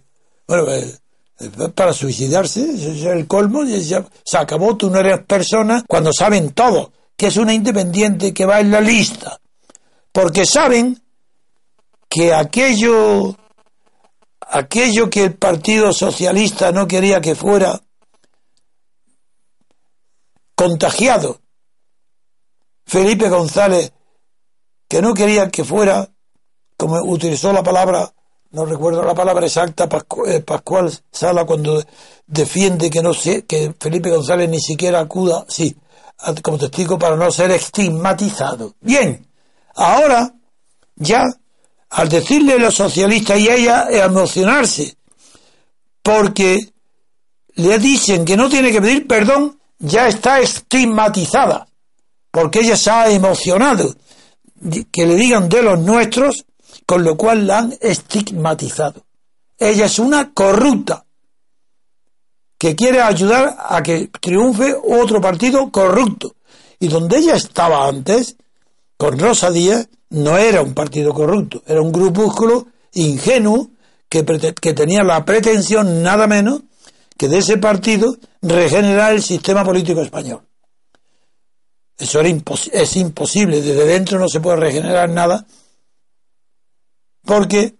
Bueno, 0.47 0.71
eh, 0.71 0.91
eh, 1.39 1.49
para 1.73 1.93
suicidarse, 1.93 2.61
es 2.61 3.03
el 3.03 3.27
colmo, 3.27 3.61
se 3.65 4.37
acabó, 4.37 4.75
tú 4.77 4.89
no 4.89 4.99
eres 4.99 5.19
persona 5.25 5.83
cuando 5.87 6.11
saben 6.13 6.51
todo, 6.51 6.91
que 7.15 7.27
es 7.27 7.37
una 7.37 7.53
independiente 7.53 8.33
que 8.33 8.45
va 8.45 8.59
en 8.59 8.71
la 8.71 8.81
lista, 8.81 9.39
porque 10.11 10.45
saben 10.45 11.01
que 12.09 12.33
aquello, 12.33 13.35
aquello 14.51 15.09
que 15.09 15.23
el 15.23 15.35
Partido 15.35 15.93
Socialista 15.93 16.71
no 16.71 16.87
quería 16.87 17.21
que 17.21 17.35
fuera 17.35 17.81
contagiado, 20.55 21.41
Felipe 22.85 23.29
González 23.29 23.93
que 24.91 25.01
no 25.01 25.13
quería 25.13 25.49
que 25.49 25.63
fuera, 25.63 26.09
como 26.75 27.01
utilizó 27.03 27.53
la 27.53 27.63
palabra, 27.63 28.13
no 28.51 28.65
recuerdo 28.65 29.01
la 29.03 29.15
palabra 29.15 29.45
exacta, 29.45 29.87
eh, 30.27 30.41
Pascual 30.41 30.91
Sala 31.09 31.45
cuando 31.45 31.81
defiende 32.27 32.89
que 32.89 33.01
no 33.01 33.13
sé, 33.13 33.45
que 33.45 33.73
Felipe 33.79 34.11
González 34.11 34.49
ni 34.49 34.59
siquiera 34.59 34.99
acuda, 34.99 35.45
sí, 35.47 35.73
como 36.43 36.57
testigo 36.57 36.99
para 36.99 37.15
no 37.15 37.31
ser 37.31 37.51
estigmatizado. 37.51 38.73
Bien, 38.81 39.25
ahora 39.75 40.33
ya 40.97 41.23
al 41.91 42.09
decirle 42.09 42.53
a 42.53 42.57
los 42.57 42.75
socialistas 42.75 43.39
y 43.39 43.49
a 43.49 43.55
ella 43.55 43.87
emocionarse, 43.89 44.95
porque 46.01 46.57
le 47.55 47.79
dicen 47.79 48.25
que 48.25 48.37
no 48.37 48.49
tiene 48.49 48.71
que 48.71 48.81
pedir 48.81 49.07
perdón, 49.07 49.59
ya 49.77 50.07
está 50.07 50.39
estigmatizada, 50.39 51.67
porque 52.31 52.59
ella 52.59 52.77
se 52.77 52.89
ha 52.89 53.09
emocionado, 53.11 53.95
que 54.91 55.05
le 55.05 55.15
digan 55.15 55.49
de 55.49 55.61
los 55.61 55.79
nuestros, 55.79 56.45
con 56.85 57.03
lo 57.03 57.17
cual 57.17 57.47
la 57.47 57.59
han 57.59 57.73
estigmatizado. 57.81 59.05
Ella 59.57 59.85
es 59.85 59.99
una 59.99 60.33
corrupta, 60.33 61.05
que 62.57 62.75
quiere 62.75 63.01
ayudar 63.01 63.57
a 63.59 63.81
que 63.81 64.11
triunfe 64.21 64.75
otro 64.87 65.19
partido 65.19 65.71
corrupto. 65.71 66.35
Y 66.79 66.89
donde 66.89 67.17
ella 67.17 67.35
estaba 67.35 67.87
antes, 67.87 68.35
con 69.01 69.17
Rosa 69.17 69.49
Díaz, 69.49 69.89
no 70.11 70.37
era 70.37 70.61
un 70.61 70.75
partido 70.75 71.11
corrupto, 71.11 71.63
era 71.65 71.81
un 71.81 71.91
grupúsculo 71.91 72.67
ingenuo 72.93 73.71
que, 74.07 74.21
tenía 74.21 75.01
la 75.01 75.25
pretensión 75.25 76.03
nada 76.03 76.27
menos 76.27 76.61
que 77.17 77.27
de 77.27 77.39
ese 77.39 77.57
partido 77.57 78.15
regenerar 78.43 79.13
el 79.13 79.23
sistema 79.23 79.63
político 79.65 80.01
español. 80.01 80.47
Eso 81.97 82.19
era 82.19 82.29
es 82.29 82.95
imposible, 82.95 83.63
desde 83.63 83.85
dentro 83.87 84.19
no 84.19 84.29
se 84.29 84.39
puede 84.39 84.57
regenerar 84.57 85.09
nada, 85.09 85.47
porque 87.23 87.73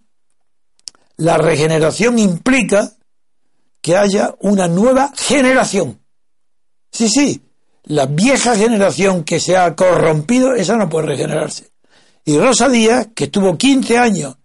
la 1.17 1.37
regeneración 1.37 2.17
implica 2.17 2.93
que 3.79 3.95
haya 3.95 4.33
una 4.39 4.67
nueva 4.67 5.13
generación. 5.15 6.01
Sí, 6.91 7.09
sí, 7.09 7.43
la 7.83 8.05
vieja 8.05 8.55
generación 8.55 9.23
que 9.23 9.39
se 9.39 9.57
ha 9.57 9.75
corrompido, 9.75 10.53
esa 10.55 10.77
no 10.77 10.89
puede 10.89 11.07
regenerarse. 11.07 11.71
Y 12.25 12.37
Rosa 12.37 12.69
Díaz, 12.69 13.09
que 13.15 13.25
estuvo 13.25 13.57
15 13.57 13.97
años 13.97 14.37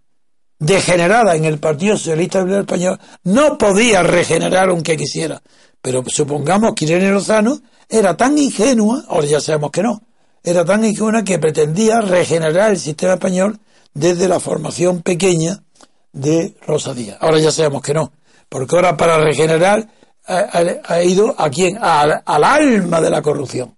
degenerada 0.59 1.35
en 1.35 1.45
el 1.45 1.59
Partido 1.59 1.97
Socialista 1.97 2.41
Obrero 2.41 2.61
Español, 2.61 2.99
no 3.23 3.57
podía 3.57 4.01
regenerar 4.01 4.69
aunque 4.69 4.97
quisiera. 4.97 5.41
Pero 5.81 6.03
supongamos 6.07 6.73
que 6.73 6.85
Irene 6.85 7.11
Lozano 7.11 7.59
era 7.87 8.17
tan 8.17 8.37
ingenua, 8.37 9.05
ahora 9.07 9.27
ya 9.27 9.39
sabemos 9.39 9.71
que 9.71 9.83
no, 9.83 10.01
era 10.43 10.65
tan 10.65 10.83
ingenua 10.83 11.23
que 11.23 11.39
pretendía 11.39 12.01
regenerar 12.01 12.71
el 12.71 12.79
sistema 12.79 13.13
español 13.13 13.59
desde 13.93 14.27
la 14.27 14.39
formación 14.39 15.01
pequeña 15.01 15.63
de 16.11 16.55
Rosa 16.65 16.93
Díaz. 16.93 17.17
Ahora 17.21 17.39
ya 17.39 17.51
sabemos 17.51 17.81
que 17.83 17.93
no, 17.93 18.11
porque 18.49 18.75
ahora 18.75 18.97
para 18.97 19.17
regenerar 19.19 19.87
ha, 20.27 21.03
ido 21.03 21.33
a 21.37 21.49
quién? 21.49 21.77
Al, 21.81 22.21
al 22.25 22.43
alma 22.43 23.01
de 23.01 23.09
la 23.09 23.21
corrupción, 23.21 23.75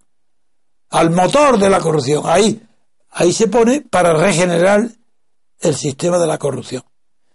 al 0.89 1.11
motor 1.11 1.57
de 1.59 1.69
la 1.69 1.79
corrupción. 1.79 2.23
Ahí 2.25 2.61
ahí 3.11 3.33
se 3.33 3.47
pone 3.47 3.81
para 3.81 4.13
regenerar 4.13 4.89
el 5.59 5.75
sistema 5.75 6.17
de 6.17 6.27
la 6.27 6.37
corrupción. 6.37 6.83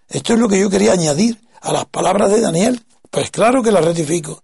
Esto 0.09 0.35
es 0.35 0.39
lo 0.39 0.49
que 0.49 0.61
yo 0.61 0.71
quería 0.71 0.93
añadir 0.93 1.41
a 1.61 1.73
las 1.73 1.87
palabras 1.87 2.31
de 2.31 2.41
Daniel. 2.41 2.85
Pues 3.11 3.31
claro 3.31 3.63
que 3.63 3.73
las 3.73 3.85
ratifico. 3.85 4.43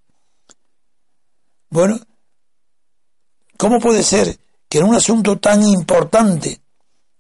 Bueno, 1.71 1.99
¿cómo 3.57 3.79
puede 3.79 4.03
ser 4.03 4.39
que 4.69 4.79
en 4.79 4.85
un 4.85 4.95
asunto 4.95 5.39
tan 5.39 5.63
importante 5.63 6.61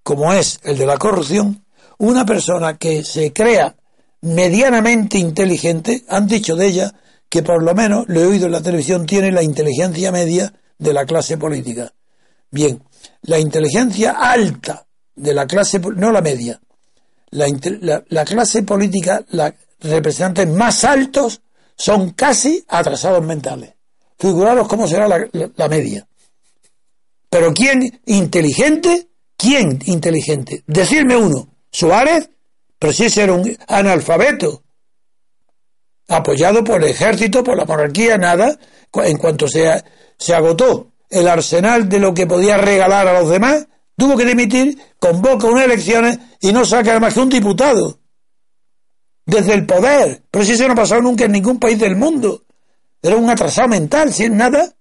como 0.02 0.32
es 0.32 0.60
el 0.62 0.78
de 0.78 0.86
la 0.86 0.96
corrupción, 0.96 1.64
una 1.98 2.24
persona 2.24 2.78
que 2.78 3.04
se 3.04 3.32
crea 3.32 3.76
medianamente 4.22 5.18
inteligente, 5.18 6.04
han 6.08 6.26
dicho 6.26 6.56
de 6.56 6.66
ella 6.66 6.94
que 7.30 7.42
por 7.42 7.62
lo 7.62 7.74
menos, 7.74 8.04
lo 8.08 8.20
he 8.20 8.26
oído 8.26 8.46
en 8.46 8.52
la 8.52 8.60
televisión, 8.60 9.06
tiene 9.06 9.30
la 9.30 9.42
inteligencia 9.42 10.12
media 10.12 10.52
de 10.76 10.92
la 10.92 11.06
clase 11.06 11.38
política. 11.38 11.92
Bien, 12.50 12.82
la 13.22 13.38
inteligencia 13.38 14.10
alta 14.10 14.86
de 15.14 15.32
la 15.32 15.46
clase, 15.46 15.78
no 15.78 16.10
la 16.10 16.20
media, 16.20 16.60
la, 17.30 18.24
clase 18.24 18.64
política, 18.64 19.24
los 19.30 19.52
representantes 19.80 20.48
más 20.48 20.84
altos 20.84 21.40
son 21.76 22.10
casi 22.10 22.64
atrasados 22.68 23.24
mentales. 23.24 23.74
Figuraros 24.18 24.66
cómo 24.66 24.88
será 24.88 25.08
la, 25.08 25.68
media. 25.68 26.06
Pero 27.30 27.54
¿quién 27.54 28.00
inteligente? 28.06 29.08
¿Quién 29.36 29.78
inteligente? 29.86 30.64
Decirme 30.66 31.16
uno. 31.16 31.48
Suárez, 31.70 32.28
pero 32.78 32.92
si 32.92 33.04
ese 33.04 33.22
era 33.22 33.34
un 33.34 33.56
analfabeto, 33.68 34.64
apoyado 36.10 36.62
por 36.62 36.82
el 36.82 36.90
ejército, 36.90 37.42
por 37.42 37.56
la 37.56 37.64
monarquía, 37.64 38.18
nada, 38.18 38.58
en 38.92 39.16
cuanto 39.16 39.48
se, 39.48 39.82
se 40.18 40.34
agotó 40.34 40.88
el 41.08 41.26
arsenal 41.28 41.88
de 41.88 41.98
lo 41.98 42.12
que 42.12 42.26
podía 42.26 42.56
regalar 42.56 43.08
a 43.08 43.20
los 43.20 43.30
demás, 43.30 43.66
tuvo 43.96 44.16
que 44.16 44.24
dimitir, 44.24 44.78
convoca 44.98 45.46
unas 45.46 45.64
elecciones 45.64 46.18
y 46.40 46.52
no 46.52 46.64
saca 46.64 46.98
más 47.00 47.14
que 47.14 47.20
un 47.20 47.28
diputado. 47.28 47.98
Desde 49.24 49.54
el 49.54 49.66
poder. 49.66 50.22
Pero 50.30 50.44
si 50.44 50.52
eso 50.52 50.66
no 50.66 50.72
ha 50.72 50.76
pasado 50.76 51.02
nunca 51.02 51.24
en 51.24 51.32
ningún 51.32 51.58
país 51.58 51.78
del 51.78 51.96
mundo. 51.96 52.42
Era 53.02 53.16
un 53.16 53.30
atrasado 53.30 53.68
mental, 53.68 54.12
sin 54.12 54.36
nada. 54.36 54.72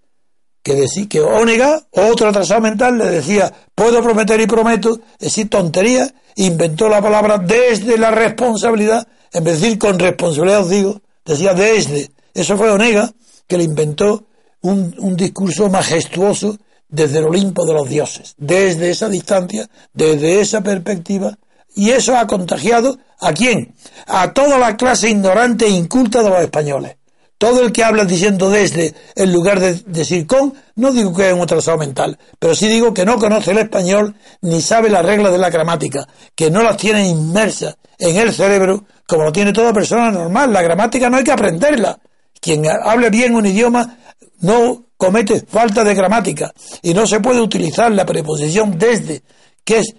Que 0.63 0.73
decir 0.73 1.07
que 1.07 1.21
Ónega, 1.21 1.87
otro 1.91 2.29
atrasado 2.29 2.61
mental, 2.61 2.97
le 2.97 3.05
decía, 3.05 3.53
puedo 3.75 4.01
prometer 4.01 4.41
y 4.41 4.47
prometo, 4.47 4.99
decir, 5.19 5.49
tontería, 5.49 6.11
inventó 6.35 6.89
la 6.89 7.01
palabra 7.01 7.37
desde 7.37 7.97
la 7.97 8.11
responsabilidad, 8.11 9.07
en 9.31 9.43
vez 9.43 9.59
de 9.59 9.67
decir 9.67 9.79
con 9.79 9.99
responsabilidad 9.99 10.61
os 10.61 10.69
digo, 10.69 11.01
decía 11.29 11.53
desde. 11.53 12.11
Eso 12.33 12.57
fue 12.57 12.71
Onega 12.71 13.11
que 13.47 13.57
le 13.57 13.63
inventó 13.63 14.25
un, 14.61 15.15
discurso 15.15 15.69
majestuoso 15.69 16.57
desde 16.87 17.19
el 17.19 17.25
Olimpo 17.25 17.65
de 17.65 17.73
los 17.73 17.87
dioses, 17.87 18.33
desde 18.37 18.89
esa 18.89 19.09
distancia, 19.09 19.69
desde 19.93 20.41
esa 20.41 20.61
perspectiva, 20.61 21.37
y 21.75 21.91
eso 21.91 22.17
ha 22.17 22.25
contagiado 22.27 22.97
a 23.19 23.31
quién? 23.31 23.75
A 24.07 24.33
toda 24.33 24.57
la 24.57 24.75
clase 24.75 25.09
ignorante 25.09 25.65
e 25.65 25.69
inculta 25.69 26.23
de 26.23 26.29
los 26.29 26.41
españoles. 26.41 26.97
Todo 27.39 27.61
el 27.63 27.71
que 27.71 27.85
habla 27.85 28.03
diciendo 28.03 28.49
desde 28.49 28.93
en 29.15 29.31
lugar 29.31 29.61
de 29.61 29.75
decir 29.85 30.27
con, 30.27 30.53
no 30.75 30.91
digo 30.91 31.15
que 31.15 31.29
es 31.29 31.33
un 31.33 31.39
atrasado 31.39 31.77
mental, 31.77 32.19
pero 32.37 32.53
sí 32.53 32.67
digo 32.67 32.93
que 32.93 33.05
no 33.05 33.17
conoce 33.17 33.51
el 33.51 33.59
español 33.59 34.13
ni 34.41 34.61
sabe 34.61 34.89
las 34.89 35.05
reglas 35.05 35.31
de 35.31 35.37
la 35.37 35.49
gramática, 35.49 36.05
que 36.35 36.51
no 36.51 36.61
las 36.61 36.75
tiene 36.75 37.07
inmersas 37.07 37.77
en 37.97 38.17
el 38.17 38.33
cerebro 38.33 38.83
como 39.07 39.23
lo 39.23 39.31
tiene 39.31 39.53
toda 39.53 39.71
persona 39.71 40.11
normal. 40.11 40.51
La 40.51 40.61
gramática 40.61 41.09
no 41.09 41.15
hay 41.15 41.23
que 41.23 41.31
aprenderla. 41.31 41.97
Quien 42.41 42.67
hable 42.67 43.09
bien 43.09 43.33
un 43.33 43.45
idioma 43.45 43.97
no 44.41 44.87
comete 44.97 45.39
falta 45.39 45.85
de 45.85 45.95
gramática 45.95 46.51
y 46.81 46.93
no 46.93 47.07
se 47.07 47.21
puede 47.21 47.39
utilizar 47.39 47.89
la 47.89 48.05
preposición 48.05 48.77
desde, 48.77 49.23
que 49.63 49.79
es 49.79 49.95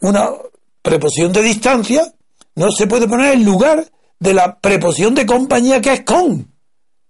una 0.00 0.30
preposición 0.82 1.32
de 1.32 1.42
distancia, 1.42 2.12
no 2.56 2.72
se 2.72 2.88
puede 2.88 3.06
poner 3.06 3.34
en 3.34 3.44
lugar 3.44 3.86
de 4.18 4.34
la 4.34 4.58
preposición 4.58 5.14
de 5.14 5.26
compañía 5.26 5.80
que 5.80 5.92
es 5.92 6.00
con. 6.00 6.51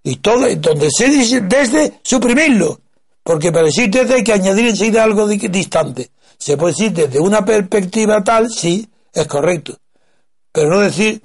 Y 0.02 0.16
todo, 0.16 0.46
donde 0.56 0.90
se 0.90 1.08
dice 1.08 1.40
desde, 1.42 2.00
suprimirlo. 2.02 2.80
Porque 3.22 3.52
para 3.52 3.66
decir 3.66 3.90
desde 3.90 4.14
hay 4.14 4.24
que 4.24 4.32
añadir 4.32 4.66
enseguida 4.66 5.04
algo 5.04 5.28
distante. 5.28 6.10
Se 6.38 6.56
puede 6.56 6.72
decir 6.72 6.92
desde 6.92 7.20
una 7.20 7.44
perspectiva 7.44 8.22
tal, 8.24 8.50
sí, 8.50 8.88
es 9.12 9.26
correcto. 9.26 9.78
Pero 10.50 10.70
no 10.70 10.80
decir 10.80 11.22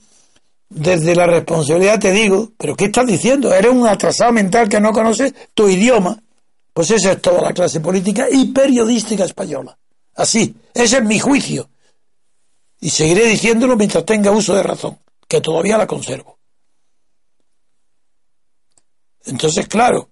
desde 0.69 1.15
la 1.15 1.25
responsabilidad 1.25 1.99
te 1.99 2.11
digo, 2.11 2.51
pero 2.57 2.75
¿qué 2.75 2.85
estás 2.85 3.07
diciendo? 3.07 3.53
Eres 3.53 3.71
un 3.71 3.87
atrasado 3.87 4.31
mental 4.31 4.69
que 4.69 4.79
no 4.79 4.91
conoce 4.91 5.33
tu 5.53 5.67
idioma. 5.67 6.21
Pues 6.73 6.91
esa 6.91 7.13
es 7.13 7.21
toda 7.21 7.41
la 7.41 7.53
clase 7.53 7.79
política 7.79 8.27
y 8.31 8.45
periodística 8.51 9.23
española. 9.23 9.75
Así, 10.15 10.55
ese 10.73 10.97
es 10.97 11.03
mi 11.03 11.17
juicio. 11.17 11.69
Y 12.79 12.89
seguiré 12.91 13.25
diciéndolo 13.25 13.75
mientras 13.75 14.05
tenga 14.05 14.29
uso 14.29 14.53
de 14.53 14.61
razón, 14.61 14.99
que 15.27 15.41
todavía 15.41 15.77
la 15.77 15.87
conservo. 15.87 16.36
Entonces, 19.27 19.67
claro, 19.67 20.09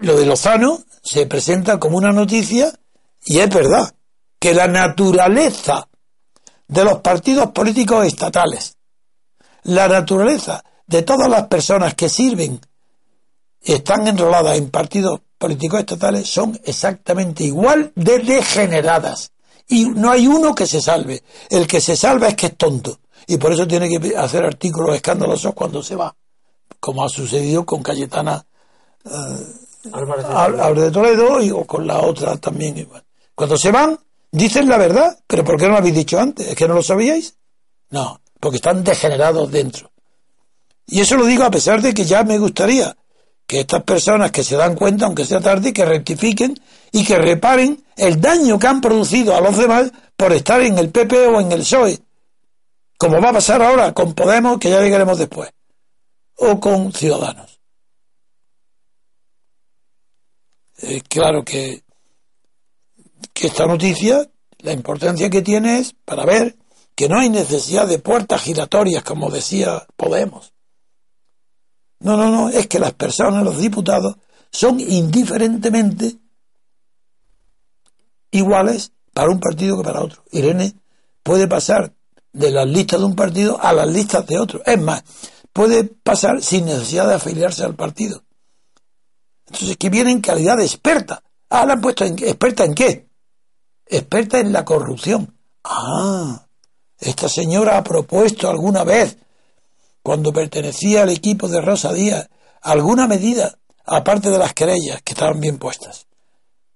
lo 0.00 0.16
de 0.16 0.26
Lozano 0.26 0.82
se 1.02 1.26
presenta 1.26 1.78
como 1.78 1.96
una 1.96 2.12
noticia 2.12 2.72
y 3.24 3.38
es 3.38 3.48
verdad 3.48 3.94
que 4.38 4.54
la 4.54 4.66
naturaleza 4.66 5.88
de 6.66 6.84
los 6.84 7.00
partidos 7.00 7.50
políticos 7.52 8.06
estatales. 8.06 8.76
La 9.64 9.86
naturaleza 9.86 10.64
de 10.86 11.02
todas 11.02 11.28
las 11.28 11.46
personas 11.46 11.94
que 11.94 12.08
sirven 12.08 12.60
y 13.62 13.72
están 13.72 14.06
enroladas 14.08 14.58
en 14.58 14.70
partidos 14.70 15.20
políticos 15.38 15.80
estatales 15.80 16.28
son 16.28 16.58
exactamente 16.64 17.44
igual 17.44 17.92
de 17.94 18.18
degeneradas. 18.18 19.30
Y 19.68 19.84
no 19.84 20.10
hay 20.10 20.26
uno 20.26 20.54
que 20.54 20.66
se 20.66 20.80
salve. 20.80 21.22
El 21.48 21.66
que 21.68 21.80
se 21.80 21.96
salva 21.96 22.28
es 22.28 22.34
que 22.34 22.46
es 22.46 22.56
tonto. 22.56 22.98
Y 23.28 23.36
por 23.36 23.52
eso 23.52 23.66
tiene 23.68 23.88
que 23.88 24.16
hacer 24.16 24.44
artículos 24.44 24.96
escandalosos 24.96 25.54
cuando 25.54 25.82
se 25.82 25.94
va. 25.94 26.12
Como 26.82 27.04
ha 27.04 27.08
sucedido 27.08 27.64
con 27.64 27.80
Cayetana 27.80 28.44
eh, 29.04 29.90
Álvarez 29.92 30.84
de 30.84 30.90
Toledo 30.90 31.40
y 31.40 31.52
o 31.52 31.64
con 31.64 31.86
la 31.86 32.00
otra 32.00 32.36
también 32.38 32.76
igual. 32.76 33.04
Cuando 33.36 33.56
se 33.56 33.70
van, 33.70 33.96
dicen 34.32 34.68
la 34.68 34.78
verdad, 34.78 35.16
pero 35.28 35.44
¿por 35.44 35.56
qué 35.56 35.66
no 35.66 35.72
lo 35.72 35.78
habéis 35.78 35.94
dicho 35.94 36.18
antes? 36.18 36.48
¿Es 36.48 36.56
que 36.56 36.66
no 36.66 36.74
lo 36.74 36.82
sabíais? 36.82 37.36
No, 37.90 38.20
porque 38.40 38.56
están 38.56 38.82
degenerados 38.82 39.48
dentro. 39.52 39.92
Y 40.88 41.00
eso 41.00 41.16
lo 41.16 41.24
digo 41.24 41.44
a 41.44 41.52
pesar 41.52 41.80
de 41.82 41.94
que 41.94 42.04
ya 42.04 42.24
me 42.24 42.38
gustaría 42.38 42.96
que 43.46 43.60
estas 43.60 43.84
personas 43.84 44.32
que 44.32 44.42
se 44.42 44.56
dan 44.56 44.74
cuenta, 44.74 45.06
aunque 45.06 45.24
sea 45.24 45.40
tarde, 45.40 45.72
que 45.72 45.84
rectifiquen 45.84 46.58
y 46.90 47.04
que 47.04 47.16
reparen 47.16 47.84
el 47.96 48.20
daño 48.20 48.58
que 48.58 48.66
han 48.66 48.80
producido 48.80 49.36
a 49.36 49.40
los 49.40 49.56
demás 49.56 49.92
por 50.16 50.32
estar 50.32 50.60
en 50.60 50.78
el 50.78 50.90
PP 50.90 51.28
o 51.28 51.40
en 51.40 51.52
el 51.52 51.60
PSOE, 51.60 52.00
como 52.98 53.20
va 53.20 53.30
a 53.30 53.34
pasar 53.34 53.62
ahora 53.62 53.92
con 53.92 54.14
Podemos, 54.14 54.58
que 54.58 54.70
ya 54.70 54.80
llegaremos 54.80 55.18
después, 55.18 55.50
o 56.36 56.60
con 56.60 56.92
Ciudadanos. 56.92 57.60
Eh, 60.78 61.02
claro 61.08 61.44
que, 61.44 61.84
que 63.32 63.46
esta 63.46 63.66
noticia, 63.66 64.28
la 64.58 64.72
importancia 64.72 65.30
que 65.30 65.42
tiene 65.42 65.78
es 65.78 65.94
para 66.04 66.24
ver 66.24 66.56
que 66.94 67.08
no 67.08 67.18
hay 67.18 67.30
necesidad 67.30 67.86
de 67.86 67.98
puertas 67.98 68.42
giratorias, 68.42 69.02
como 69.04 69.30
decía 69.30 69.86
Podemos. 69.96 70.52
No, 72.00 72.16
no, 72.16 72.30
no, 72.30 72.48
es 72.48 72.66
que 72.66 72.80
las 72.80 72.94
personas, 72.94 73.44
los 73.44 73.58
diputados, 73.58 74.16
son 74.50 74.80
indiferentemente 74.80 76.16
iguales 78.32 78.92
para 79.12 79.30
un 79.30 79.38
partido 79.38 79.76
que 79.76 79.84
para 79.84 80.02
otro. 80.02 80.24
Irene 80.32 80.74
puede 81.22 81.46
pasar 81.46 81.94
de 82.32 82.50
las 82.50 82.66
listas 82.66 82.98
de 82.98 83.06
un 83.06 83.14
partido 83.14 83.58
a 83.60 83.72
las 83.72 83.86
listas 83.86 84.26
de 84.26 84.38
otro. 84.38 84.62
Es 84.66 84.80
más, 84.80 85.04
puede 85.52 85.84
pasar 85.84 86.42
sin 86.42 86.66
necesidad 86.66 87.08
de 87.08 87.14
afiliarse 87.14 87.64
al 87.64 87.74
partido. 87.74 88.24
Entonces, 89.46 89.76
que 89.76 89.90
viene 89.90 90.10
en 90.10 90.20
calidad 90.20 90.56
de 90.56 90.64
experta. 90.64 91.22
Ah, 91.50 91.66
la 91.66 91.74
han 91.74 91.80
puesto 91.80 92.04
en, 92.04 92.14
experta 92.14 92.64
en 92.64 92.74
qué? 92.74 93.08
Experta 93.86 94.38
en 94.38 94.52
la 94.52 94.64
corrupción. 94.64 95.36
Ah, 95.64 96.46
esta 96.98 97.28
señora 97.28 97.76
ha 97.76 97.84
propuesto 97.84 98.48
alguna 98.48 98.84
vez, 98.84 99.18
cuando 100.02 100.32
pertenecía 100.32 101.02
al 101.02 101.10
equipo 101.10 101.48
de 101.48 101.60
Rosa 101.60 101.92
Díaz, 101.92 102.28
alguna 102.62 103.06
medida, 103.06 103.58
aparte 103.84 104.30
de 104.30 104.38
las 104.38 104.54
querellas 104.54 105.02
que 105.02 105.12
estaban 105.12 105.40
bien 105.40 105.58
puestas 105.58 106.06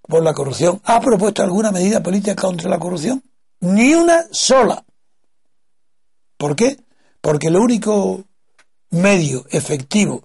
por 0.02 0.22
la 0.22 0.34
corrupción, 0.34 0.80
¿ha 0.84 1.00
propuesto 1.00 1.42
alguna 1.42 1.72
medida 1.72 2.02
política 2.02 2.36
contra 2.36 2.68
la 2.68 2.78
corrupción? 2.78 3.22
Ni 3.60 3.94
una 3.94 4.24
sola. 4.30 4.84
¿Por 6.36 6.54
qué? 6.54 6.84
Porque 7.20 7.48
el 7.48 7.56
único 7.56 8.24
medio 8.90 9.44
efectivo 9.50 10.22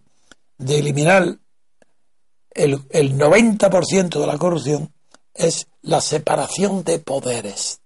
de 0.57 0.80
eliminar 0.80 1.39
el, 2.51 2.82
el 2.89 3.18
90% 3.18 4.20
de 4.20 4.28
la 4.28 4.38
corrupción 4.38 4.93
es 5.34 5.68
la 5.82 6.01
separación 6.01 6.84
de 6.84 6.99
poderes. 6.99 7.80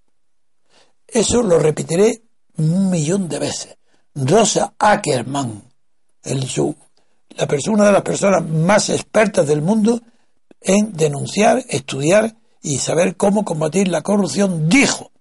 Eso 1.07 1.43
lo 1.43 1.59
repetiré 1.59 2.23
un 2.57 2.89
millón 2.89 3.29
de 3.29 3.39
veces. 3.39 3.77
Rosa 4.13 4.73
Ackerman, 4.79 5.63
el, 6.23 6.47
su, 6.47 6.75
la 7.29 7.47
persona 7.47 7.85
de 7.85 7.91
las 7.91 8.01
personas 8.01 8.47
más 8.47 8.89
expertas 8.89 9.47
del 9.47 9.61
mundo 9.61 10.01
en 10.61 10.93
denunciar, 10.93 11.63
estudiar 11.69 12.35
y 12.61 12.79
saber 12.79 13.15
cómo 13.15 13.45
combatir 13.45 13.87
la 13.87 14.01
corrupción, 14.01 14.67
dijo 14.67 15.11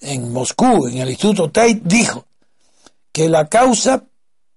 en 0.00 0.32
Moscú, 0.32 0.86
en 0.86 0.98
el 0.98 1.10
Instituto 1.10 1.50
Tate, 1.50 1.80
dijo 1.82 2.26
que 3.10 3.28
la 3.28 3.48
causa 3.48 4.04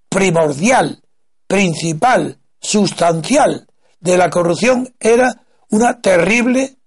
primordial, 0.09 1.01
principal, 1.47 2.39
sustancial 2.59 3.67
de 3.99 4.17
la 4.17 4.29
corrupción 4.29 4.93
era 4.99 5.45
una 5.69 6.01
terrible 6.01 6.77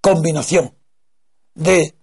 combinación 0.00 0.74
de 1.54 1.94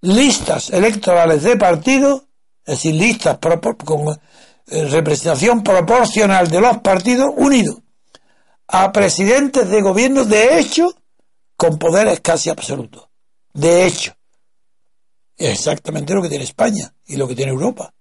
listas 0.00 0.70
electorales 0.70 1.42
de 1.42 1.56
partido, 1.56 2.28
es 2.64 2.76
decir, 2.76 2.94
listas 2.94 3.38
con 3.84 4.08
eh, 4.66 4.84
representación 4.88 5.62
proporcional 5.62 6.48
de 6.48 6.60
los 6.60 6.78
partidos 6.78 7.32
unidos 7.36 7.78
a 8.68 8.92
presidentes 8.92 9.68
de 9.68 9.82
gobierno 9.82 10.24
de 10.24 10.58
hecho 10.58 10.94
con 11.56 11.78
poderes 11.78 12.20
casi 12.20 12.50
absolutos. 12.50 13.08
De 13.52 13.86
hecho. 13.86 14.14
Exactamente 15.36 16.14
lo 16.14 16.22
que 16.22 16.28
tiene 16.28 16.44
España 16.44 16.94
y 17.04 17.16
lo 17.16 17.26
que 17.26 17.34
tiene 17.34 17.52
Europa. 17.52 17.92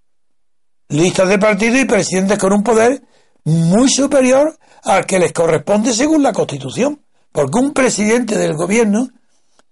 Listas 0.92 1.30
de 1.30 1.40
partidos 1.40 1.80
y 1.80 1.86
presidentes 1.86 2.38
con 2.38 2.52
un 2.52 2.64
poder 2.64 3.02
muy 3.46 3.90
superior 3.90 4.60
al 4.84 5.06
que 5.06 5.20
les 5.20 5.32
corresponde 5.32 5.94
según 5.94 6.22
la 6.22 6.34
Constitución. 6.34 7.02
Porque 7.32 7.60
un 7.60 7.72
presidente 7.72 8.38
del 8.38 8.56
gobierno, 8.56 9.10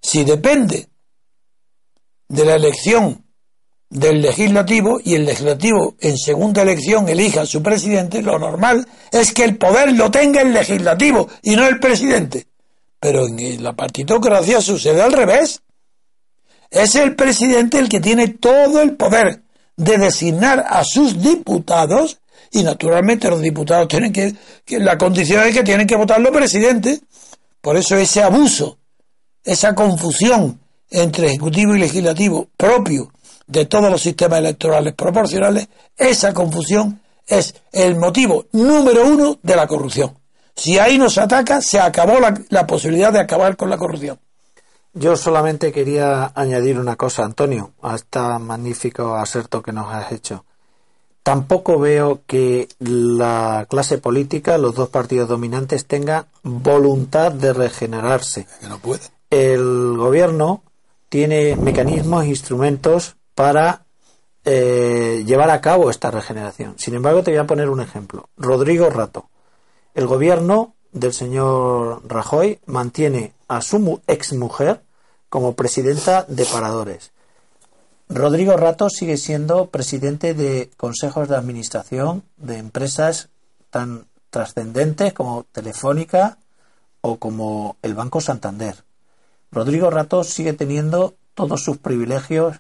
si 0.02 0.24
depende 0.24 0.88
de 2.30 2.46
la 2.46 2.56
elección 2.56 3.26
del 3.90 4.22
legislativo 4.22 5.02
y 5.04 5.16
el 5.16 5.26
legislativo 5.26 5.96
en 6.00 6.18
segunda 6.18 6.62
elección 6.62 7.10
elija 7.10 7.42
a 7.42 7.46
su 7.46 7.62
presidente, 7.62 8.22
lo 8.22 8.40
normal 8.40 8.88
es 9.12 9.34
que 9.34 9.44
el 9.44 9.58
poder 9.58 9.92
lo 9.92 10.10
tenga 10.10 10.42
el 10.42 10.54
legislativo 10.54 11.28
y 11.42 11.58
no 11.58 11.68
el 11.68 11.82
presidente. 11.82 12.48
Pero 12.98 13.28
en 13.28 13.62
la 13.62 13.74
partitocracia 13.74 14.62
sucede 14.62 15.02
al 15.02 15.12
revés. 15.12 15.64
Es 16.72 16.96
el 16.96 17.18
presidente 17.18 17.78
el 17.78 17.90
que 17.90 18.00
tiene 18.00 18.30
todo 18.30 18.82
el 18.82 18.96
poder 18.96 19.44
de 19.80 19.98
designar 19.98 20.66
a 20.68 20.84
sus 20.84 21.22
diputados 21.22 22.20
y 22.52 22.64
naturalmente 22.64 23.30
los 23.30 23.42
diputados 23.42 23.88
tienen 23.88 24.12
que, 24.12 24.36
la 24.78 24.98
condición 24.98 25.48
es 25.48 25.54
que 25.54 25.64
tienen 25.64 25.88
que 25.88 25.96
votar 25.96 26.20
los 26.20 26.32
presidentes. 26.32 27.02
Por 27.62 27.78
eso 27.78 27.96
ese 27.96 28.22
abuso, 28.22 28.78
esa 29.44 29.74
confusión 29.74 30.60
entre 30.90 31.28
ejecutivo 31.28 31.76
y 31.76 31.80
legislativo 31.80 32.50
propio 32.58 33.12
de 33.48 33.66
todos 33.66 33.90
los 33.90 34.02
sistemas 34.02 34.40
electorales 34.40 34.94
proporcionales, 34.96 35.70
esa 35.96 36.34
confusión 36.34 37.02
es 37.26 37.56
el 37.72 37.96
motivo 37.96 38.48
número 38.52 39.08
uno 39.08 39.40
de 39.42 39.56
la 39.56 39.66
corrupción. 39.66 40.18
Si 40.56 40.78
ahí 40.78 40.98
nos 40.98 41.18
ataca, 41.18 41.62
se 41.62 41.80
acabó 41.80 42.20
la, 42.20 42.38
la 42.50 42.68
posibilidad 42.68 43.14
de 43.14 43.20
acabar 43.20 43.56
con 43.56 43.70
la 43.70 43.78
corrupción. 43.78 44.20
Yo 45.00 45.16
solamente 45.16 45.72
quería 45.72 46.30
añadir 46.36 46.78
una 46.78 46.98
cosa, 46.98 47.24
Antonio, 47.24 47.72
a 47.82 47.96
este 47.96 48.20
magnífico 48.20 49.16
aserto 49.16 49.62
que 49.62 49.72
nos 49.72 49.94
has 49.94 50.12
hecho. 50.12 50.44
Tampoco 51.24 51.80
veo 51.80 52.24
que 52.28 52.68
la 52.80 53.66
clase 53.70 53.98
política, 54.00 54.58
los 54.58 54.76
dos 54.76 54.90
partidos 54.90 55.30
dominantes, 55.30 55.86
tengan 55.86 56.26
voluntad 56.44 57.32
de 57.32 57.54
regenerarse. 57.54 58.46
Que 58.60 58.68
no 58.68 58.80
puede. 58.80 59.00
El 59.30 59.96
gobierno 59.96 60.64
tiene 61.08 61.56
mecanismos, 61.56 62.26
instrumentos 62.26 63.16
para 63.36 63.86
eh, 64.44 65.24
llevar 65.26 65.50
a 65.50 65.62
cabo 65.62 65.90
esta 65.90 66.12
regeneración. 66.12 66.78
Sin 66.78 66.94
embargo, 66.96 67.24
te 67.24 67.32
voy 67.32 67.40
a 67.40 67.48
poner 67.48 67.70
un 67.70 67.80
ejemplo. 67.80 68.28
Rodrigo 68.36 68.90
Rato. 68.90 69.30
El 69.96 70.08
gobierno 70.08 70.76
del 70.92 71.14
señor 71.14 72.02
Rajoy 72.06 72.60
mantiene 72.66 73.32
a 73.48 73.62
su 73.62 74.02
exmujer 74.06 74.82
como 75.30 75.56
presidenta 75.56 76.26
de 76.28 76.46
paradores. 76.46 77.12
Rodrigo 78.10 78.58
Rato 78.58 78.90
sigue 78.90 79.18
siendo 79.18 79.68
presidente 79.68 80.34
de 80.34 80.72
consejos 80.78 81.30
de 81.30 81.36
administración 81.36 82.24
de 82.38 82.58
empresas 82.58 83.30
tan 83.70 84.08
trascendentes 84.32 85.14
como 85.14 85.46
Telefónica 85.52 86.40
o 87.02 87.18
como 87.18 87.78
el 87.82 87.94
Banco 87.94 88.20
Santander. 88.20 88.84
Rodrigo 89.52 89.90
Rato 89.90 90.24
sigue 90.24 90.54
teniendo 90.54 91.16
todos 91.34 91.64
sus 91.64 91.78
privilegios 91.78 92.58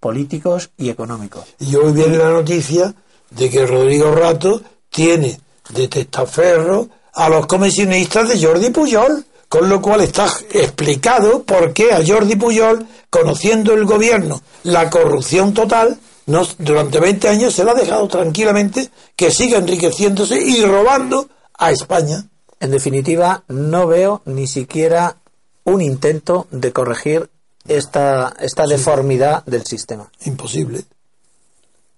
políticos 0.00 0.70
y 0.76 0.90
económicos. 0.90 1.44
Y 1.58 1.74
hoy 1.76 1.92
viene 1.92 2.18
la 2.18 2.30
noticia 2.30 2.94
de 3.30 3.50
que 3.50 3.66
Rodrigo 3.66 4.14
Rato 4.14 4.62
tiene 4.88 5.38
de 5.70 5.88
testaferro 5.88 6.88
a 7.14 7.28
los 7.28 7.46
comisionistas 7.46 8.28
de 8.28 8.44
Jordi 8.44 8.70
Pujol, 8.70 9.24
con 9.52 9.68
lo 9.68 9.82
cual 9.82 10.00
está 10.00 10.24
explicado 10.52 11.42
por 11.42 11.74
qué 11.74 11.92
a 11.92 12.00
Jordi 12.06 12.36
Pujol, 12.36 12.86
conociendo 13.10 13.74
el 13.74 13.84
gobierno 13.84 14.40
la 14.62 14.88
corrupción 14.88 15.52
total, 15.52 15.98
no, 16.24 16.46
durante 16.58 16.98
20 16.98 17.28
años 17.28 17.52
se 17.52 17.62
le 17.62 17.72
ha 17.72 17.74
dejado 17.74 18.08
tranquilamente 18.08 18.88
que 19.14 19.30
siga 19.30 19.58
enriqueciéndose 19.58 20.40
y 20.40 20.64
robando 20.64 21.28
a 21.58 21.70
España. 21.70 22.24
En 22.60 22.70
definitiva, 22.70 23.44
no 23.48 23.86
veo 23.86 24.22
ni 24.24 24.46
siquiera 24.46 25.16
un 25.64 25.82
intento 25.82 26.46
de 26.50 26.72
corregir 26.72 27.28
esta, 27.68 28.34
esta 28.40 28.66
deformidad 28.66 29.44
del 29.44 29.66
sistema. 29.66 30.10
Imposible. 30.24 30.84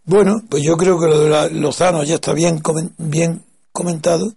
Bueno, 0.07 0.43
pues 0.49 0.65
yo 0.65 0.77
creo 0.77 0.99
que 0.99 1.07
lo 1.07 1.21
de 1.21 1.31
la- 1.31 1.49
Lozano 1.49 2.03
ya 2.03 2.17
está 2.17 2.33
bien, 2.33 2.61
bien 2.99 3.45
comentado, 3.71 4.33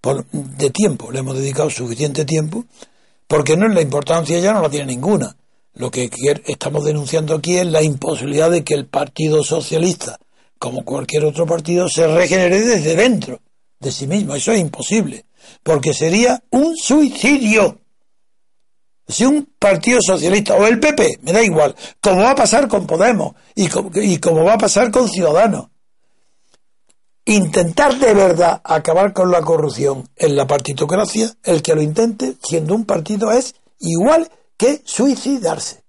por, 0.00 0.26
de 0.30 0.70
tiempo, 0.70 1.10
le 1.10 1.20
hemos 1.20 1.36
dedicado 1.36 1.70
suficiente 1.70 2.24
tiempo, 2.24 2.64
porque 3.26 3.56
no 3.56 3.66
es 3.66 3.74
la 3.74 3.82
importancia, 3.82 4.38
ya 4.38 4.52
no 4.52 4.62
la 4.62 4.70
tiene 4.70 4.86
ninguna. 4.86 5.36
Lo 5.74 5.90
que 5.90 6.10
estamos 6.46 6.84
denunciando 6.84 7.34
aquí 7.34 7.56
es 7.56 7.66
la 7.66 7.82
imposibilidad 7.82 8.50
de 8.50 8.64
que 8.64 8.74
el 8.74 8.86
Partido 8.86 9.44
Socialista, 9.44 10.18
como 10.58 10.84
cualquier 10.84 11.24
otro 11.24 11.46
partido, 11.46 11.88
se 11.88 12.06
regenere 12.06 12.60
desde 12.60 12.96
dentro 12.96 13.40
de 13.78 13.92
sí 13.92 14.06
mismo. 14.06 14.34
Eso 14.34 14.52
es 14.52 14.60
imposible, 14.60 15.24
porque 15.62 15.94
sería 15.94 16.42
un 16.50 16.76
suicidio. 16.76 17.78
Si 19.06 19.24
un 19.24 19.48
partido 19.58 20.00
socialista 20.00 20.54
o 20.54 20.66
el 20.66 20.78
PP, 20.78 21.20
me 21.22 21.32
da 21.32 21.42
igual, 21.42 21.74
como 22.00 22.22
va 22.22 22.30
a 22.30 22.36
pasar 22.36 22.68
con 22.68 22.86
Podemos 22.86 23.34
y 23.54 23.68
como, 23.68 23.90
y 23.94 24.18
como 24.18 24.44
va 24.44 24.54
a 24.54 24.58
pasar 24.58 24.90
con 24.90 25.08
Ciudadanos, 25.08 25.68
intentar 27.24 27.98
de 27.98 28.14
verdad 28.14 28.60
acabar 28.64 29.12
con 29.12 29.30
la 29.30 29.42
corrupción 29.42 30.08
en 30.16 30.36
la 30.36 30.46
partitocracia, 30.46 31.32
el 31.44 31.62
que 31.62 31.74
lo 31.74 31.82
intente 31.82 32.36
siendo 32.42 32.74
un 32.74 32.84
partido 32.84 33.32
es 33.32 33.54
igual 33.78 34.30
que 34.56 34.80
suicidarse. 34.84 35.82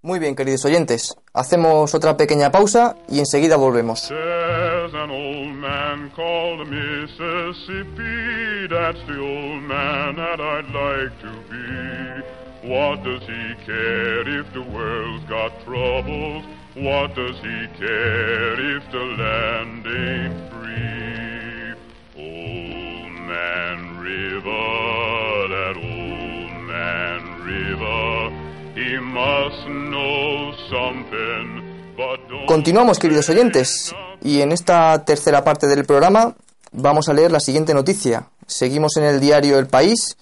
Muy 0.00 0.20
bien, 0.20 0.36
queridos 0.36 0.64
oyentes. 0.64 1.16
Hacemos 1.34 1.92
otra 1.94 2.16
pequeña 2.16 2.52
pausa 2.52 2.96
y 3.08 3.18
enseguida 3.18 3.56
volvemos. 3.56 4.06
There's 4.08 4.94
an 4.94 5.10
old 5.10 5.56
man 5.56 6.10
called 6.14 6.68
Mississippi. 6.68 8.68
That's 8.70 9.04
the 9.06 9.18
old 9.18 9.64
man 9.64 10.14
that 10.16 10.40
I'd 10.40 10.70
like 10.72 11.18
to 11.20 11.32
be. 11.50 12.22
What 12.62 13.02
does 13.02 13.22
he 13.22 13.54
care 13.66 14.28
if 14.40 14.52
the 14.52 14.62
world's 14.62 15.24
got 15.28 15.52
troubles? 15.64 16.44
What 16.80 17.16
does 17.16 17.34
he 17.42 17.66
care 17.76 18.76
if 18.76 18.88
the 18.92 19.04
land 19.18 19.84
ain't 19.84 20.38
free? 20.52 21.74
Old 22.14 23.12
man 23.26 23.98
River, 23.98 25.48
that 25.48 25.76
old 25.76 26.52
man 26.68 27.20
River. 27.42 28.30
He 28.76 28.96
must 29.00 29.66
know 29.66 30.52
something, 30.70 31.96
but 31.96 32.28
don't 32.28 32.46
Continuamos, 32.46 33.00
queridos 33.00 33.28
oyentes, 33.28 33.92
y 34.22 34.40
en 34.40 34.52
esta 34.52 35.04
tercera 35.04 35.42
parte 35.42 35.66
del 35.66 35.84
programa 35.84 36.36
vamos 36.70 37.08
a 37.08 37.12
leer 37.12 37.32
la 37.32 37.40
siguiente 37.40 37.74
noticia. 37.74 38.28
Seguimos 38.46 38.96
en 38.98 39.02
el 39.02 39.18
diario 39.18 39.58
El 39.58 39.66
País 39.66 40.16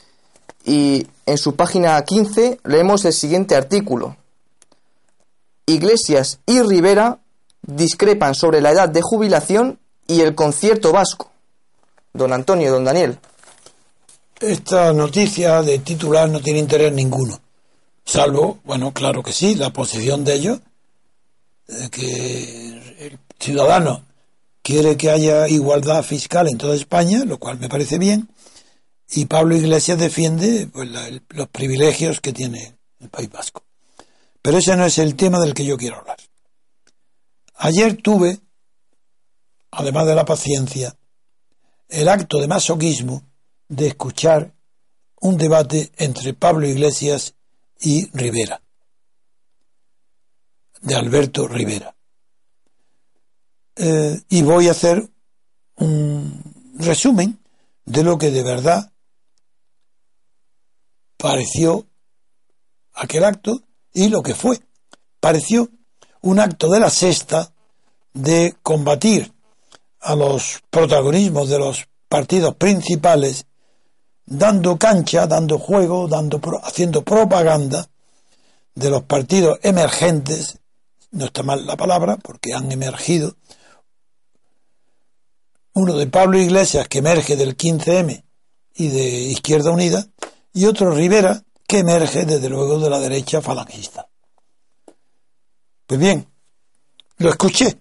y 0.65 1.07
en 1.27 1.37
su 1.37 1.55
página 1.55 2.03
15 2.03 2.61
leemos 2.65 3.05
el 3.05 3.13
siguiente 3.13 3.57
artículo. 3.57 4.17
Iglesias 5.67 6.39
y 6.47 6.63
Rivera 6.63 7.19
discrepan 7.63 8.35
sobre 8.35 8.61
la 8.61 8.71
edad 8.71 8.89
de 8.89 9.03
jubilación 9.03 9.79
y 10.07 10.21
el 10.21 10.35
concierto 10.35 10.93
vasco. 10.93 11.31
Don 12.13 12.33
Antonio, 12.33 12.73
don 12.73 12.85
Daniel. 12.85 13.19
Esta 14.41 14.93
noticia 14.93 15.63
de 15.63 15.79
titular 15.81 16.29
no 16.29 16.41
tiene 16.41 16.59
interés 16.61 16.93
ninguno, 16.93 17.41
salvo, 18.05 18.59
bueno, 18.65 18.93
claro 18.93 19.23
que 19.23 19.33
sí, 19.33 19.55
la 19.55 19.73
posición 19.73 20.25
de 20.25 20.35
ellos, 20.35 20.61
eh, 21.69 21.89
que 21.91 23.07
el 23.07 23.19
ciudadano 23.41 24.05
quiere 24.63 24.99
que 24.99 25.11
haya 25.11 25.49
igualdad 25.49 26.03
fiscal 26.03 26.49
en 26.49 26.59
toda 26.59 26.75
España, 26.77 27.25
lo 27.25 27.39
cual 27.39 27.59
me 27.59 27.71
parece 27.71 27.97
bien, 27.99 28.29
y 29.09 29.25
Pablo 29.25 29.57
Iglesias 29.57 29.99
defiende 29.99 30.69
pues, 30.71 30.91
la- 30.91 31.09
los 31.31 31.49
privilegios 31.49 32.21
que 32.21 32.35
tiene 32.35 32.77
el 33.01 33.09
País 33.09 33.31
Vasco. 33.31 33.63
Pero 34.47 34.59
ese 34.59 34.77
no 34.77 34.85
es 34.85 34.99
el 34.99 35.17
tema 35.17 35.41
del 35.41 35.55
que 35.55 35.65
yo 35.65 35.77
quiero 35.77 35.97
hablar. 35.97 36.19
Ayer 37.57 38.01
tuve, 38.01 38.39
además 39.73 40.07
de 40.07 40.15
la 40.15 40.25
paciencia, 40.25 40.97
el 41.89 42.09
acto 42.09 42.39
de 42.39 42.47
masoquismo 42.47 43.25
de 43.67 43.89
escuchar 43.89 44.55
un 45.21 45.37
debate 45.37 45.91
entre 45.97 46.33
Pablo 46.33 46.65
Iglesias 46.65 47.35
y 47.81 48.09
Rivera, 48.17 48.63
de 50.81 50.95
Alberto 50.95 51.49
Rivera. 51.49 51.97
Eh, 53.75 54.23
y 54.29 54.43
voy 54.43 54.69
a 54.69 54.71
hacer 54.71 55.11
un 55.75 56.73
resumen 56.79 57.41
de 57.85 58.05
lo 58.05 58.17
que 58.17 58.31
de 58.31 58.45
verdad 58.45 58.93
pareció 61.17 61.89
aquel 62.93 63.25
acto 63.25 63.67
y 63.97 64.11
lo 64.11 64.23
que 64.23 64.35
fue. 64.35 64.61
Pareció 65.21 65.71
un 66.21 66.39
acto 66.39 66.71
de 66.71 66.79
la 66.79 66.91
sexta 66.91 67.51
de 68.13 68.55
combatir 68.63 69.33
a 70.01 70.15
los 70.15 70.61
protagonismos 70.71 71.49
de 71.49 71.59
los 71.59 71.89
partidos 72.07 72.55
principales, 72.57 73.47
dando 74.27 74.77
cancha, 74.77 75.27
dando 75.27 75.59
juego, 75.59 76.09
dando 76.09 76.41
haciendo 76.63 77.03
propaganda 77.03 77.89
de 78.75 78.91
los 78.91 79.03
partidos 79.05 79.59
emergentes, 79.63 80.59
no 81.13 81.25
está 81.25 81.43
mal 81.43 81.67
la 81.67 81.77
palabra, 81.77 82.19
porque 82.19 82.53
han 82.53 82.71
emergido, 82.71 83.35
uno 85.73 85.95
de 85.95 86.07
Pablo 86.07 86.39
Iglesias, 86.39 86.87
que 86.87 86.99
emerge 86.99 87.37
del 87.37 87.57
15M 87.57 88.25
y 88.75 88.89
de 88.89 89.09
Izquierda 89.31 89.71
Unida, 89.71 90.07
y 90.53 90.67
otro 90.67 90.91
Rivera, 90.91 91.43
que 91.67 91.79
emerge 91.79 92.25
desde 92.25 92.49
luego 92.49 92.79
de 92.79 92.91
la 92.91 92.99
derecha 92.99 93.43
falangista. 93.43 94.09
Pues 95.87 96.01
bien, 96.01 96.27
lo 97.19 97.31
escuché. 97.31 97.81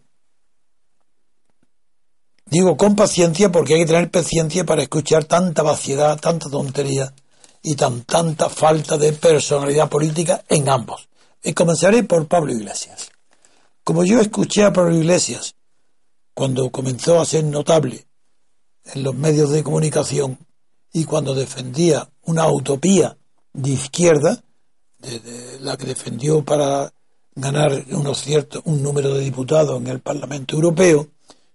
Digo 2.46 2.78
con 2.78 2.96
paciencia 2.96 3.52
porque 3.52 3.74
hay 3.74 3.82
que 3.82 3.88
tener 3.88 4.12
paciencia 4.12 4.64
para 4.66 4.84
escuchar 4.84 5.26
tanta 5.26 5.64
vaciedad, 5.64 6.20
tanta 6.20 6.50
tontería 6.50 7.14
y 7.64 7.76
tan 7.76 8.04
tanta 8.04 8.50
falta 8.50 8.98
de 8.98 9.14
personalidad 9.14 9.90
política 9.90 10.44
en 10.48 10.70
ambos. 10.70 11.10
Y 11.44 11.54
comenzaré 11.54 12.04
por 12.04 12.28
Pablo 12.28 12.54
Iglesias. 12.54 13.10
Como 13.84 14.04
yo 14.04 14.20
escuché 14.20 14.64
a 14.64 14.74
Pablo 14.74 14.96
Iglesias 14.96 15.56
cuando 16.34 16.70
comenzó 16.70 17.20
a 17.20 17.26
ser 17.26 17.44
notable 17.44 18.06
en 18.94 19.04
los 19.04 19.16
medios 19.16 19.50
de 19.50 19.64
comunicación 19.64 20.38
y 20.94 21.06
cuando 21.06 21.34
defendía 21.34 22.08
una 22.24 22.48
utopía 22.48 23.18
de 23.56 23.72
izquierda, 23.72 24.43
de, 24.99 25.60
la 25.62 25.78
que 25.78 25.86
defendió 25.86 26.43
para 26.43 26.91
ganar 27.34 27.84
unos 27.91 28.22
ciertos, 28.22 28.62
un 28.66 28.82
número 28.82 29.14
de 29.14 29.22
diputados 29.22 29.80
en 29.80 29.88
el 29.88 29.99
Parlamento 29.99 30.56
Europeo, 30.56 31.08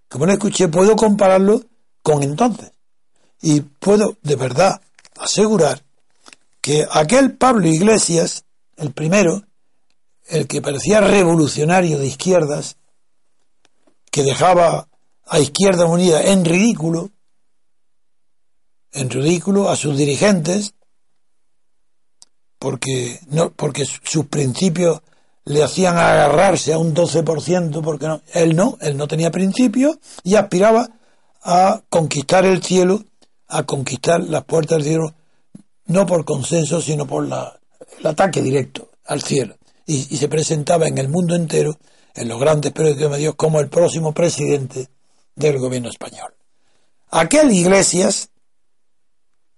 como 0.09 0.25
lo 0.25 0.33
escuché, 0.33 0.67
puedo 0.67 0.95
compararlo 0.95 1.61
con 2.01 2.23
entonces. 2.23 2.71
Y 3.41 3.61
puedo 3.61 4.17
de 4.21 4.35
verdad 4.35 4.81
asegurar 5.17 5.83
que 6.59 6.85
aquel 6.91 7.37
Pablo 7.37 7.67
Iglesias, 7.67 8.43
el 8.77 8.91
primero, 8.91 9.43
el 10.27 10.47
que 10.47 10.61
parecía 10.61 11.01
revolucionario 11.01 11.97
de 11.97 12.07
izquierdas, 12.07 12.77
que 14.11 14.23
dejaba 14.23 14.87
a 15.25 15.39
Izquierda 15.39 15.85
Unida 15.85 16.21
en 16.21 16.43
ridículo, 16.43 17.09
en 18.91 19.09
ridículo 19.09 19.69
a 19.69 19.75
sus 19.75 19.97
dirigentes, 19.97 20.73
porque, 22.61 23.19
no, 23.29 23.51
porque 23.51 23.85
sus 23.85 24.27
principios 24.27 25.01
le 25.45 25.63
hacían 25.63 25.97
agarrarse 25.97 26.71
a 26.73 26.77
un 26.77 26.93
12%, 26.93 27.81
porque 27.81 28.05
no, 28.05 28.21
él 28.35 28.55
no, 28.55 28.77
él 28.81 28.95
no 28.97 29.07
tenía 29.07 29.31
principios 29.31 29.97
y 30.23 30.35
aspiraba 30.35 30.87
a 31.41 31.81
conquistar 31.89 32.45
el 32.45 32.61
cielo, 32.61 33.03
a 33.47 33.63
conquistar 33.63 34.21
las 34.21 34.43
puertas 34.43 34.77
del 34.77 34.87
cielo, 34.87 35.15
no 35.87 36.05
por 36.05 36.23
consenso, 36.23 36.81
sino 36.81 37.07
por 37.07 37.27
la, 37.27 37.59
el 37.97 38.05
ataque 38.05 38.43
directo 38.43 38.91
al 39.05 39.23
cielo. 39.23 39.55
Y, 39.87 40.13
y 40.13 40.17
se 40.17 40.29
presentaba 40.29 40.87
en 40.87 40.99
el 40.99 41.09
mundo 41.09 41.33
entero, 41.33 41.79
en 42.13 42.27
los 42.27 42.39
grandes 42.39 42.73
periódicos 42.73 43.01
de 43.01 43.09
medios, 43.09 43.35
como 43.35 43.59
el 43.59 43.69
próximo 43.69 44.13
presidente 44.13 44.87
del 45.35 45.57
gobierno 45.57 45.89
español. 45.89 46.35
Aquel 47.09 47.51
Iglesias 47.51 48.29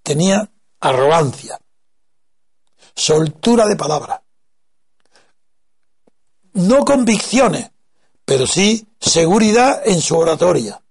tenía 0.03 0.49
arrogancia, 0.79 1.59
soltura 2.95 3.65
de 3.65 3.75
palabra, 3.75 4.23
no 6.53 6.85
convicciones, 6.85 7.71
pero 8.25 8.47
sí 8.47 8.87
seguridad 8.99 9.81
en 9.85 10.01
su 10.01 10.17
oratoria. 10.17 10.81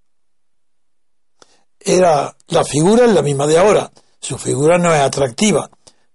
Era 1.79 2.37
la 2.49 2.65
figura 2.65 3.05
es 3.05 3.13
la 3.13 3.23
misma 3.23 3.47
de 3.47 3.59
ahora. 3.59 3.91
Su 4.21 4.39
figura 4.39 4.79
no 4.79 4.95
es 4.95 5.01
atractiva, 5.01 5.69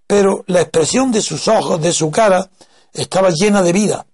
pero 0.06 0.44
la 0.48 0.62
expresión 0.62 1.12
de 1.12 1.22
sus 1.22 1.48
ojos, 1.48 1.82
de 1.82 1.92
su 1.92 2.10
cara, 2.10 2.50
estaba 2.94 3.30
llena 3.32 3.62
de 3.62 3.74
vida, 3.74 4.08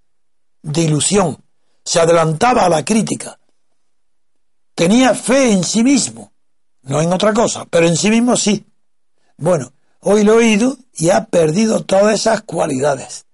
de 0.62 0.82
ilusión. 0.82 1.38
Se 1.86 2.00
adelantaba 2.00 2.66
a 2.66 2.70
la 2.70 2.84
crítica. 2.84 3.40
Tenía 4.74 5.14
fe 5.14 5.52
en 5.52 5.64
sí 5.64 5.84
mismo, 5.84 6.32
no 6.84 7.02
en 7.02 7.14
otra 7.14 7.34
cosa, 7.34 7.66
pero 7.70 7.88
en 7.88 7.96
sí 7.96 8.10
mismo 8.10 8.36
sí. 8.36 8.66
Bueno, 9.38 9.74
hoy 10.04 10.24
lo 10.24 10.34
he 10.34 10.46
oído 10.46 10.78
y 10.96 11.10
ha 11.10 11.26
perdido 11.26 11.84
todas 11.84 12.14
esas 12.14 12.42
cualidades. 12.42 13.26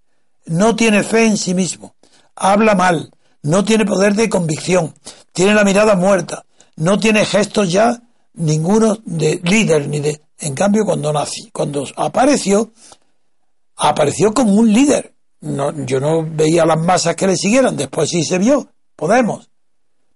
No 0.46 0.76
tiene 0.76 1.04
fe 1.04 1.26
en 1.26 1.38
sí 1.38 1.54
mismo, 1.54 1.96
habla 2.36 2.76
mal, 2.76 3.12
no 3.44 3.64
tiene 3.64 3.86
poder 3.86 4.16
de 4.16 4.30
convicción, 4.30 4.94
tiene 5.34 5.54
la 5.54 5.64
mirada 5.64 5.96
muerta, 5.96 6.46
no 6.76 7.00
tiene 7.00 7.26
gestos 7.26 7.72
ya 7.72 8.02
ninguno 8.34 8.98
de 9.06 9.40
líder 9.44 9.88
ni 9.88 10.00
de. 10.00 10.22
En 10.40 10.56
cambio, 10.56 10.86
cuando 10.86 11.12
nací, 11.12 11.50
cuando 11.52 11.86
apareció, 11.98 12.72
apareció 13.76 14.34
como 14.34 14.54
un 14.54 14.72
líder. 14.72 15.14
No, 15.42 15.74
yo 15.86 16.00
no 16.00 16.26
veía 16.26 16.66
las 16.66 16.80
masas 16.80 17.16
que 17.16 17.28
le 17.28 17.36
siguieran, 17.36 17.76
después 17.76 18.10
sí 18.10 18.24
se 18.24 18.38
vio, 18.38 18.70
Podemos. 19.00 19.50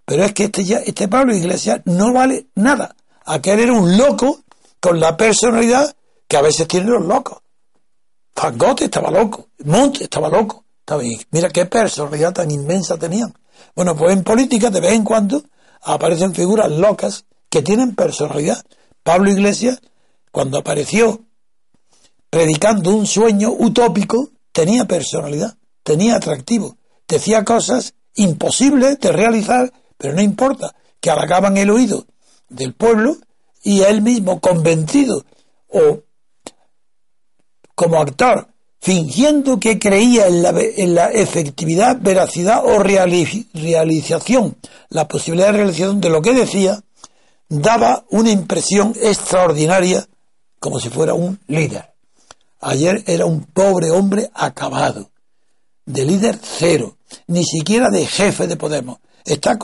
Pero 0.03 0.25
es 0.25 0.33
que 0.33 0.43
este, 0.45 0.65
ya, 0.65 0.79
este 0.79 1.07
Pablo 1.07 1.33
Iglesias 1.33 1.79
no 1.85 2.11
vale 2.11 2.47
nada. 2.53 2.97
Aquel 3.25 3.61
era 3.61 3.71
un 3.71 3.95
loco 3.97 4.41
con 4.81 4.99
la 4.99 5.15
personalidad 5.15 5.95
que 6.33 6.37
a 6.37 6.41
veces 6.41 6.67
tienen 6.67 6.89
los 6.89 7.05
locos. 7.05 7.43
Van 8.35 8.57
Gogh 8.57 8.81
estaba 8.81 9.11
loco, 9.11 9.49
Montt 9.65 10.01
estaba 10.01 10.29
loco. 10.29 10.65
Mira 11.29 11.47
qué 11.51 11.67
personalidad 11.67 12.33
tan 12.33 12.49
inmensa 12.49 12.97
tenían. 12.97 13.31
Bueno, 13.75 13.95
pues 13.95 14.13
en 14.13 14.23
política 14.23 14.71
de 14.71 14.81
vez 14.81 14.93
en 14.93 15.03
cuando 15.03 15.43
aparecen 15.83 16.33
figuras 16.33 16.71
locas 16.71 17.25
que 17.51 17.61
tienen 17.61 17.93
personalidad. 17.93 18.65
Pablo 19.03 19.29
Iglesias, 19.29 19.79
cuando 20.31 20.57
apareció 20.57 21.21
predicando 22.31 22.89
un 22.89 23.05
sueño 23.05 23.51
utópico, 23.51 24.31
tenía 24.51 24.85
personalidad, 24.85 25.55
tenía 25.83 26.15
atractivo, 26.15 26.77
decía 27.07 27.45
cosas 27.45 27.93
imposibles 28.15 28.99
de 28.99 29.11
realizar, 29.11 29.71
pero 29.99 30.15
no 30.15 30.21
importa, 30.23 30.73
que 30.99 31.11
halagaban 31.11 31.57
el 31.57 31.69
oído 31.69 32.07
del 32.49 32.73
pueblo 32.73 33.17
y 33.61 33.81
él 33.81 34.01
mismo 34.01 34.39
convencido 34.39 35.25
o 35.69 35.99
como 37.75 37.99
actor 37.99 38.47
fingiendo 38.83 39.61
que 39.61 39.79
creía 39.79 40.27
en 40.27 40.43
la, 40.43 40.53
en 40.59 40.93
la 40.93 41.09
efectividad, 41.09 41.97
veracidad 42.01 42.65
o 42.65 42.79
realización, 42.79 44.57
la 44.89 45.07
posibilidad 45.07 45.53
de 45.53 45.57
realización 45.59 46.01
de 46.01 46.09
lo 46.09 46.21
que 46.21 46.33
decía, 46.33 46.83
daba 47.47 48.03
una 48.09 48.31
impresión 48.31 48.93
extraordinaria 49.01 50.05
como 50.59 50.81
si 50.81 50.89
fuera 50.89 51.13
un 51.13 51.39
líder. 51.47 51.93
Ayer 52.59 53.01
era 53.07 53.25
un 53.25 53.45
pobre 53.45 53.89
hombre 53.89 54.29
acabado, 54.33 55.11
de 55.85 56.05
líder 56.05 56.37
cero, 56.41 56.97
ni 57.27 57.45
siquiera 57.45 57.89
de 57.89 58.05
jefe 58.05 58.47
de 58.47 58.57
Podemos. 58.57 58.97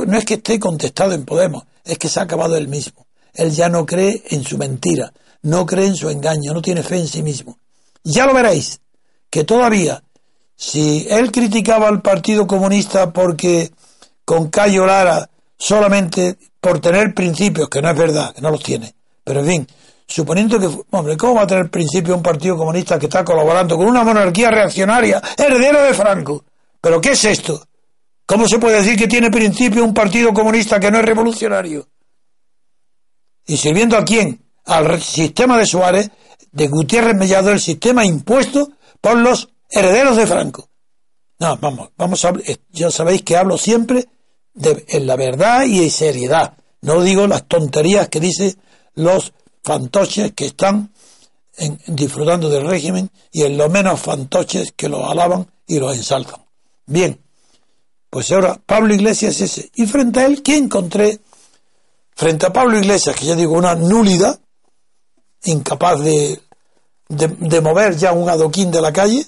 No 0.08 0.18
es 0.18 0.24
que 0.24 0.36
esté 0.36 0.60
contestado 0.60 1.12
en 1.12 1.26
Podemos, 1.26 1.66
es 1.84 1.98
que 1.98 2.08
se 2.08 2.22
ha 2.22 2.24
acabado 2.24 2.56
él 2.56 2.70
mismo. 2.70 3.06
Él 3.34 3.52
ya 3.52 3.68
no 3.68 3.86
cree 3.86 4.24
en 4.30 4.46
su 4.46 4.58
mentira, 4.58 5.12
no 5.42 5.66
cree 5.66 5.88
en 5.88 5.96
su 5.98 6.10
engaño, 6.10 6.54
no 6.54 6.62
tiene 6.62 6.84
fe 6.84 7.00
en 7.00 7.08
sí 7.10 7.22
mismo. 7.22 7.58
Ya 8.04 8.26
lo 8.26 8.34
veréis, 8.34 8.80
que 9.30 9.44
todavía, 9.44 10.04
si 10.56 11.06
él 11.10 11.32
criticaba 11.32 11.88
al 11.88 12.02
Partido 12.02 12.48
Comunista 12.48 13.12
porque 13.12 13.72
con 14.26 14.50
Cayo 14.50 14.86
Lara 14.86 15.30
solamente 15.58 16.38
por 16.60 16.80
tener 16.80 17.14
principios, 17.14 17.70
que 17.70 17.82
no 17.82 17.90
es 17.90 17.98
verdad, 17.98 18.34
que 18.34 18.42
no 18.42 18.52
los 18.52 18.64
tiene, 18.64 18.94
pero 19.24 19.42
en 19.42 19.46
fin, 19.46 19.68
suponiendo 20.08 20.60
que, 20.60 20.70
hombre, 20.92 21.16
¿cómo 21.16 21.36
va 21.36 21.44
a 21.44 21.48
tener 21.48 21.70
principios 21.70 22.18
un 22.18 22.24
Partido 22.24 22.58
Comunista 22.58 22.98
que 22.98 23.06
está 23.06 23.24
colaborando 23.24 23.78
con 23.78 23.88
una 23.88 24.04
monarquía 24.04 24.50
reaccionaria 24.50 25.22
heredera 25.38 25.84
de 25.84 25.94
Franco? 25.94 26.44
¿Pero 26.82 27.00
qué 27.00 27.12
es 27.12 27.26
esto? 27.26 27.64
¿Cómo 28.26 28.48
se 28.48 28.60
puede 28.60 28.78
decir 28.78 28.98
que 28.98 29.08
tiene 29.08 29.30
principio 29.32 29.84
un 29.84 29.94
Partido 29.94 30.34
Comunista 30.34 30.80
que 30.80 30.92
no 30.92 31.00
es 31.00 31.06
revolucionario? 31.06 31.88
¿Y 33.46 33.58
sirviendo 33.58 33.98
a 33.98 34.06
quién? 34.06 34.44
Al 34.66 35.02
sistema 35.02 35.58
de 35.58 35.66
Suárez, 35.66 36.12
de 36.52 36.68
Gutiérrez 36.68 37.16
Mellado, 37.16 37.52
el 37.52 37.60
sistema 37.60 38.06
impuesto 38.06 38.72
por 39.02 39.18
los 39.18 39.50
herederos 39.70 40.18
de 40.18 40.28
Franco. 40.28 40.70
No, 41.40 41.58
vamos, 41.58 41.90
vamos 41.98 42.26
a, 42.26 42.34
ya 42.72 42.92
sabéis 42.92 43.24
que 43.24 43.38
hablo 43.38 43.58
siempre 43.58 44.08
de, 44.54 44.86
en 44.90 45.08
la 45.08 45.16
verdad 45.16 45.64
y 45.66 45.84
en 45.84 45.92
seriedad. 45.92 46.58
No 46.82 47.02
digo 47.02 47.28
las 47.28 47.48
tonterías 47.48 48.10
que 48.10 48.20
dicen 48.20 48.58
los 48.96 49.34
fantoches 49.64 50.34
que 50.34 50.46
están 50.46 50.92
disfrutando 51.88 52.50
del 52.50 52.68
régimen 52.68 53.10
y 53.32 53.44
en 53.44 53.58
lo 53.58 53.70
menos 53.70 54.00
fantoches 54.00 54.74
que 54.74 54.90
lo 54.90 55.10
alaban 55.10 55.48
y 55.68 55.80
lo 55.80 55.94
ensalzan. 55.94 56.42
Bien, 56.86 57.20
pues 58.10 58.32
ahora 58.32 58.60
Pablo 58.66 58.94
Iglesias 58.94 59.40
es 59.42 59.58
ese. 59.58 59.72
Y 59.76 59.86
frente 59.86 60.22
a 60.22 60.26
él, 60.26 60.42
¿qué 60.42 60.58
encontré? 60.58 61.20
Frente 62.16 62.48
a 62.48 62.54
Pablo 62.54 62.78
Iglesias, 62.78 63.16
que 63.16 63.26
ya 63.26 63.36
digo, 63.36 63.54
una 63.54 63.76
nulidad, 63.76 64.40
incapaz 65.44 66.00
de, 66.00 66.40
de, 67.10 67.62
mover 67.62 67.96
ya 67.98 68.12
un 68.12 68.30
adoquín 68.30 68.72
de 68.72 68.82
la 68.82 68.94
calle, 68.94 69.26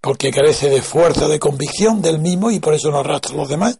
porque 0.00 0.30
carece 0.30 0.68
de 0.68 0.82
fuerza 0.82 1.28
de 1.28 1.38
convicción 1.38 2.00
del 2.02 2.18
mismo 2.18 2.50
y 2.50 2.60
por 2.60 2.74
eso 2.74 2.90
no 2.90 2.98
arrastra 2.98 3.34
a 3.34 3.36
los 3.36 3.48
demás. 3.48 3.78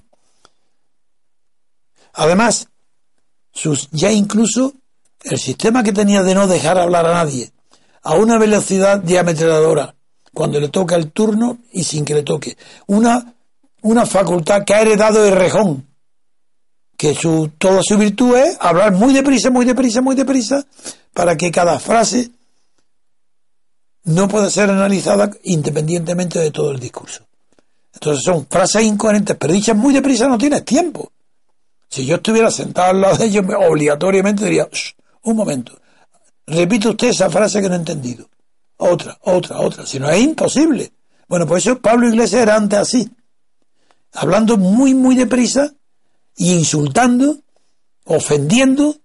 Además, 2.14 2.68
sus, 3.52 3.88
ya 3.90 4.10
incluso 4.10 4.74
el 5.22 5.38
sistema 5.38 5.82
que 5.82 5.92
tenía 5.92 6.22
de 6.22 6.34
no 6.34 6.46
dejar 6.46 6.78
hablar 6.78 7.06
a 7.06 7.14
nadie 7.14 7.52
a 8.02 8.14
una 8.14 8.38
velocidad 8.38 9.00
diametradora 9.00 9.94
cuando 10.32 10.60
le 10.60 10.68
toca 10.68 10.94
el 10.94 11.10
turno 11.10 11.58
y 11.72 11.84
sin 11.84 12.04
que 12.04 12.14
le 12.14 12.22
toque. 12.22 12.56
Una, 12.86 13.34
una 13.82 14.06
facultad 14.06 14.64
que 14.64 14.74
ha 14.74 14.80
heredado 14.80 15.26
el 15.26 15.34
rejón, 15.34 15.88
que 16.98 17.14
su, 17.14 17.52
toda 17.56 17.80
su 17.82 17.96
virtud 17.96 18.36
es 18.36 18.56
hablar 18.60 18.92
muy 18.92 19.14
deprisa, 19.14 19.50
muy 19.50 19.64
deprisa, 19.64 20.02
muy 20.02 20.16
deprisa, 20.16 20.66
para 21.14 21.36
que 21.36 21.52
cada 21.52 21.78
frase 21.78 22.32
no 24.02 24.26
pueda 24.26 24.50
ser 24.50 24.68
analizada 24.68 25.30
independientemente 25.44 26.40
de 26.40 26.50
todo 26.50 26.72
el 26.72 26.80
discurso. 26.80 27.24
Entonces 27.94 28.24
son 28.24 28.48
frases 28.50 28.82
incoherentes, 28.82 29.36
pero 29.38 29.52
dichas 29.52 29.76
muy 29.76 29.94
deprisa 29.94 30.26
no 30.26 30.36
tienes 30.36 30.64
tiempo. 30.64 31.12
Si 31.88 32.04
yo 32.04 32.16
estuviera 32.16 32.50
sentado 32.50 32.90
al 32.90 33.00
lado 33.00 33.16
de 33.16 33.26
ellos, 33.26 33.44
obligatoriamente 33.46 34.44
diría, 34.44 34.68
un 35.22 35.36
momento, 35.36 35.78
repite 36.48 36.88
usted 36.88 37.08
esa 37.10 37.30
frase 37.30 37.62
que 37.62 37.68
no 37.68 37.76
he 37.76 37.78
entendido. 37.78 38.28
Otra, 38.76 39.16
otra, 39.22 39.60
otra. 39.60 39.86
Si 39.86 40.00
no 40.00 40.10
es 40.10 40.20
imposible. 40.20 40.92
Bueno, 41.28 41.46
pues 41.46 41.64
eso 41.64 41.78
Pablo 41.78 42.08
Iglesias 42.08 42.42
era 42.42 42.56
antes 42.56 42.78
así. 42.80 43.08
Hablando 44.12 44.56
muy, 44.56 44.94
muy 44.94 45.14
deprisa 45.14 45.72
insultando, 46.38 47.38
ofendiendo 48.04 48.96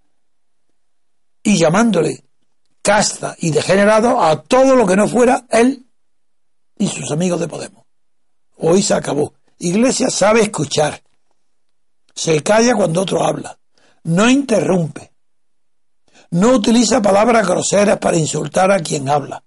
y 1.42 1.58
llamándole 1.58 2.24
casta 2.82 3.36
y 3.40 3.52
degenerado 3.52 4.22
a 4.22 4.44
todo 4.44 4.76
lo 4.76 4.86
que 4.86 4.96
no 4.96 5.08
fuera 5.08 5.46
él 5.50 5.86
y 6.78 6.88
sus 6.88 7.12
amigos 7.12 7.40
de 7.40 7.48
Podemos. 7.48 7.86
Hoy 8.58 8.82
se 8.82 8.94
acabó. 8.94 9.34
Iglesias 9.60 10.14
sabe 10.14 10.42
escuchar. 10.42 11.02
Se 12.14 12.42
calla 12.44 12.76
cuando 12.76 13.02
otro 13.02 13.24
habla. 13.24 13.58
No 14.04 14.30
interrumpe. 14.30 15.12
No 16.32 16.54
utiliza 16.54 17.02
palabras 17.02 17.48
groseras 17.48 17.98
para 18.00 18.18
insultar 18.18 18.72
a 18.72 18.80
quien 18.80 19.10
habla. 19.10 19.44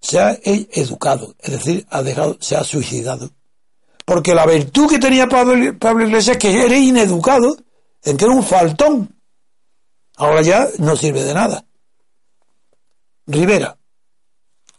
Se 0.00 0.20
ha 0.20 0.38
educado, 0.42 1.34
es 1.38 1.52
decir, 1.52 1.86
ha 1.90 2.02
dejado, 2.02 2.36
se 2.40 2.56
ha 2.56 2.62
suicidado. 2.62 3.30
Porque 4.06 4.36
la 4.36 4.46
virtud 4.46 4.88
que 4.88 5.00
tenía 5.00 5.26
Pablo, 5.26 5.56
Iglesias 5.56 6.36
es 6.36 6.38
que 6.38 6.64
era 6.64 6.76
ineducado, 6.76 7.56
en 8.04 8.16
que 8.16 8.24
era 8.24 8.34
un 8.34 8.44
faltón. 8.44 9.20
Ahora 10.16 10.42
ya 10.42 10.68
no 10.78 10.96
sirve 10.96 11.24
de 11.24 11.34
nada. 11.34 11.66
Rivera. 13.26 13.76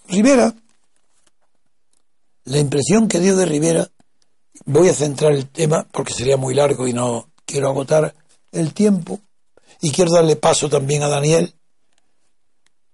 Rivera, 0.08 0.56
la 2.46 2.58
impresión 2.58 3.10
que 3.10 3.20
dio 3.20 3.36
de 3.36 3.46
Rivera 3.46 3.92
voy 4.66 4.88
a 4.88 4.94
centrar 4.94 5.34
el 5.34 5.50
tema 5.50 5.86
porque 5.92 6.14
sería 6.14 6.38
muy 6.38 6.54
largo 6.54 6.88
y 6.88 6.94
no 6.94 7.30
quiero 7.46 7.68
agotar 7.68 8.16
el 8.54 8.74
tiempo. 8.74 9.20
Y 9.82 9.92
quiero 9.92 10.14
darle 10.14 10.38
paso 10.38 10.70
también 10.70 11.04
a 11.04 11.10
Daniel, 11.10 11.54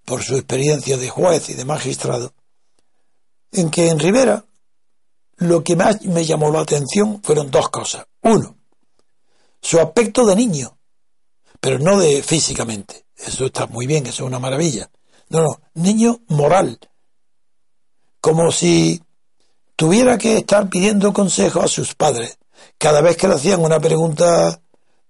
por 0.03 0.23
su 0.23 0.35
experiencia 0.35 0.97
de 0.97 1.09
juez 1.09 1.47
y 1.49 1.53
de 1.53 1.63
magistrado, 1.63 2.33
en 3.51 3.69
que 3.69 3.89
en 3.89 3.99
Rivera 3.99 4.43
lo 5.37 5.63
que 5.63 5.75
más 5.75 6.03
me 6.03 6.25
llamó 6.25 6.51
la 6.51 6.61
atención 6.61 7.21
fueron 7.23 7.51
dos 7.51 7.69
cosas. 7.69 8.05
Uno, 8.21 8.57
su 9.61 9.79
aspecto 9.79 10.25
de 10.25 10.35
niño, 10.35 10.77
pero 11.59 11.79
no 11.79 11.99
de 11.99 12.21
físicamente. 12.21 13.05
Eso 13.15 13.45
está 13.45 13.67
muy 13.67 13.87
bien, 13.87 14.05
eso 14.05 14.23
es 14.23 14.27
una 14.27 14.39
maravilla. 14.39 14.89
No, 15.29 15.41
no, 15.41 15.61
niño 15.75 16.19
moral. 16.27 16.79
Como 18.19 18.51
si 18.51 19.01
tuviera 19.75 20.17
que 20.17 20.37
estar 20.37 20.69
pidiendo 20.69 21.13
consejo 21.13 21.61
a 21.61 21.67
sus 21.67 21.95
padres. 21.95 22.37
Cada 22.77 23.01
vez 23.01 23.17
que 23.17 23.27
le 23.27 23.35
hacían 23.35 23.61
una 23.61 23.79
pregunta 23.79 24.61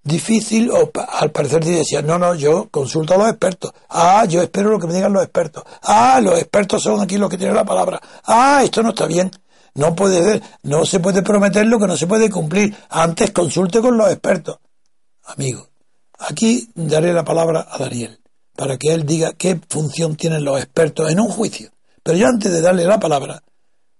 difícil, 0.03 0.69
o 0.69 0.91
al 1.19 1.31
parecer 1.31 1.63
decía, 1.63 2.01
no, 2.01 2.19
no, 2.19 2.35
yo 2.35 2.69
consulto 2.69 3.13
a 3.13 3.17
los 3.17 3.29
expertos. 3.29 3.71
Ah, 3.89 4.25
yo 4.25 4.41
espero 4.41 4.69
lo 4.69 4.79
que 4.79 4.87
me 4.87 4.93
digan 4.93 5.13
los 5.13 5.23
expertos. 5.23 5.63
Ah, 5.81 6.19
los 6.21 6.37
expertos 6.37 6.83
son 6.83 7.01
aquí 7.01 7.17
los 7.17 7.29
que 7.29 7.37
tienen 7.37 7.55
la 7.55 7.65
palabra. 7.65 8.01
Ah, 8.25 8.61
esto 8.63 8.83
no 8.83 8.89
está 8.89 9.05
bien. 9.05 9.31
No 9.75 9.95
puede 9.95 10.41
no 10.63 10.85
se 10.85 10.99
puede 10.99 11.23
prometer 11.23 11.65
lo 11.65 11.79
que 11.79 11.87
no 11.87 11.97
se 11.97 12.07
puede 12.07 12.29
cumplir. 12.29 12.75
Antes 12.89 13.31
consulte 13.31 13.81
con 13.81 13.97
los 13.97 14.11
expertos. 14.11 14.59
Amigo, 15.23 15.69
aquí 16.19 16.69
daré 16.75 17.13
la 17.13 17.23
palabra 17.23 17.67
a 17.69 17.77
Daniel 17.77 18.19
para 18.55 18.77
que 18.77 18.93
él 18.93 19.05
diga 19.05 19.33
qué 19.33 19.59
función 19.67 20.15
tienen 20.15 20.43
los 20.43 20.59
expertos 20.59 21.11
en 21.11 21.19
un 21.19 21.29
juicio. 21.29 21.71
Pero 22.03 22.17
yo 22.17 22.27
antes 22.27 22.51
de 22.51 22.61
darle 22.61 22.83
la 22.83 22.99
palabra, 22.99 23.43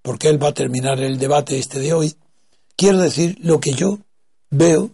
porque 0.01 0.30
él 0.30 0.41
va 0.41 0.49
a 0.49 0.53
terminar 0.53 0.99
el 0.99 1.17
debate 1.17 1.57
este 1.57 1.80
de 1.80 1.93
hoy, 1.93 2.15
quiero 2.76 2.99
decir 2.99 3.38
lo 3.41 3.59
que 3.59 3.74
yo 3.74 3.99
veo 4.49 4.91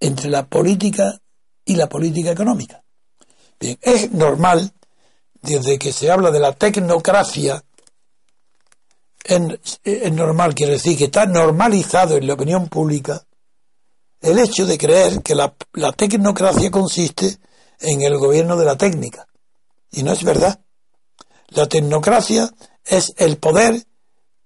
entre 0.00 0.30
la 0.30 0.46
política 0.46 1.20
y 1.64 1.76
la 1.76 1.88
política 1.88 2.32
económica. 2.32 2.82
Bien, 3.60 3.78
es 3.82 4.10
normal, 4.12 4.72
desde 5.42 5.78
que 5.78 5.92
se 5.92 6.10
habla 6.10 6.30
de 6.30 6.40
la 6.40 6.52
tecnocracia, 6.52 7.62
es, 9.24 10.12
normal, 10.12 10.54
quiere 10.54 10.72
decir 10.72 10.98
que 10.98 11.04
está 11.04 11.26
normalizado 11.26 12.16
en 12.16 12.26
la 12.26 12.34
opinión 12.34 12.68
pública 12.68 13.24
el 14.20 14.38
hecho 14.38 14.66
de 14.66 14.78
creer 14.78 15.22
que 15.22 15.34
la, 15.34 15.54
la 15.72 15.92
tecnocracia 15.92 16.70
consiste 16.70 17.38
en 17.80 18.02
el 18.02 18.16
gobierno 18.18 18.56
de 18.56 18.64
la 18.64 18.76
técnica. 18.76 19.26
Y 19.90 20.02
no 20.02 20.12
es 20.12 20.22
verdad. 20.22 20.60
La 21.48 21.66
tecnocracia 21.66 22.50
es 22.84 23.12
el 23.16 23.36
poder 23.38 23.84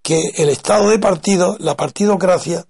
que 0.03 0.21
el 0.37 0.49
estado 0.49 0.89
de 0.91 0.99
partido, 0.99 1.57
la 1.59 1.77
partidocracia, 1.77 2.67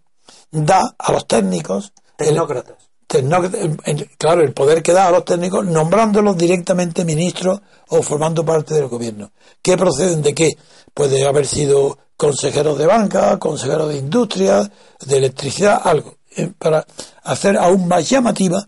da 0.50 0.94
a 0.98 1.12
los 1.12 1.26
técnicos. 1.26 1.92
Tecnócratas. 2.16 2.85
Claro, 3.06 4.42
el 4.42 4.52
poder 4.52 4.82
que 4.82 4.92
da 4.92 5.08
a 5.08 5.10
los 5.10 5.24
técnicos 5.24 5.64
nombrándolos 5.64 6.36
directamente 6.36 7.04
ministros 7.04 7.60
o 7.88 8.02
formando 8.02 8.44
parte 8.44 8.74
del 8.74 8.88
gobierno. 8.88 9.30
¿Qué 9.62 9.76
proceden 9.76 10.22
de 10.22 10.34
qué? 10.34 10.56
Puede 10.92 11.26
haber 11.26 11.46
sido 11.46 11.98
consejeros 12.16 12.78
de 12.78 12.86
banca, 12.86 13.38
consejeros 13.38 13.88
de 13.90 13.98
industria, 13.98 14.70
de 15.04 15.16
electricidad, 15.16 15.80
algo, 15.84 16.16
eh, 16.36 16.50
para 16.58 16.84
hacer 17.22 17.56
aún 17.56 17.86
más 17.86 18.08
llamativa 18.08 18.66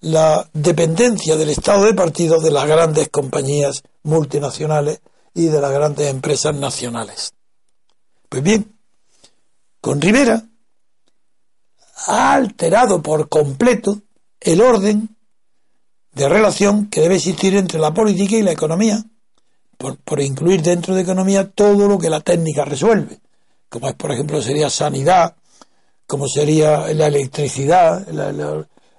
la 0.00 0.46
dependencia 0.52 1.36
del 1.36 1.50
estado 1.50 1.86
de 1.86 1.94
partido 1.94 2.40
de 2.40 2.50
las 2.50 2.66
grandes 2.66 3.08
compañías 3.08 3.82
multinacionales 4.02 5.00
y 5.32 5.46
de 5.46 5.60
las 5.60 5.72
grandes 5.72 6.08
empresas 6.08 6.54
nacionales. 6.54 7.32
Pues 8.28 8.42
bien, 8.42 8.76
con 9.80 10.00
Rivera 10.00 10.44
ha 12.06 12.34
alterado 12.34 13.02
por 13.02 13.28
completo 13.28 14.02
el 14.40 14.60
orden 14.60 15.16
de 16.12 16.28
relación 16.28 16.88
que 16.88 17.00
debe 17.00 17.16
existir 17.16 17.56
entre 17.56 17.78
la 17.78 17.92
política 17.92 18.36
y 18.36 18.42
la 18.42 18.52
economía, 18.52 19.02
por, 19.76 19.96
por 19.98 20.20
incluir 20.20 20.62
dentro 20.62 20.94
de 20.94 21.02
economía 21.02 21.50
todo 21.50 21.88
lo 21.88 21.98
que 21.98 22.10
la 22.10 22.20
técnica 22.20 22.64
resuelve, 22.64 23.20
como 23.68 23.88
es, 23.88 23.94
por 23.94 24.12
ejemplo, 24.12 24.40
sería 24.40 24.70
sanidad, 24.70 25.34
como 26.06 26.28
sería 26.28 26.92
la 26.94 27.06
electricidad, 27.06 28.06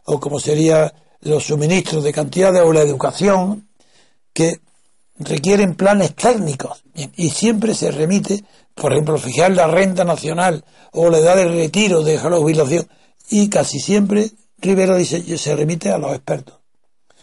o 0.05 0.19
como 0.19 0.39
sería 0.39 0.93
los 1.21 1.45
suministros 1.45 2.03
de 2.03 2.13
cantidades 2.13 2.61
o 2.63 2.73
la 2.73 2.81
educación, 2.81 3.69
que 4.33 4.59
requieren 5.17 5.75
planes 5.75 6.15
técnicos 6.15 6.83
y 6.93 7.29
siempre 7.29 7.73
se 7.73 7.91
remite, 7.91 8.43
por 8.73 8.91
ejemplo, 8.91 9.17
fijar 9.17 9.51
la 9.51 9.67
renta 9.67 10.03
nacional 10.03 10.63
o 10.91 11.09
la 11.09 11.19
edad 11.19 11.35
de 11.35 11.47
retiro 11.47 12.03
de 12.03 12.15
la 12.15 12.37
jubilación 12.37 12.87
y 13.29 13.49
casi 13.49 13.79
siempre 13.79 14.31
Rivera 14.57 14.95
dice 14.95 15.37
se 15.37 15.55
remite 15.55 15.91
a 15.91 15.97
los 15.97 16.13
expertos, 16.13 16.59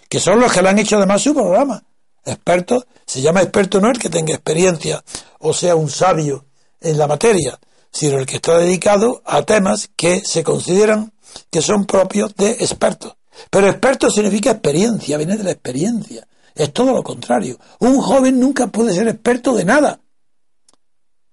que 0.08 0.20
son 0.20 0.40
los 0.40 0.52
que 0.52 0.62
le 0.62 0.68
han 0.68 0.78
hecho 0.78 0.96
además 0.96 1.22
su 1.22 1.34
programa. 1.34 1.82
Expertos, 2.24 2.86
se 3.04 3.20
llama 3.20 3.42
experto 3.42 3.80
no 3.80 3.90
el 3.90 3.98
que 3.98 4.08
tenga 4.08 4.34
experiencia 4.34 5.02
o 5.40 5.52
sea 5.52 5.74
un 5.74 5.90
sabio 5.90 6.46
en 6.80 6.98
la 6.98 7.08
materia, 7.08 7.58
sino 7.90 8.18
el 8.18 8.26
que 8.26 8.36
está 8.36 8.58
dedicado 8.58 9.22
a 9.24 9.42
temas 9.42 9.90
que 9.96 10.20
se 10.20 10.44
consideran 10.44 11.12
que 11.50 11.62
son 11.62 11.86
propios 11.86 12.34
de 12.36 12.52
expertos. 12.52 13.16
Pero 13.50 13.68
experto 13.68 14.10
significa 14.10 14.52
experiencia, 14.52 15.16
viene 15.16 15.36
de 15.36 15.44
la 15.44 15.50
experiencia. 15.50 16.26
Es 16.54 16.72
todo 16.72 16.92
lo 16.92 17.02
contrario. 17.02 17.58
Un 17.80 18.00
joven 18.00 18.38
nunca 18.38 18.66
puede 18.66 18.94
ser 18.94 19.08
experto 19.08 19.54
de 19.54 19.64
nada, 19.64 20.00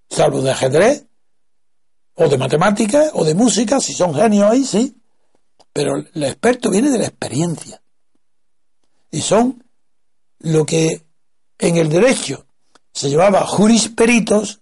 salvo 0.10 0.42
de 0.42 0.52
ajedrez, 0.52 1.06
o 2.16 2.28
de 2.28 2.38
matemáticas, 2.38 3.12
o 3.14 3.24
de 3.24 3.34
música, 3.34 3.80
si 3.80 3.94
son 3.94 4.14
genios 4.14 4.50
ahí, 4.50 4.66
sí. 4.66 4.96
Pero 5.72 5.96
el 5.96 6.24
experto 6.24 6.70
viene 6.70 6.90
de 6.90 7.00
la 7.00 7.06
experiencia. 7.06 7.82
Y 9.12 9.22
son 9.22 9.64
lo 10.40 10.66
que 10.66 11.06
en 11.58 11.78
el 11.78 11.90
derecho 11.90 12.46
se 12.94 13.10
llamaba 13.10 13.46
jurisperitos, 13.46 14.62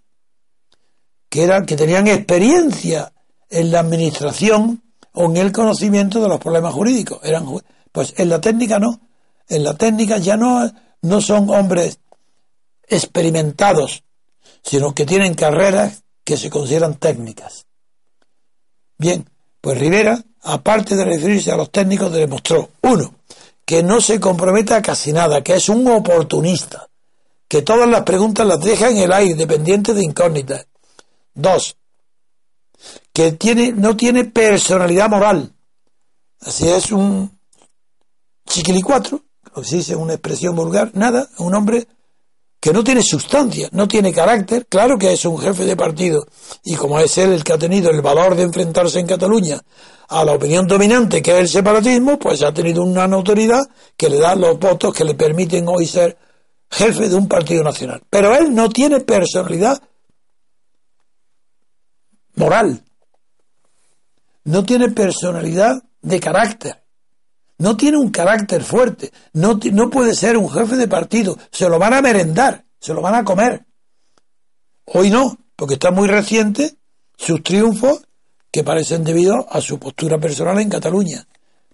que 1.28 1.42
eran, 1.42 1.66
que 1.66 1.76
tenían 1.76 2.06
experiencia 2.06 3.12
en 3.50 3.70
la 3.72 3.80
administración 3.80 4.82
o 5.12 5.24
en 5.24 5.36
el 5.36 5.52
conocimiento 5.52 6.20
de 6.20 6.28
los 6.28 6.38
problemas 6.38 6.72
jurídicos. 6.72 7.20
Eran, 7.22 7.46
pues 7.90 8.14
en 8.16 8.28
la 8.28 8.40
técnica 8.40 8.78
no. 8.78 9.00
En 9.48 9.64
la 9.64 9.74
técnica 9.74 10.18
ya 10.18 10.36
no, 10.36 10.70
no 11.02 11.20
son 11.20 11.50
hombres 11.50 12.00
experimentados, 12.86 14.02
sino 14.62 14.94
que 14.94 15.06
tienen 15.06 15.34
carreras 15.34 16.02
que 16.24 16.36
se 16.36 16.50
consideran 16.50 16.96
técnicas. 16.96 17.66
Bien, 18.98 19.28
pues 19.60 19.78
Rivera, 19.78 20.22
aparte 20.42 20.96
de 20.96 21.04
referirse 21.04 21.50
a 21.50 21.56
los 21.56 21.70
técnicos, 21.70 22.12
demostró, 22.12 22.70
uno, 22.82 23.14
que 23.64 23.82
no 23.82 24.00
se 24.00 24.18
compromete 24.18 24.74
a 24.74 24.82
casi 24.82 25.12
nada, 25.12 25.42
que 25.42 25.54
es 25.54 25.68
un 25.68 25.86
oportunista, 25.88 26.88
que 27.46 27.62
todas 27.62 27.88
las 27.88 28.02
preguntas 28.02 28.46
las 28.46 28.60
deja 28.60 28.90
en 28.90 28.98
el 28.98 29.12
aire, 29.12 29.34
dependientes 29.34 29.94
de 29.94 30.04
incógnitas. 30.04 30.66
Dos, 31.34 31.76
que 33.12 33.32
tiene, 33.32 33.72
no 33.72 33.96
tiene 33.96 34.24
personalidad 34.24 35.08
moral. 35.08 35.52
Así 36.40 36.68
es 36.68 36.92
un 36.92 37.38
chiquilicuatro, 38.46 39.22
o 39.54 39.64
se 39.64 39.76
dice 39.76 39.96
una 39.96 40.14
expresión 40.14 40.54
vulgar, 40.54 40.90
nada, 40.94 41.28
un 41.38 41.54
hombre 41.54 41.86
que 42.60 42.72
no 42.72 42.82
tiene 42.82 43.02
sustancia, 43.02 43.68
no 43.72 43.86
tiene 43.86 44.12
carácter, 44.12 44.66
claro 44.66 44.98
que 44.98 45.12
es 45.12 45.24
un 45.24 45.38
jefe 45.38 45.64
de 45.64 45.76
partido, 45.76 46.26
y 46.64 46.74
como 46.74 46.98
es 46.98 47.16
él 47.18 47.32
el 47.32 47.44
que 47.44 47.52
ha 47.52 47.58
tenido 47.58 47.90
el 47.90 48.02
valor 48.02 48.34
de 48.34 48.42
enfrentarse 48.42 48.98
en 48.98 49.06
Cataluña 49.06 49.60
a 50.08 50.24
la 50.24 50.32
opinión 50.32 50.66
dominante 50.66 51.22
que 51.22 51.32
es 51.32 51.38
el 51.38 51.48
separatismo, 51.48 52.18
pues 52.18 52.42
ha 52.42 52.52
tenido 52.52 52.82
una 52.82 53.04
autoridad 53.04 53.62
que 53.96 54.08
le 54.08 54.18
da 54.18 54.34
los 54.34 54.58
votos 54.58 54.92
que 54.92 55.04
le 55.04 55.14
permiten 55.14 55.66
hoy 55.68 55.86
ser 55.86 56.16
jefe 56.70 57.08
de 57.08 57.14
un 57.14 57.28
partido 57.28 57.62
nacional. 57.62 58.02
Pero 58.10 58.34
él 58.34 58.54
no 58.54 58.68
tiene 58.68 59.00
personalidad 59.00 59.80
moral, 62.34 62.82
no 64.44 64.64
tiene 64.64 64.90
personalidad 64.90 65.82
de 66.00 66.20
carácter, 66.20 66.82
no 67.58 67.76
tiene 67.76 67.98
un 67.98 68.10
carácter 68.10 68.62
fuerte, 68.62 69.12
no, 69.32 69.58
no 69.72 69.90
puede 69.90 70.14
ser 70.14 70.36
un 70.36 70.48
jefe 70.48 70.76
de 70.76 70.88
partido, 70.88 71.36
se 71.50 71.68
lo 71.68 71.78
van 71.78 71.94
a 71.94 72.02
merendar, 72.02 72.64
se 72.80 72.94
lo 72.94 73.02
van 73.02 73.16
a 73.16 73.24
comer. 73.24 73.66
Hoy 74.84 75.10
no, 75.10 75.36
porque 75.56 75.74
está 75.74 75.90
muy 75.90 76.08
reciente 76.08 76.76
sus 77.16 77.42
triunfos 77.42 78.02
que 78.50 78.64
parecen 78.64 79.04
debido 79.04 79.46
a 79.50 79.60
su 79.60 79.78
postura 79.78 80.18
personal 80.18 80.58
en 80.60 80.70
Cataluña. 80.70 81.26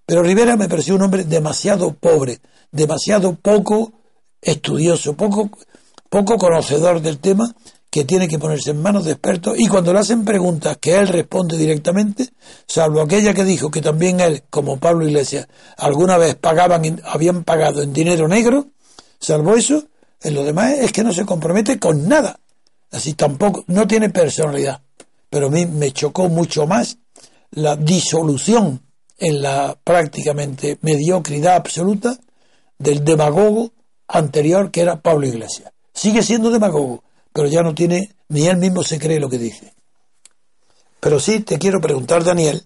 Pero 0.06 0.22
Rivera 0.22 0.56
me 0.56 0.68
pareció 0.68 0.96
un 0.96 1.02
hombre 1.02 1.24
demasiado 1.24 1.94
pobre, 1.94 2.40
demasiado 2.72 3.36
poco 3.36 3.92
estudioso, 4.40 5.14
poco, 5.14 5.50
poco 6.08 6.36
conocedor 6.36 7.00
del 7.00 7.18
tema, 7.18 7.54
que 7.94 8.04
tiene 8.04 8.26
que 8.26 8.40
ponerse 8.40 8.72
en 8.72 8.82
manos 8.82 9.04
de 9.04 9.12
expertos 9.12 9.54
y 9.56 9.68
cuando 9.68 9.92
le 9.92 10.00
hacen 10.00 10.24
preguntas 10.24 10.78
que 10.78 10.96
él 10.96 11.06
responde 11.06 11.56
directamente, 11.56 12.28
salvo 12.66 13.00
aquella 13.00 13.32
que 13.32 13.44
dijo 13.44 13.70
que 13.70 13.80
también 13.80 14.18
él, 14.18 14.42
como 14.50 14.78
Pablo 14.78 15.06
Iglesias, 15.06 15.46
alguna 15.76 16.18
vez 16.18 16.34
pagaban, 16.34 17.00
habían 17.04 17.44
pagado 17.44 17.82
en 17.82 17.92
dinero 17.92 18.26
negro, 18.26 18.66
salvo 19.20 19.54
eso, 19.54 19.84
en 20.20 20.34
lo 20.34 20.42
demás 20.42 20.72
es 20.72 20.90
que 20.90 21.04
no 21.04 21.12
se 21.12 21.24
compromete 21.24 21.78
con 21.78 22.08
nada. 22.08 22.40
Así 22.90 23.12
tampoco, 23.14 23.62
no 23.68 23.86
tiene 23.86 24.10
personalidad. 24.10 24.82
Pero 25.30 25.46
a 25.46 25.50
mí 25.50 25.64
me 25.64 25.92
chocó 25.92 26.28
mucho 26.28 26.66
más 26.66 26.98
la 27.52 27.76
disolución 27.76 28.82
en 29.18 29.40
la 29.40 29.78
prácticamente 29.84 30.78
mediocridad 30.80 31.54
absoluta 31.54 32.18
del 32.76 33.04
demagogo 33.04 33.70
anterior 34.08 34.72
que 34.72 34.80
era 34.80 35.00
Pablo 35.00 35.28
Iglesias. 35.28 35.70
Sigue 35.92 36.24
siendo 36.24 36.50
demagogo, 36.50 37.04
pero 37.34 37.48
ya 37.48 37.62
no 37.62 37.74
tiene, 37.74 38.14
ni 38.28 38.46
él 38.46 38.56
mismo 38.58 38.84
se 38.84 38.98
cree 38.98 39.18
lo 39.18 39.28
que 39.28 39.38
dice. 39.38 39.74
Pero 41.00 41.18
sí 41.18 41.40
te 41.40 41.58
quiero 41.58 41.80
preguntar, 41.80 42.22
Daniel, 42.22 42.62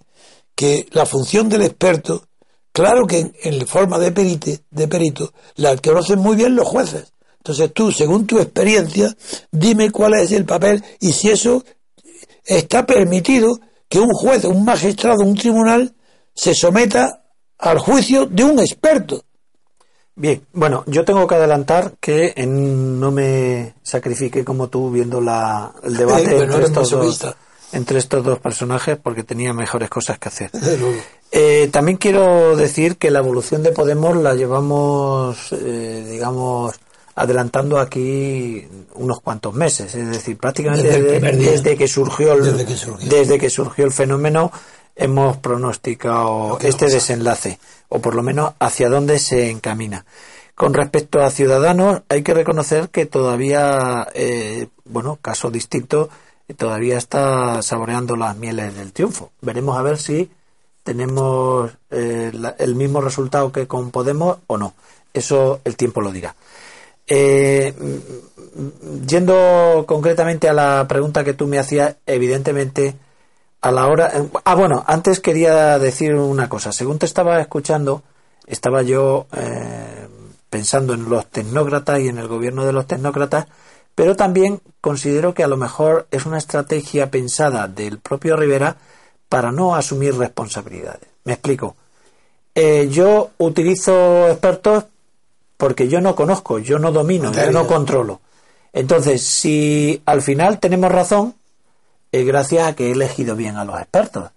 que 0.55 0.87
la 0.93 1.07
función 1.07 1.49
del 1.49 1.63
experto, 1.63 2.29
claro 2.71 3.07
que 3.07 3.33
en, 3.43 3.67
forma 3.67 3.99
de, 3.99 4.13
perite, 4.13 4.61
de 4.71 4.87
perito, 4.87 5.33
la 5.57 5.75
conocen 5.79 6.19
muy 6.19 6.37
bien 6.37 6.55
los 6.55 6.69
jueces. 6.69 7.15
Entonces 7.39 7.73
tú, 7.73 7.91
según 7.91 8.27
tu 8.27 8.39
experiencia, 8.39 9.17
dime 9.51 9.91
cuál 9.91 10.15
es 10.15 10.33
el 10.33 10.45
papel 10.45 10.85
y 11.01 11.13
si 11.13 11.31
eso 11.31 11.65
está 12.45 12.85
permitido 12.85 13.59
que 13.89 14.01
un 14.01 14.11
juez, 14.11 14.45
un 14.45 14.67
magistrado, 14.67 15.25
un 15.25 15.35
tribunal 15.35 15.95
se 16.35 16.55
someta 16.55 17.25
al 17.57 17.79
juicio 17.79 18.27
de 18.27 18.45
un 18.45 18.59
experto. 18.59 19.25
Bien, 20.21 20.43
bueno, 20.53 20.83
yo 20.89 21.05
tengo 21.05 21.27
que 21.29 21.37
adelantar 21.37 21.93
que 22.01 22.33
en- 22.37 22.99
no 22.99 23.13
me 23.13 23.75
sacrifique 23.85 24.45
como 24.45 24.67
tú 24.69 24.91
viendo 24.91 25.21
la, 25.21 25.73
el 25.85 25.97
debate 25.97 26.37
Eh, 26.37 26.43
entre, 26.43 26.65
estos 26.65 26.91
dos, 26.91 27.27
entre 27.73 27.99
estos 28.01 28.25
dos 28.25 28.41
personajes 28.41 28.99
porque 29.01 29.23
tenía 29.23 29.53
mejores 29.53 29.89
cosas 29.89 30.19
que 30.19 30.29
hacer. 30.29 30.51
Eh, 31.31 31.69
también 31.73 31.99
quiero 31.99 32.57
decir 32.57 32.97
que 32.97 33.13
la 33.13 33.21
evolución 33.21 33.63
de 33.63 33.71
Podemos 33.71 34.17
la 34.17 34.35
llevamos, 34.35 35.53
eh, 35.53 36.05
digamos, 36.11 36.75
adelantando 37.15 37.79
aquí 37.79 38.67
unos 38.95 39.21
cuantos 39.21 39.55
meses, 39.55 39.95
es 39.95 40.09
decir, 40.09 40.37
prácticamente 40.37 41.21
Desde 41.21 41.77
que 41.77 41.87
surgió 41.87 42.33
el, 42.33 42.43
Desde 42.43 42.65
que 42.67 42.77
surgió. 42.77 43.09
desde 43.09 43.39
que 43.39 43.51
surgió 43.51 43.85
el 43.85 43.93
fenómeno 43.93 44.51
hemos 44.97 45.37
pronosticado 45.37 46.59
este 46.61 46.87
desenlace 46.87 47.59
o 47.89 48.01
por 48.01 48.15
lo 48.15 48.23
menos 48.23 48.55
hacia 48.59 48.89
dónde 48.89 49.19
se 49.19 49.51
encamina. 49.51 50.05
Con 50.55 50.75
respecto 50.75 51.21
a 51.21 51.31
Ciudadanos, 51.31 52.03
hay 52.09 52.23
que 52.23 52.35
reconocer 52.35 52.89
que 52.89 53.07
todavía, 53.07 54.09
eh, 54.15 54.67
bueno, 54.85 55.19
caso 55.23 55.51
distinto, 55.51 56.09
todavía 56.57 56.99
está 56.99 57.63
saboreando 57.63 58.17
las 58.17 58.37
mieles 58.37 58.75
del 58.75 58.93
triunfo. 58.93 59.31
Veremos 59.41 59.79
a 59.79 59.83
ver 59.83 59.99
si 59.99 60.31
tenemos 60.83 61.71
eh, 61.91 62.33
el 62.59 62.75
mismo 62.75 63.01
resultado 63.01 63.53
que 63.53 63.67
con 63.67 63.91
Podemos 63.91 64.39
o 64.47 64.57
no. 64.57 64.75
Eso 65.13 65.61
el 65.65 65.77
tiempo 65.77 66.01
lo 66.01 66.13
dirá. 66.13 66.35
Eh, 67.07 67.75
mm, 67.79 69.07
yendo 69.07 69.85
concretamente 69.87 70.49
a 70.49 70.53
la 70.53 70.87
pregunta 70.89 71.25
que 71.25 71.35
tú 71.35 71.47
me 71.47 71.59
hacías, 71.59 71.97
evidentemente, 72.07 72.97
a 73.61 73.71
la 73.71 73.87
hora. 73.89 74.13
Ah, 74.45 74.55
bueno, 74.55 74.85
antes 74.87 75.21
quería 75.21 75.79
decir 75.79 76.15
una 76.15 76.49
cosa. 76.49 76.73
Según 76.73 76.99
te 76.99 77.07
estaba 77.07 77.41
escuchando, 77.41 78.03
estaba 78.47 78.83
yo 78.83 79.27
eh, 79.37 80.09
pensando 80.51 80.95
en 80.95 81.09
los 81.09 81.27
tecnócratas 81.27 82.01
y 82.01 82.09
en 82.09 82.19
el 82.19 82.29
gobierno 82.29 82.65
de 82.65 82.73
los 82.73 82.87
tecnócratas, 82.87 83.47
pero 83.95 84.17
también 84.17 84.61
considero 84.81 85.35
que 85.35 85.43
a 85.43 85.49
lo 85.49 85.57
mejor 85.57 86.07
es 86.11 86.27
una 86.27 86.39
estrategia 86.39 87.11
pensada 87.11 87.69
del 87.69 87.99
propio 87.99 88.37
Rivera 88.37 88.77
para 89.29 89.53
no 89.53 89.75
asumir 89.75 90.17
responsabilidades. 90.17 91.09
Me 91.25 91.35
explico. 91.35 91.77
Eh, 92.55 92.89
yo 92.91 93.31
utilizo 93.39 94.29
expertos 94.29 94.85
porque 95.57 95.89
yo 95.89 96.01
no 96.01 96.15
conozco, 96.15 96.59
yo 96.59 96.79
no 96.79 96.93
domino, 96.93 97.33
yo 97.33 97.51
no 97.51 97.67
controlo. 97.67 98.21
Entonces, 98.73 99.23
si 99.23 100.01
al 100.07 100.23
final 100.23 100.61
tenemos 100.61 100.91
razón, 100.91 101.35
es 102.13 102.27
gracias 102.27 102.69
a 102.69 102.75
que 102.75 102.89
he 102.89 102.93
elegido 102.93 103.37
bien 103.37 103.57
a 103.57 103.65
los 103.65 103.79
expertos. 103.79 104.31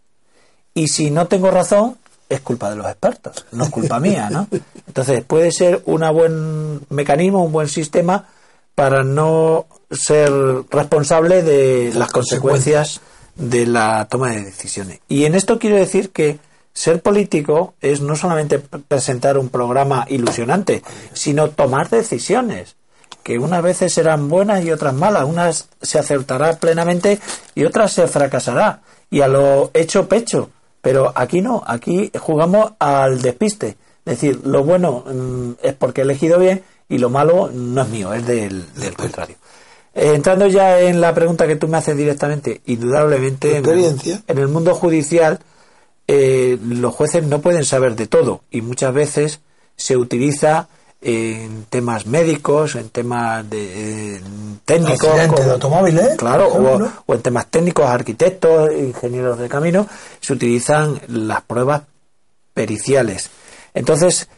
Y 0.74 0.88
si 0.88 1.12
no 1.12 1.28
tengo 1.28 1.52
razón, 1.52 1.98
es 2.30 2.40
culpa 2.42 2.70
de 2.70 2.78
los 2.78 2.86
expertos, 2.88 3.46
no 3.52 3.66
es 3.66 3.70
culpa 3.70 4.00
mía, 4.00 4.30
¿no? 4.30 4.48
Entonces, 4.88 5.24
puede 5.24 5.52
ser 5.52 5.82
un 5.86 6.02
buen 6.14 6.82
mecanismo, 6.90 7.44
un 7.44 7.52
buen 7.52 7.68
sistema 7.68 8.28
para 8.74 9.04
no 9.04 9.66
ser 9.92 10.32
responsable 10.70 11.44
de 11.44 11.92
las 11.94 12.10
consecuencias 12.10 13.02
de 13.36 13.66
la 13.66 14.08
toma 14.10 14.32
de 14.32 14.44
decisiones. 14.44 15.00
Y 15.10 15.26
en 15.26 15.36
esto 15.36 15.60
quiero 15.60 15.76
decir 15.76 16.12
que 16.12 16.40
ser 16.74 17.02
político 17.02 17.74
es 17.82 18.02
no 18.02 18.16
solamente 18.16 18.60
presentar 18.60 19.38
un 19.38 19.50
programa 19.50 20.06
ilusionante, 20.10 20.84
sino 21.14 21.50
tomar 21.50 21.90
decisiones 21.90 22.76
que 23.24 23.40
unas 23.40 23.62
veces 23.62 23.94
serán 23.94 24.30
buenas 24.30 24.64
y 24.64 24.72
otras 24.72 24.94
malas, 24.94 25.26
unas 25.26 25.70
se 25.82 26.00
acertará 26.00 26.58
plenamente 26.58 27.20
y 27.56 27.64
otras 27.66 27.94
se 27.94 28.08
fracasará 28.08 28.82
y 29.10 29.22
a 29.22 29.28
lo 29.28 29.70
hecho 29.74 30.08
pecho. 30.08 30.50
Pero 30.82 31.12
aquí 31.14 31.42
no, 31.42 31.62
aquí 31.66 32.12
jugamos 32.20 32.72
al 32.80 33.22
despiste. 33.22 33.78
Es 34.04 34.20
decir, 34.20 34.42
lo 34.44 34.64
bueno 34.64 35.04
mm, 35.06 35.52
es 35.62 35.74
porque 35.76 36.02
he 36.02 36.04
elegido 36.04 36.40
bien 36.40 36.64
y 36.90 36.98
lo 36.98 37.10
malo 37.10 37.52
no 37.54 37.84
es 37.84 37.90
mío, 37.90 38.14
es 38.14 38.26
del, 38.26 38.66
contrario. 38.98 39.36
Eh, 39.94 40.14
entrando 40.16 40.48
ya 40.48 40.80
en 40.80 41.00
la 41.00 41.14
pregunta 41.14 41.46
que 41.46 41.56
tú 41.56 41.68
me 41.68 41.78
haces 41.78 41.96
directamente, 41.96 42.62
indudablemente 42.66 43.58
en 43.58 44.38
el, 44.38 44.48
mundo 44.48 44.74
judicial 44.74 45.40
eh, 46.08 46.58
los 46.66 46.96
jueces 46.96 47.24
no 47.24 47.42
pueden 47.42 47.64
saber 47.64 47.96
de 47.96 48.08
todo 48.08 48.42
y 48.50 48.62
muchas 48.62 48.94
veces 48.94 49.42
se 49.76 49.98
utiliza 49.98 50.68
en 51.02 51.66
temas 51.66 52.06
médicos, 52.06 52.76
en 52.76 52.90
temas 52.90 53.50
de, 53.50 54.22
técnicos, 54.66 55.18
de 55.46 55.52
automóviles, 55.52 56.16
claro, 56.16 56.48
o, 56.48 57.14
en 57.14 57.22
temas 57.22 57.48
técnicos, 57.48 57.86
arquitectos, 57.86 58.72
ingenieros 58.72 59.40
de 59.40 59.50
camino, 59.50 59.88
se 60.20 60.34
utilizan 60.34 61.02
las 61.08 61.42
pruebas 61.42 61.82
periciales. 62.54 63.32
Entonces, 63.74 64.30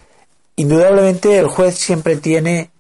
indudablemente 0.55 1.37
el 1.37 1.47
juez 1.47 1.75
siempre 1.75 2.15
tiene 2.15 2.71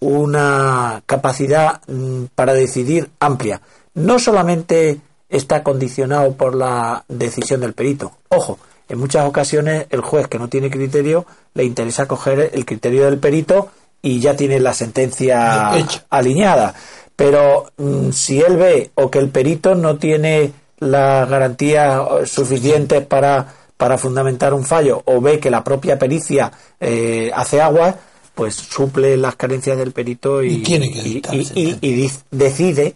una 0.00 1.02
capacidad 1.06 1.80
mm, 1.86 2.24
para 2.34 2.54
decidir 2.54 3.10
amplia. 3.20 3.60
No 3.94 4.18
solamente 4.18 5.00
está 5.28 5.62
condicionado 5.62 6.32
por 6.32 6.54
la 6.54 7.04
decisión 7.08 7.60
del 7.60 7.74
perito. 7.74 8.12
Ojo, 8.28 8.58
en 8.88 8.98
muchas 8.98 9.26
ocasiones 9.26 9.86
el 9.90 10.00
juez 10.00 10.28
que 10.28 10.38
no 10.38 10.48
tiene 10.48 10.70
criterio 10.70 11.26
le 11.54 11.64
interesa 11.64 12.06
coger 12.06 12.50
el 12.54 12.64
criterio 12.64 13.04
del 13.04 13.18
perito 13.18 13.70
y 14.00 14.20
ya 14.20 14.36
tiene 14.36 14.60
la 14.60 14.74
sentencia 14.74 15.70
alineada. 16.10 16.74
Pero 17.16 17.72
mm, 17.76 18.10
si 18.10 18.40
él 18.40 18.56
ve 18.56 18.90
o 18.94 19.10
que 19.10 19.18
el 19.18 19.28
perito 19.28 19.74
no 19.74 19.96
tiene 19.96 20.52
la 20.78 21.26
garantía 21.26 22.00
suficiente 22.24 23.00
para, 23.00 23.52
para 23.76 23.98
fundamentar 23.98 24.54
un 24.54 24.64
fallo 24.64 25.02
o 25.04 25.20
ve 25.20 25.40
que 25.40 25.50
la 25.50 25.64
propia 25.64 25.98
pericia 25.98 26.52
eh, 26.80 27.30
hace 27.34 27.60
agua, 27.60 27.96
pues 28.34 28.54
suple 28.54 29.16
las 29.16 29.34
carencias 29.34 29.76
del 29.76 29.90
perito 29.90 30.44
y, 30.44 30.62
y, 30.64 32.10
decide 32.30 32.94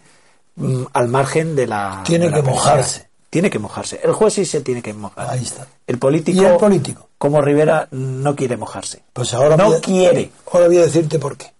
mm, 0.55 0.83
al 0.93 1.09
margen 1.09 1.55
de 1.57 1.67
la. 1.67 2.01
Tiene 2.05 2.31
que 2.31 2.41
mojarse 2.41 3.12
tiene 3.33 3.49
que 3.49 3.57
mojarse. 3.57 3.99
El 4.03 4.13
juez 4.13 4.35
sí 4.35 4.45
se 4.45 4.61
tiene 4.61 4.83
que 4.83 4.93
mojar. 4.93 5.27
Ahí 5.27 5.41
está. 5.41 5.67
El 5.87 5.97
político, 5.97 6.39
¿Y 6.39 6.45
el 6.45 6.55
político? 6.55 7.09
como 7.17 7.41
Rivera, 7.41 7.87
no 7.89 8.35
quiere 8.35 8.57
mojarse. 8.57 9.01
Pues 9.11 9.33
ahora 9.33 9.57
no 9.57 9.81
quiere. 9.81 10.31
Ahora 10.51 10.67
voy 10.67 10.77
a 10.77 10.83
decirte 10.83 11.17
por 11.17 11.35
qué. 11.35 11.51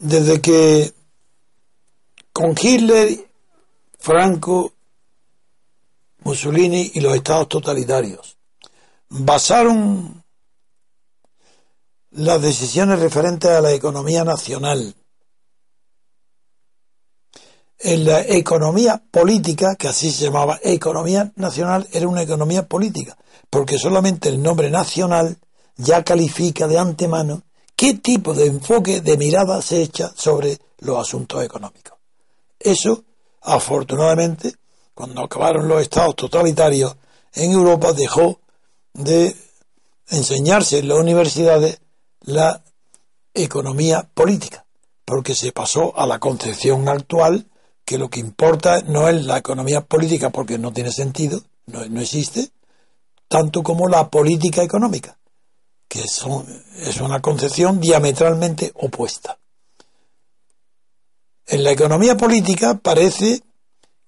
Desde 0.00 0.40
que 0.40 0.92
con 2.32 2.56
Hitler, 2.60 3.24
Franco, 4.00 4.72
Mussolini 6.24 6.90
y 6.94 7.00
los 7.00 7.14
estados 7.14 7.48
totalitarios 7.48 8.36
basaron 9.08 10.24
las 12.10 12.42
decisiones 12.42 12.98
referentes 12.98 13.48
a 13.48 13.60
la 13.60 13.72
economía 13.72 14.24
nacional 14.24 14.92
en 17.78 18.04
la 18.04 18.20
economía 18.20 19.02
política, 19.10 19.76
que 19.76 19.88
así 19.88 20.10
se 20.10 20.24
llamaba 20.24 20.58
economía 20.62 21.32
nacional, 21.36 21.86
era 21.92 22.08
una 22.08 22.22
economía 22.22 22.66
política, 22.66 23.16
porque 23.50 23.78
solamente 23.78 24.28
el 24.28 24.42
nombre 24.42 24.70
nacional 24.70 25.36
ya 25.76 26.02
califica 26.02 26.66
de 26.66 26.78
antemano 26.78 27.42
qué 27.76 27.94
tipo 27.94 28.32
de 28.32 28.46
enfoque, 28.46 29.02
de 29.02 29.16
mirada 29.18 29.60
se 29.60 29.82
echa 29.82 30.12
sobre 30.16 30.58
los 30.78 30.98
asuntos 30.98 31.44
económicos. 31.44 31.98
Eso, 32.58 33.04
afortunadamente, 33.42 34.54
cuando 34.94 35.22
acabaron 35.22 35.68
los 35.68 35.82
estados 35.82 36.16
totalitarios 36.16 36.96
en 37.34 37.52
Europa, 37.52 37.92
dejó 37.92 38.40
de 38.94 39.36
enseñarse 40.08 40.78
en 40.78 40.88
las 40.88 40.98
universidades 40.98 41.80
la 42.22 42.62
economía 43.34 44.08
política, 44.14 44.64
porque 45.04 45.34
se 45.34 45.52
pasó 45.52 45.96
a 45.98 46.06
la 46.06 46.18
concepción 46.18 46.88
actual 46.88 47.46
que 47.86 47.98
lo 47.98 48.10
que 48.10 48.18
importa 48.18 48.82
no 48.82 49.08
es 49.08 49.24
la 49.24 49.38
economía 49.38 49.80
política 49.80 50.30
porque 50.30 50.58
no 50.58 50.72
tiene 50.72 50.90
sentido, 50.90 51.40
no, 51.66 52.00
existe, 52.00 52.50
tanto 53.28 53.62
como 53.62 53.88
la 53.88 54.10
política 54.10 54.62
económica, 54.64 55.16
que 55.86 56.02
es 56.02 57.00
una 57.00 57.22
concepción 57.22 57.80
diametralmente 57.80 58.72
opuesta. 58.74 59.38
En 61.46 61.62
la 61.62 61.70
economía 61.70 62.16
política 62.16 62.74
parece 62.74 63.40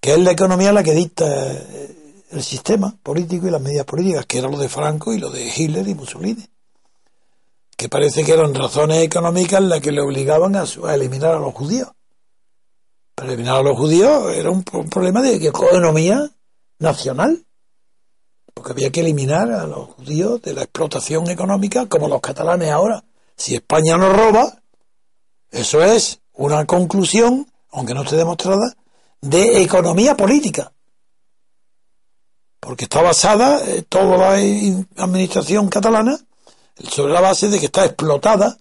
que 0.01 0.15
es 0.15 0.19
la 0.19 0.33
economía 0.33 0.73
la 0.73 0.83
que 0.83 0.93
dicta 0.93 1.25
eh, 1.29 2.25
el 2.33 2.43
sistema 2.43 2.97
político 3.01 3.47
y 3.47 3.53
las 3.53 3.61
medidas 3.61 3.87
políticas, 3.87 4.27
que 4.27 4.39
era 4.39 4.49
lo 4.49 4.59
de 4.59 4.69
Franco 4.69 5.15
y 5.15 5.19
lo 5.19 5.31
de 5.31 5.53
Hitler 5.57 5.87
y 5.87 5.95
Mussolini, 5.95 6.45
que 7.77 7.89
parece 7.89 8.25
que 8.25 8.33
eran 8.33 8.55
razones 8.55 9.05
económicas 9.05 9.63
las 9.63 9.81
que 9.81 9.93
le 9.93 10.01
obligaban 10.01 10.57
a 10.57 10.65
eliminar 10.95 11.37
a 11.37 11.39
los 11.39 11.55
judíos 11.55 11.89
para 13.19 13.33
eliminar 13.33 13.57
a 13.57 13.63
los 13.63 13.77
judíos 13.77 14.33
era 14.33 14.49
un, 14.49 14.63
problema 14.63 15.21
de 15.21 15.35
economía 15.45 16.31
nacional, 16.79 17.45
porque 18.55 18.71
había 18.71 18.93
que 18.93 19.01
eliminar 19.01 19.51
a 19.51 19.67
los 19.67 19.89
judíos 19.89 20.41
de 20.41 20.55
la 20.55 20.63
explotación 20.63 21.29
económica, 21.29 21.87
como 21.87 22.07
los 22.07 22.21
catalanes 22.21 22.71
ahora. 22.71 23.03
Si 23.37 23.57
España 23.57 23.97
nos 23.97 24.17
roba, 24.17 24.63
eso 25.51 25.83
es 25.83 26.21
una 26.35 26.65
conclusión, 26.65 27.51
aunque 27.73 27.93
no 27.93 28.03
esté 28.03 28.15
demostrada, 28.15 28.77
de 29.21 29.63
economía 29.63 30.17
política. 30.17 30.73
Porque 32.61 32.85
está 32.85 33.03
basada 33.03 33.61
eh, 33.67 33.83
toda 33.83 34.17
la 34.17 34.33
administración 35.03 35.69
catalana 35.69 36.21
sobre 36.89 37.13
la 37.13 37.21
base 37.21 37.49
de 37.49 37.59
que 37.59 37.67
está 37.67 37.85
explotada. 37.85 38.59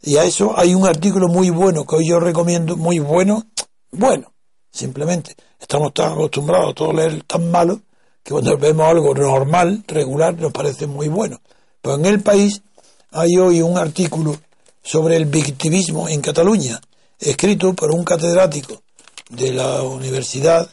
Y 0.00 0.16
a 0.16 0.24
eso 0.24 0.58
hay 0.58 0.74
un 0.74 0.88
artículo 0.88 1.28
muy 1.28 1.50
bueno 1.50 1.86
que 1.86 1.94
hoy 1.94 2.08
yo 2.08 2.18
recomiendo, 2.18 2.76
muy 2.76 2.98
bueno, 2.98 3.46
bueno. 3.92 4.32
Simplemente 4.72 5.36
estamos 5.60 5.92
tan 5.92 6.12
acostumbrados 6.12 6.70
a 6.70 6.74
todo 6.74 6.92
leer 6.94 7.22
tan 7.24 7.50
malo 7.50 7.82
que 8.22 8.32
cuando 8.32 8.56
vemos 8.56 8.86
algo 8.88 9.14
normal, 9.14 9.84
regular, 9.86 10.34
nos 10.38 10.52
parece 10.52 10.86
muy 10.86 11.08
bueno. 11.08 11.40
Pero 11.80 11.96
en 11.96 12.06
el 12.06 12.22
país 12.22 12.62
hay 13.10 13.36
hoy 13.36 13.60
un 13.60 13.76
artículo 13.76 14.36
sobre 14.82 15.16
el 15.16 15.26
victimismo 15.26 16.08
en 16.08 16.20
Cataluña, 16.20 16.80
escrito 17.18 17.74
por 17.74 17.90
un 17.90 18.04
catedrático 18.04 18.82
de 19.28 19.52
la 19.52 19.82
Universidad 19.82 20.68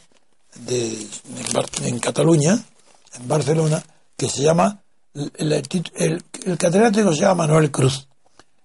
de, 0.56 1.08
en, 1.84 2.00
Cataluña, 2.00 2.58
en 3.16 3.28
Barcelona, 3.28 3.84
que 4.16 4.30
se 4.30 4.44
llama, 4.44 4.82
el, 5.14 5.54
el, 5.54 6.58
catedrático 6.58 7.14
se 7.14 7.22
llama 7.22 7.48
Manuel 7.48 7.72
Cruz. 7.72 8.08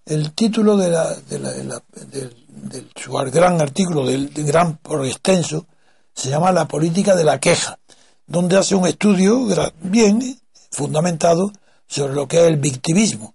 El 0.07 0.33
título 0.33 0.77
de 0.77 0.91
la, 0.91 1.15
de 1.15 1.39
la, 1.39 1.83
del 2.07 2.44
del, 2.55 2.91
su 2.95 3.13
gran 3.13 3.61
artículo, 3.61 4.07
del, 4.07 4.31
gran 4.33 4.77
por 4.79 5.05
extenso, 5.05 5.67
se 6.15 6.31
llama 6.31 6.53
La 6.53 6.67
política 6.67 7.15
de 7.15 7.25
la 7.25 7.41
queja, 7.41 7.79
donde 8.27 8.57
hace 8.57 8.75
un 8.75 8.87
estudio 8.87 9.47
bien 9.81 10.39
fundamentado 10.71 11.53
sobre 11.87 12.15
lo 12.15 12.29
que 12.29 12.39
es 12.39 12.47
el 12.47 12.57
victimismo. 12.57 13.35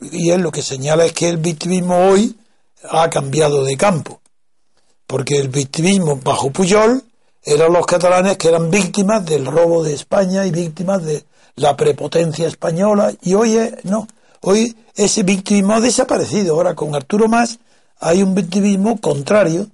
y 0.00 0.30
él 0.30 0.40
lo 0.40 0.50
que 0.50 0.62
señala 0.62 1.04
es 1.04 1.12
que 1.12 1.28
el 1.28 1.36
victimismo 1.36 1.96
hoy 2.08 2.38
ha 2.88 3.08
cambiado 3.10 3.64
de 3.64 3.76
campo, 3.76 4.20
porque 5.06 5.36
el 5.36 5.48
victimismo 5.48 6.16
bajo 6.16 6.50
Puyol 6.50 7.04
eran 7.42 7.72
los 7.72 7.86
catalanes 7.86 8.36
que 8.36 8.48
eran 8.48 8.70
víctimas 8.70 9.24
del 9.24 9.46
robo 9.46 9.82
de 9.82 9.94
España 9.94 10.44
y 10.46 10.50
víctimas 10.50 11.02
de 11.04 11.24
la 11.56 11.76
prepotencia 11.76 12.46
española, 12.46 13.12
y 13.22 13.34
hoy 13.34 13.56
es, 13.56 13.84
no, 13.84 14.06
hoy 14.42 14.76
ese 14.94 15.22
victimismo 15.22 15.74
ha 15.74 15.80
desaparecido. 15.80 16.54
Ahora 16.54 16.74
con 16.74 16.94
Arturo 16.94 17.28
Más 17.28 17.58
hay 18.00 18.22
un 18.22 18.34
victimismo 18.34 19.00
contrario, 19.00 19.68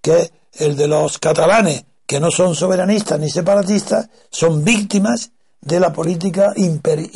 que 0.00 0.20
es 0.20 0.32
el 0.54 0.76
de 0.76 0.88
los 0.88 1.18
catalanes, 1.18 1.84
que 2.06 2.20
no 2.20 2.30
son 2.30 2.54
soberanistas 2.54 3.20
ni 3.20 3.30
separatistas, 3.30 4.08
son 4.30 4.64
víctimas 4.64 5.30
de 5.60 5.78
la 5.78 5.92
política 5.92 6.52
eh, 6.56 7.10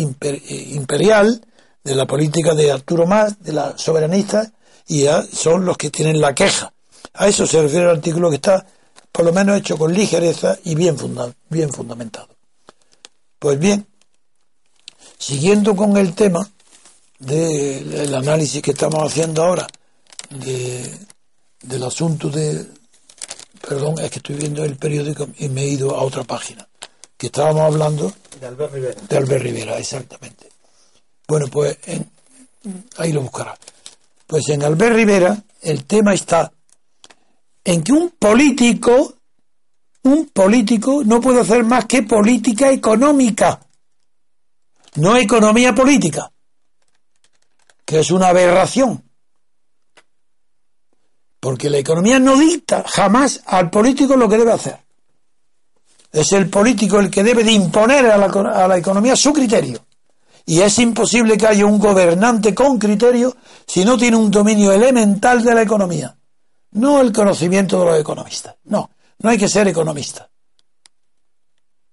imperial, 0.69 1.47
de 1.83 1.95
la 1.95 2.07
política 2.07 2.55
de 2.55 2.71
Arturo 2.71 3.07
Más, 3.07 3.43
de 3.43 3.53
la 3.53 3.77
soberanista, 3.79 4.53
y 4.87 5.07
son 5.33 5.65
los 5.65 5.77
que 5.79 5.91
tienen 5.91 6.21
la 6.21 6.35
queja. 6.35 6.73
A 7.15 7.29
eso 7.29 7.47
se 7.47 7.63
refiere 7.63 7.85
el 7.85 7.97
artículo 7.97 8.29
que 8.29 8.37
está, 8.37 8.67
por 9.11 9.25
lo 9.25 9.33
menos, 9.33 9.57
hecho 9.59 9.79
con 9.79 9.93
ligereza 9.93 10.59
y 10.65 10.75
bien, 10.75 10.99
funda- 10.99 11.33
bien 11.49 11.73
fundamentado. 11.73 12.29
Pues 13.39 13.59
bien, 13.59 13.87
siguiendo 15.19 15.75
con 15.75 15.97
el 15.97 16.15
tema 16.15 16.49
del 17.19 18.15
análisis 18.15 18.61
que 18.61 18.73
estamos 18.73 19.03
haciendo 19.11 19.43
ahora 19.45 19.67
de, 20.41 20.99
del 21.63 21.83
asunto 21.85 22.29
de... 22.31 22.67
Perdón, 23.67 23.99
es 24.01 24.11
que 24.11 24.19
estoy 24.19 24.37
viendo 24.37 24.65
el 24.65 24.77
periódico 24.77 25.29
y 25.39 25.49
me 25.49 25.63
he 25.63 25.69
ido 25.69 25.95
a 25.97 26.03
otra 26.03 26.25
página, 26.25 26.69
que 27.17 27.27
estábamos 27.27 27.63
hablando 27.63 28.13
De 28.41 28.47
Albert 28.47 28.73
Rivera. 28.75 29.01
de 29.09 29.17
Albert 29.17 29.43
Rivera, 29.45 29.79
exactamente. 29.79 30.49
Bueno, 31.29 31.47
pues 31.49 31.79
en- 31.87 32.11
ahí 32.99 33.13
lo 33.13 33.23
buscará. 33.23 33.57
Pues 34.27 34.49
en 34.49 34.65
Albert 34.65 34.97
Rivera 34.97 35.43
el 35.61 35.85
tema 35.85 36.13
está 36.15 36.53
en 37.65 37.85
que 37.85 37.93
un 37.93 38.11
político, 38.19 39.15
un 40.03 40.27
político 40.31 41.03
no 41.05 41.21
puede 41.21 41.41
hacer 41.43 41.63
más 41.65 41.85
que 41.85 42.03
política 42.03 42.71
económica, 42.73 43.61
no 44.97 45.17
economía 45.17 45.73
política, 45.73 46.33
que 47.85 48.01
es 48.01 48.11
una 48.11 48.29
aberración. 48.29 49.05
Porque 51.43 51.69
la 51.69 51.79
economía 51.79 52.21
no 52.21 52.37
dicta 52.37 52.85
jamás 52.87 53.43
al 53.47 53.69
político 53.69 54.17
lo 54.17 54.29
que 54.29 54.39
debe 54.39 54.53
hacer. 54.53 54.79
Es 56.13 56.31
el 56.31 56.49
político 56.49 57.01
el 57.01 57.11
que 57.11 57.25
debe 57.25 57.43
de 57.43 57.51
imponer 57.51 58.07
a 58.07 58.17
la, 58.69 58.79
economía 58.79 59.17
su 59.17 59.33
criterio. 59.33 59.85
Y 60.47 60.61
es 60.61 60.79
imposible 60.79 61.37
que 61.37 61.49
haya 61.49 61.67
un 61.67 61.81
gobernante 61.81 62.55
con 62.55 62.79
criterio 62.79 63.37
si 63.67 63.85
no 63.85 63.99
tiene 63.99 64.19
un 64.19 64.31
dominio 64.31 64.71
elemental 64.71 65.43
de 65.43 65.53
la 65.53 65.63
economía. 65.63 66.17
No 66.71 67.01
el 67.01 67.13
conocimiento 67.13 67.81
de 67.81 67.87
los 67.87 68.01
economistas. 68.01 68.55
No, 68.63 68.89
no 69.19 69.29
hay 69.29 69.37
que 69.37 69.49
ser 69.49 69.67
economista. 69.67 70.31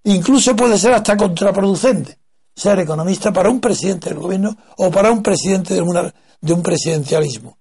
Incluso 0.03 0.55
puede 0.55 0.77
ser 0.77 0.93
hasta 0.93 1.17
contraproducente 1.17 2.19
ser 2.55 2.77
economista 2.77 3.33
para 3.33 3.49
un 3.49 3.59
presidente 3.59 4.09
del 4.09 4.19
gobierno 4.19 4.55
o 4.77 4.91
para 4.91 5.09
un 5.09 5.23
presidente 5.23 5.73
de 5.73 6.53
un 6.53 6.61
presidencialismo, 6.61 7.57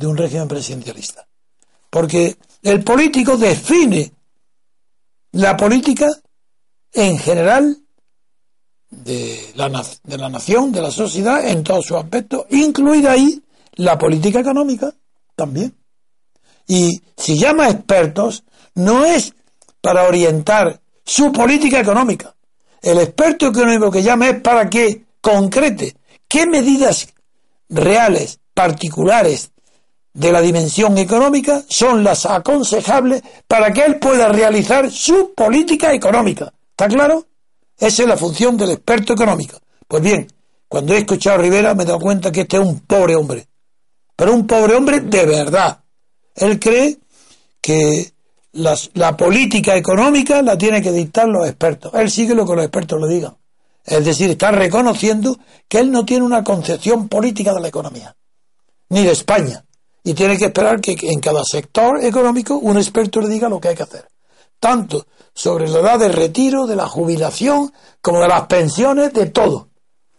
de 0.00 0.06
un 0.06 0.16
régimen 0.16 0.48
presidencialista. 0.48 1.28
Porque 1.90 2.36
el 2.62 2.82
político 2.82 3.36
define 3.36 4.10
la 5.32 5.56
política 5.56 6.08
en 6.92 7.18
general 7.18 7.76
de 8.90 9.52
la, 9.54 9.68
de 10.02 10.18
la 10.18 10.28
nación, 10.30 10.72
de 10.72 10.80
la 10.80 10.90
sociedad, 10.90 11.46
en 11.46 11.62
todos 11.62 11.86
sus 11.86 11.98
aspectos, 11.98 12.46
incluida 12.50 13.12
ahí 13.12 13.42
la 13.74 13.98
política 13.98 14.40
económica 14.40 14.92
también. 15.36 15.76
Y 16.66 17.02
si 17.16 17.38
llama 17.38 17.68
expertos, 17.68 18.44
no 18.74 19.04
es 19.04 19.34
para 19.82 20.04
orientar 20.04 20.80
su 21.04 21.30
política 21.30 21.78
económica. 21.78 22.34
El 22.80 22.98
experto 22.98 23.48
económico 23.48 23.90
que 23.90 24.02
llama 24.02 24.30
es 24.30 24.40
para 24.40 24.70
que 24.70 25.04
concrete 25.20 25.94
qué 26.26 26.46
medidas 26.46 27.08
reales, 27.68 28.40
particulares 28.54 29.50
de 30.12 30.32
la 30.32 30.40
dimensión 30.40 30.98
económica 30.98 31.62
son 31.68 32.02
las 32.02 32.26
aconsejables 32.26 33.22
para 33.46 33.72
que 33.72 33.84
él 33.84 33.98
pueda 33.98 34.28
realizar 34.28 34.90
su 34.90 35.32
política 35.34 35.92
económica. 35.92 36.52
¿Está 36.70 36.88
claro? 36.88 37.26
Esa 37.78 38.02
es 38.02 38.08
la 38.08 38.16
función 38.16 38.56
del 38.56 38.70
experto 38.70 39.12
económico. 39.12 39.58
Pues 39.86 40.02
bien, 40.02 40.26
cuando 40.68 40.94
he 40.94 40.98
escuchado 40.98 41.38
a 41.38 41.42
Rivera 41.42 41.74
me 41.74 41.84
he 41.84 41.86
dado 41.86 42.00
cuenta 42.00 42.32
que 42.32 42.42
este 42.42 42.56
es 42.56 42.62
un 42.62 42.80
pobre 42.80 43.16
hombre. 43.16 43.46
Pero 44.16 44.34
un 44.34 44.46
pobre 44.46 44.74
hombre 44.74 45.00
de 45.00 45.26
verdad. 45.26 45.80
Él 46.34 46.58
cree 46.58 46.98
que 47.60 48.12
la 48.52 49.16
política 49.16 49.76
económica 49.76 50.42
la 50.42 50.58
tiene 50.58 50.82
que 50.82 50.92
dictar 50.92 51.28
los 51.28 51.46
expertos. 51.46 51.92
Él 51.94 52.10
sigue 52.10 52.34
lo 52.34 52.46
que 52.46 52.54
los 52.54 52.64
expertos 52.64 53.00
le 53.00 53.14
digan. 53.14 53.36
Es 53.84 54.04
decir, 54.04 54.30
está 54.30 54.50
reconociendo 54.50 55.38
que 55.68 55.78
él 55.78 55.90
no 55.90 56.04
tiene 56.04 56.24
una 56.24 56.44
concepción 56.44 57.08
política 57.08 57.54
de 57.54 57.60
la 57.60 57.68
economía, 57.68 58.14
ni 58.90 59.04
de 59.04 59.12
España. 59.12 59.64
Y 60.02 60.14
tiene 60.14 60.38
que 60.38 60.46
esperar 60.46 60.80
que 60.80 60.96
en 61.02 61.20
cada 61.20 61.42
sector 61.44 62.02
económico 62.02 62.56
un 62.56 62.76
experto 62.78 63.20
le 63.20 63.28
diga 63.28 63.48
lo 63.48 63.60
que 63.60 63.68
hay 63.68 63.76
que 63.76 63.82
hacer. 63.82 64.08
Tanto 64.58 65.06
sobre 65.34 65.68
la 65.68 65.80
edad 65.80 65.98
de 65.98 66.08
retiro, 66.08 66.66
de 66.66 66.76
la 66.76 66.86
jubilación, 66.88 67.72
como 68.00 68.20
de 68.20 68.28
las 68.28 68.46
pensiones, 68.46 69.12
de 69.12 69.26
todo. 69.26 69.68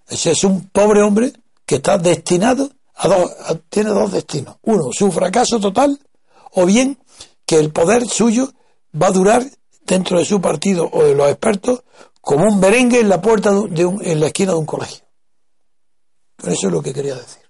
Ese 0.08 0.32
es 0.32 0.44
un 0.44 0.70
pobre 0.70 1.02
hombre 1.02 1.34
que 1.66 1.76
está 1.76 1.98
destinado 1.98 2.70
a 2.96 3.08
dos, 3.08 3.32
tiene 3.70 3.90
dos 3.92 4.12
destinos. 4.12 4.58
Uno, 4.64 4.90
su 4.92 5.12
fracaso 5.12 5.60
total, 5.60 6.00
o 6.52 6.66
bien 6.66 6.98
que 7.46 7.58
el 7.58 7.72
poder 7.72 8.08
suyo 8.08 8.52
va 9.00 9.08
a 9.08 9.12
durar 9.12 9.44
dentro 9.86 10.20
de 10.20 10.26
su 10.26 10.40
partido 10.42 10.90
o 10.92 11.04
de 11.04 11.16
los 11.16 11.28
expertos 11.30 11.84
como 12.20 12.46
un 12.46 12.60
merengue 12.60 13.00
en 13.00 13.10
la 13.10 13.22
puerta 13.22 13.52
de 13.52 13.86
un- 13.86 14.04
en 14.06 14.20
la 14.20 14.28
esquina 14.28 14.52
de 14.52 14.58
un 14.60 14.66
colegio. 14.66 15.04
Eso 16.44 16.68
es 16.68 16.74
lo 16.74 16.82
que 16.82 16.94
quería 16.94 17.16
decir. 17.16 17.41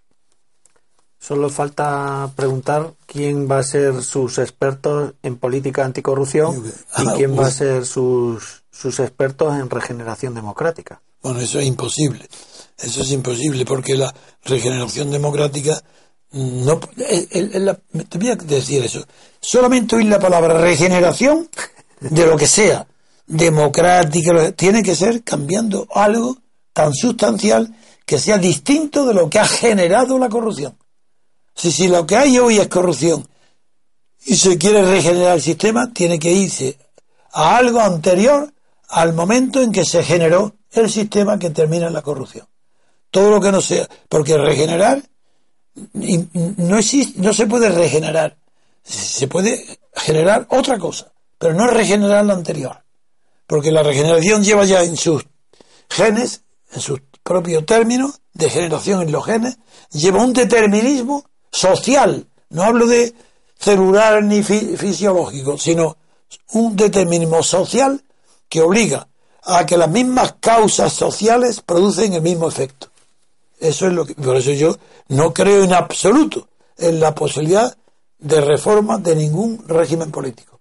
Solo 1.22 1.50
falta 1.52 2.32
preguntar 2.36 2.94
quién 3.06 3.48
va 3.50 3.60
a 3.60 3.64
ser 3.64 4.02
sus 4.02 4.40
expertos 4.40 5.14
en 5.22 5.38
política 5.38 5.86
anticorrupción 5.86 6.64
y 6.98 7.06
quién 7.16 7.38
va 7.40 7.46
a 7.46 7.52
ser 7.52 7.86
sus, 7.86 8.64
sus 8.72 9.00
expertos 9.00 9.54
en 9.56 9.70
regeneración 9.70 10.34
democrática. 10.34 11.00
Bueno, 11.22 11.40
eso 11.40 11.60
es 11.60 11.68
imposible. 11.68 12.28
Eso 12.80 13.04
es 13.04 13.12
imposible 13.12 13.66
porque 13.66 13.96
la 13.96 14.12
regeneración 14.46 15.12
democrática 15.12 15.80
no. 16.32 16.80
la- 16.96 17.76
te 18.10 18.18
voy 18.18 18.30
a 18.30 18.36
decir 18.36 18.84
eso. 18.84 19.06
Solamente 19.40 19.96
oír 19.98 20.08
la 20.08 20.20
palabra 20.20 20.60
regeneración 20.60 21.48
de 22.00 22.26
lo 22.26 22.36
que 22.36 22.48
sea, 22.48 22.88
democrática, 23.28 24.52
tiene 24.54 24.82
que 24.82 24.96
ser 24.96 25.24
cambiando 25.24 25.88
algo 25.94 26.38
tan 26.74 26.94
sustancial 26.96 27.76
que 28.08 28.18
sea 28.18 28.40
distinto 28.40 29.06
de 29.06 29.14
lo 29.14 29.30
que 29.30 29.38
ha 29.38 29.46
generado 29.48 30.18
la 30.18 30.28
corrupción. 30.30 30.76
Si, 31.62 31.72
si 31.72 31.88
lo 31.88 32.08
que 32.08 32.18
hay 32.18 32.40
hoy 32.40 32.58
es 32.58 32.68
corrupción 32.70 33.28
y 34.26 34.36
se 34.36 34.58
quiere 34.58 34.82
regenerar 34.82 35.36
el 35.36 35.44
sistema, 35.44 35.94
tiene 35.94 36.18
que 36.18 36.32
irse 36.32 36.76
a 37.34 37.56
algo 37.58 37.80
anterior 37.80 38.52
al 38.90 39.14
momento 39.14 39.62
en 39.62 39.72
que 39.72 39.86
se 39.86 40.02
generó 40.02 40.56
el 40.72 40.90
sistema 40.90 41.38
que 41.38 41.52
termina 41.52 41.92
la 41.92 42.02
corrupción. 42.02 42.48
Todo 43.12 43.30
lo 43.30 43.40
que 43.40 43.52
no 43.52 43.62
sea, 43.62 43.88
porque 44.10 44.40
regenerar 44.40 45.04
no 45.94 46.80
existe, 46.80 47.22
no 47.22 47.32
se 47.32 47.46
puede 47.46 47.70
regenerar, 47.70 48.40
se 48.82 49.28
puede 49.28 49.64
generar 49.94 50.48
otra 50.50 50.80
cosa, 50.80 51.12
pero 51.38 51.54
no 51.54 51.68
regenerar 51.68 52.26
la 52.26 52.34
anterior, 52.34 52.84
porque 53.46 53.72
la 53.72 53.84
regeneración 53.84 54.44
lleva 54.44 54.66
ya 54.66 54.82
en 54.82 54.98
sus 54.98 55.28
genes, 55.90 56.42
en 56.74 56.82
sus 56.82 57.02
propios 57.22 57.68
términos 57.68 58.20
de 58.34 58.50
generación 58.50 59.04
en 59.04 59.12
los 59.12 59.24
genes, 59.24 59.60
lleva 59.92 60.24
un 60.24 60.34
determinismo 60.34 61.24
social, 61.52 62.28
no 62.50 62.64
hablo 62.64 62.88
de 62.88 63.14
celular 63.60 64.24
ni 64.24 64.44
fi- 64.44 64.76
fisiológico, 64.78 65.58
sino 65.58 65.98
un 66.54 66.76
determinismo 66.76 67.44
social 67.44 68.04
que 68.50 68.62
obliga 68.62 69.08
a 69.44 69.66
que 69.66 69.78
las 69.78 69.90
mismas 69.90 70.36
causas 70.40 70.94
sociales 70.94 71.62
producen 71.66 72.14
el 72.14 72.22
mismo 72.22 72.48
efecto. 72.48 72.88
Eso 73.60 73.88
es 73.88 73.94
lo 73.94 74.06
que, 74.06 74.16
por 74.16 74.36
eso 74.38 74.52
yo 74.52 74.78
no 75.10 75.34
creo 75.34 75.64
en 75.64 75.74
absoluto 75.74 76.48
en 76.78 77.00
la 77.00 77.14
posibilidad 77.14 77.76
de 78.18 78.42
reforma 78.42 78.98
de 78.98 79.16
ningún 79.16 79.64
régimen 79.68 80.12
político. 80.12 80.60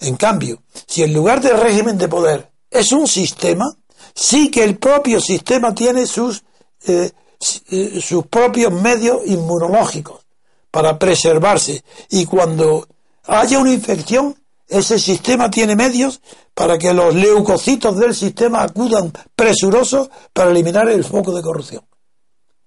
En 0.00 0.16
cambio, 0.16 0.62
si 0.86 1.02
en 1.02 1.12
lugar 1.12 1.40
de 1.40 1.52
régimen 1.52 1.96
de 1.98 2.08
poder 2.08 2.50
es 2.70 2.92
un 2.92 3.06
sistema, 3.06 3.64
sí 4.14 4.50
que 4.50 4.62
el 4.64 4.76
propio 4.76 5.20
sistema 5.20 5.74
tiene 5.74 6.06
sus, 6.06 6.44
eh, 6.86 7.10
sus 7.38 8.26
propios 8.26 8.72
medios 8.72 9.20
inmunológicos 9.26 10.26
para 10.70 10.98
preservarse. 10.98 11.82
Y 12.10 12.26
cuando 12.26 12.86
haya 13.24 13.58
una 13.58 13.72
infección, 13.72 14.36
ese 14.68 14.98
sistema 14.98 15.50
tiene 15.50 15.76
medios 15.76 16.20
para 16.54 16.78
que 16.78 16.92
los 16.92 17.14
leucocitos 17.14 17.96
del 17.96 18.14
sistema 18.14 18.62
acudan 18.62 19.12
presurosos 19.34 20.10
para 20.32 20.50
eliminar 20.50 20.88
el 20.88 21.04
foco 21.04 21.32
de 21.32 21.42
corrupción. 21.42 21.84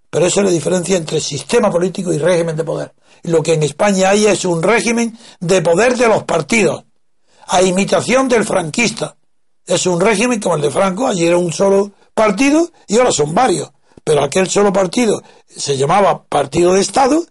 Pero 0.09 0.25
eso 0.25 0.39
es 0.39 0.45
la 0.45 0.51
diferencia 0.51 0.97
entre 0.97 1.19
sistema 1.19 1.69
político 1.69 2.11
y 2.13 2.17
régimen 2.17 2.55
de 2.55 2.63
poder. 2.63 2.93
Lo 3.23 3.43
que 3.43 3.53
en 3.53 3.63
España 3.63 4.09
hay 4.09 4.25
es 4.25 4.45
un 4.45 4.63
régimen 4.63 5.17
de 5.39 5.61
poder 5.61 5.97
de 5.97 6.07
los 6.07 6.23
partidos, 6.23 6.85
a 7.47 7.61
imitación 7.61 8.27
del 8.27 8.45
franquista. 8.45 9.17
Es 9.65 9.85
un 9.85 9.99
régimen 10.01 10.39
como 10.39 10.55
el 10.55 10.61
de 10.61 10.71
Franco, 10.71 11.07
allí 11.07 11.25
era 11.25 11.37
un 11.37 11.53
solo 11.53 11.91
partido 12.13 12.69
y 12.87 12.97
ahora 12.97 13.11
son 13.11 13.35
varios. 13.35 13.69
Pero 14.09 14.23
aquel 14.23 14.49
solo 14.49 14.73
partido 14.73 15.21
se 15.45 15.77
llamaba 15.77 16.23
Partido 16.23 16.73
de 16.73 16.81
Estado, 16.81 17.23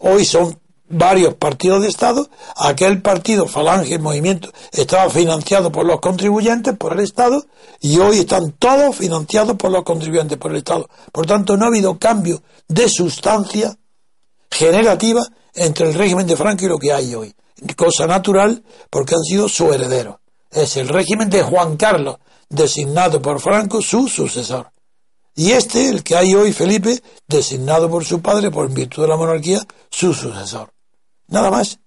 hoy 0.00 0.26
son 0.26 0.60
varios 0.86 1.32
partidos 1.32 1.80
de 1.80 1.88
Estado, 1.88 2.28
aquel 2.56 3.00
partido 3.00 3.48
Falange 3.48 3.98
Movimiento 3.98 4.52
estaba 4.70 5.08
financiado 5.08 5.72
por 5.72 5.86
los 5.86 5.98
contribuyentes, 5.98 6.76
por 6.76 6.92
el 6.92 7.00
Estado, 7.00 7.46
y 7.80 7.98
hoy 8.00 8.18
están 8.18 8.52
todos 8.52 8.96
financiados 8.96 9.56
por 9.56 9.70
los 9.70 9.82
contribuyentes, 9.82 10.36
por 10.36 10.50
el 10.50 10.58
Estado. 10.58 10.90
Por 11.10 11.24
tanto, 11.24 11.56
no 11.56 11.64
ha 11.64 11.68
habido 11.68 11.98
cambio 11.98 12.42
de 12.68 12.86
sustancia 12.90 13.74
generativa 14.50 15.22
entre 15.54 15.88
el 15.88 15.94
régimen 15.94 16.26
de 16.26 16.36
Franco 16.36 16.66
y 16.66 16.68
lo 16.68 16.76
que 16.76 16.92
hay 16.92 17.14
hoy. 17.14 17.34
Cosa 17.74 18.06
natural 18.06 18.62
porque 18.90 19.14
han 19.14 19.24
sido 19.24 19.48
su 19.48 19.72
heredero. 19.72 20.20
Es 20.50 20.76
el 20.76 20.88
régimen 20.88 21.30
de 21.30 21.42
Juan 21.42 21.78
Carlos, 21.78 22.18
designado 22.50 23.22
por 23.22 23.40
Franco 23.40 23.80
su 23.80 24.06
sucesor. 24.06 24.75
Y 25.36 25.52
este, 25.52 25.90
el 25.90 26.02
que 26.02 26.16
hay 26.16 26.34
hoy, 26.34 26.52
Felipe, 26.52 27.02
designado 27.28 27.90
por 27.90 28.04
su 28.06 28.22
padre, 28.22 28.50
por 28.50 28.72
virtud 28.72 29.02
de 29.02 29.08
la 29.08 29.16
monarquía, 29.16 29.60
su 29.90 30.14
sucesor. 30.14 30.72
Nada 31.28 31.50
más. 31.50 31.78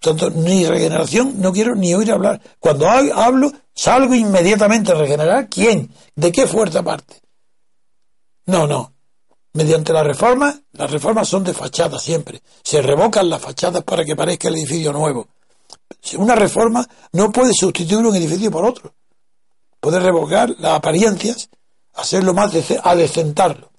Tanto, 0.00 0.30
ni 0.30 0.66
regeneración, 0.66 1.40
no 1.40 1.52
quiero 1.52 1.74
ni 1.74 1.94
oír 1.94 2.10
hablar. 2.10 2.40
Cuando 2.58 2.88
hablo, 2.88 3.52
salgo 3.74 4.14
inmediatamente 4.14 4.92
a 4.92 4.94
regenerar. 4.94 5.48
¿Quién? 5.48 5.92
¿De 6.14 6.32
qué 6.32 6.46
fuerza 6.46 6.82
parte? 6.82 7.20
No, 8.46 8.66
no. 8.66 8.94
Mediante 9.52 9.92
la 9.92 10.02
reforma, 10.02 10.58
las 10.72 10.90
reformas 10.90 11.28
son 11.28 11.44
de 11.44 11.52
fachada 11.52 11.98
siempre. 11.98 12.40
Se 12.62 12.80
revocan 12.80 13.28
las 13.28 13.42
fachadas 13.42 13.82
para 13.84 14.04
que 14.04 14.16
parezca 14.16 14.48
el 14.48 14.56
edificio 14.56 14.92
nuevo. 14.92 15.28
Una 16.16 16.34
reforma 16.34 16.86
no 17.12 17.30
puede 17.30 17.52
sustituir 17.52 18.06
un 18.06 18.16
edificio 18.16 18.50
por 18.50 18.64
otro. 18.64 18.94
Puede 19.80 20.00
revocar 20.00 20.50
las 20.58 20.74
apariencias, 20.74 21.48
hacerlo 21.96 22.34
más, 22.34 22.52
adecentarlo. 22.82 23.70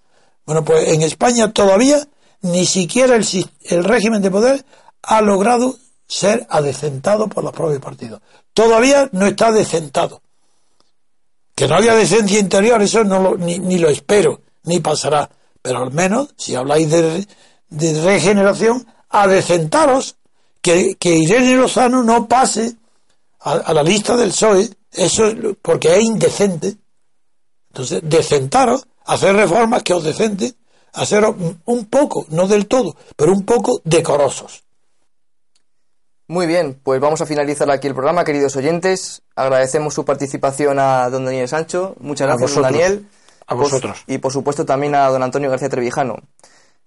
Bueno, 0.46 0.64
pues 0.64 0.88
en 0.90 1.02
España 1.02 1.52
todavía 1.52 2.08
ni 2.42 2.66
siquiera 2.66 3.16
el, 3.16 3.26
el 3.64 3.84
régimen 3.84 4.22
de 4.22 4.32
poder 4.32 4.66
ha 5.04 5.22
logrado 5.22 5.78
ser 6.08 6.48
adecentado 6.50 7.28
por 7.28 7.44
los 7.44 7.54
propios 7.54 7.82
partidos. 7.82 8.22
Todavía 8.54 9.10
no 9.12 9.28
está 9.28 9.48
adecentado. 9.48 10.22
Que 11.54 11.68
no 11.68 11.76
haya 11.76 11.96
decencia 11.96 12.40
interior, 12.40 12.82
eso 12.82 13.04
no 13.04 13.20
lo, 13.20 13.38
ni, 13.38 13.78
lo 13.78 13.90
espero, 13.90 14.42
ni 14.64 14.80
pasará. 14.80 15.30
Pero 15.62 15.84
al 15.84 15.92
menos, 15.92 16.30
si 16.38 16.56
habláis 16.56 16.90
de, 16.90 17.28
de 17.70 18.02
regeneración, 18.04 18.86
adecentaros, 19.10 20.16
que, 20.62 20.96
que 20.96 21.16
Irene 21.16 21.56
Lozano 21.56 22.04
no 22.04 22.28
pase 22.28 22.76
a, 23.40 23.74
la 23.74 23.84
lista 23.84 24.16
del 24.16 24.30
PSOE, 24.30 24.70
eso 24.92 25.28
es 25.28 25.36
porque 25.62 25.96
es 25.96 26.04
indecente. 26.04 26.76
Entonces, 27.78 28.02
decentaros, 28.04 28.88
hacer 29.06 29.36
reformas 29.36 29.84
que 29.84 29.94
os 29.94 30.04
decenten, 30.04 30.52
hacer 30.94 31.24
un 31.24 31.86
poco, 31.86 32.26
no 32.30 32.48
del 32.48 32.66
todo, 32.66 32.96
pero 33.16 33.32
un 33.32 33.46
poco 33.46 33.82
decorosos. 33.84 34.64
Muy 36.28 36.48
bien, 36.48 36.80
pues 36.82 37.00
vamos 37.00 37.22
a 37.22 37.28
finalizar 37.28 37.70
aquí 37.70 37.86
el 37.86 37.94
programa, 37.94 38.24
queridos 38.24 38.56
oyentes. 38.56 39.22
Agradecemos 39.36 39.94
su 39.94 40.06
participación 40.06 40.80
a 40.80 41.08
don 41.12 41.26
Daniel 41.26 41.48
Sancho. 41.48 41.96
Muchas 42.00 42.26
gracias, 42.28 42.56
don 42.56 42.64
Daniel. 42.64 43.08
A 43.46 43.54
vosotros. 43.54 44.04
y 44.08 44.18
por 44.18 44.34
supuesto 44.34 44.66
también 44.66 44.96
a 44.96 45.08
don 45.10 45.22
Antonio 45.22 45.52
García 45.52 45.70
Trevijano. 45.70 46.16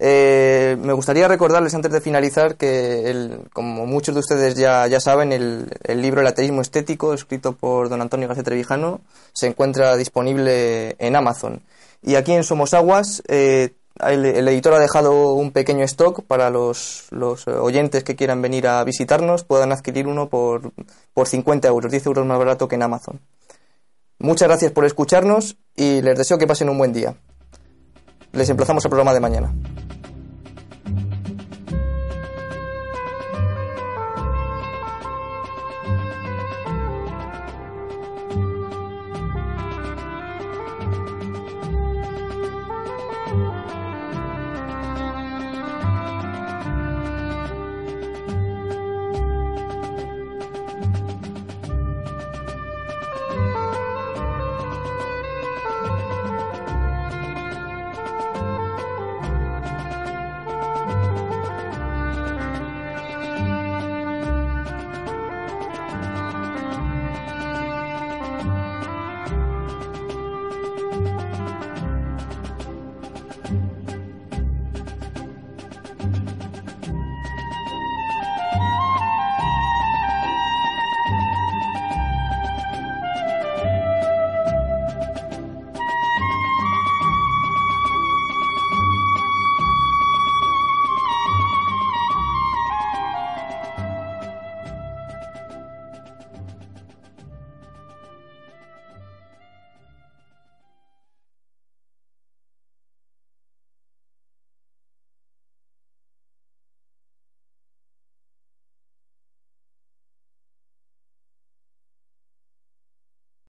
Eh, 0.03 0.79
me 0.81 0.95
gustaría 0.95 1.29
recordarles 1.29 1.75
antes 1.75 1.93
de 1.93 2.01
finalizar 2.01 2.57
que, 2.57 3.39
como 3.53 3.85
muchos 3.85 4.15
de 4.15 4.21
ustedes 4.21 4.55
ya, 4.55 4.99
saben, 4.99 5.31
el, 5.31 5.71
el, 5.85 6.01
libro 6.01 6.23
El 6.23 6.27
ateísmo 6.27 6.63
estético, 6.63 7.13
escrito 7.13 7.53
por 7.53 7.91
don 7.91 8.01
Antonio 8.01 8.27
García 8.27 8.43
Trevijano, 8.43 9.03
se 9.35 9.47
encuentra 9.47 9.97
disponible 9.97 10.97
en 10.99 11.17
Amazon. 11.17 11.63
Y 12.03 12.15
aquí 12.15 12.33
en 12.33 12.45
Somos 12.45 12.73
Aguas 12.73 13.23
eh, 13.29 13.75
el, 14.09 14.49
editor 14.49 14.73
ha 14.73 14.79
dejado 14.79 15.35
un 15.35 15.53
pequeño 15.53 15.85
stock 15.85 16.23
para 16.25 16.49
los, 16.49 17.07
los, 17.11 17.47
oyentes 17.47 18.03
que 18.03 18.17
quieran 18.17 18.41
venir 18.41 18.69
a 18.69 18.83
visitarnos, 18.85 19.45
puedan 19.45 19.71
adquirir 19.71 20.07
uno 20.07 20.31
por, 20.31 20.73
por 21.13 21.29
50 21.29 21.69
euros, 21.69 21.91
10 21.91 22.07
euros 22.07 22.27
más 22.27 22.39
barato 22.39 22.69
que 22.69 22.77
en 22.77 22.85
Amazon. 22.85 23.21
Muchas 24.19 24.49
gracias 24.49 24.73
por 24.73 24.87
escucharnos 24.87 25.59
y 25.77 26.01
les 26.01 26.17
deseo 26.17 26.39
que 26.39 26.47
pasen 26.47 26.71
un 26.71 26.79
buen 26.79 26.95
día. 26.95 27.15
Les 28.33 28.49
emplazamos 28.49 28.83
al 28.85 28.91
programa 28.91 29.13
de 29.13 29.21
mañana. 29.21 29.53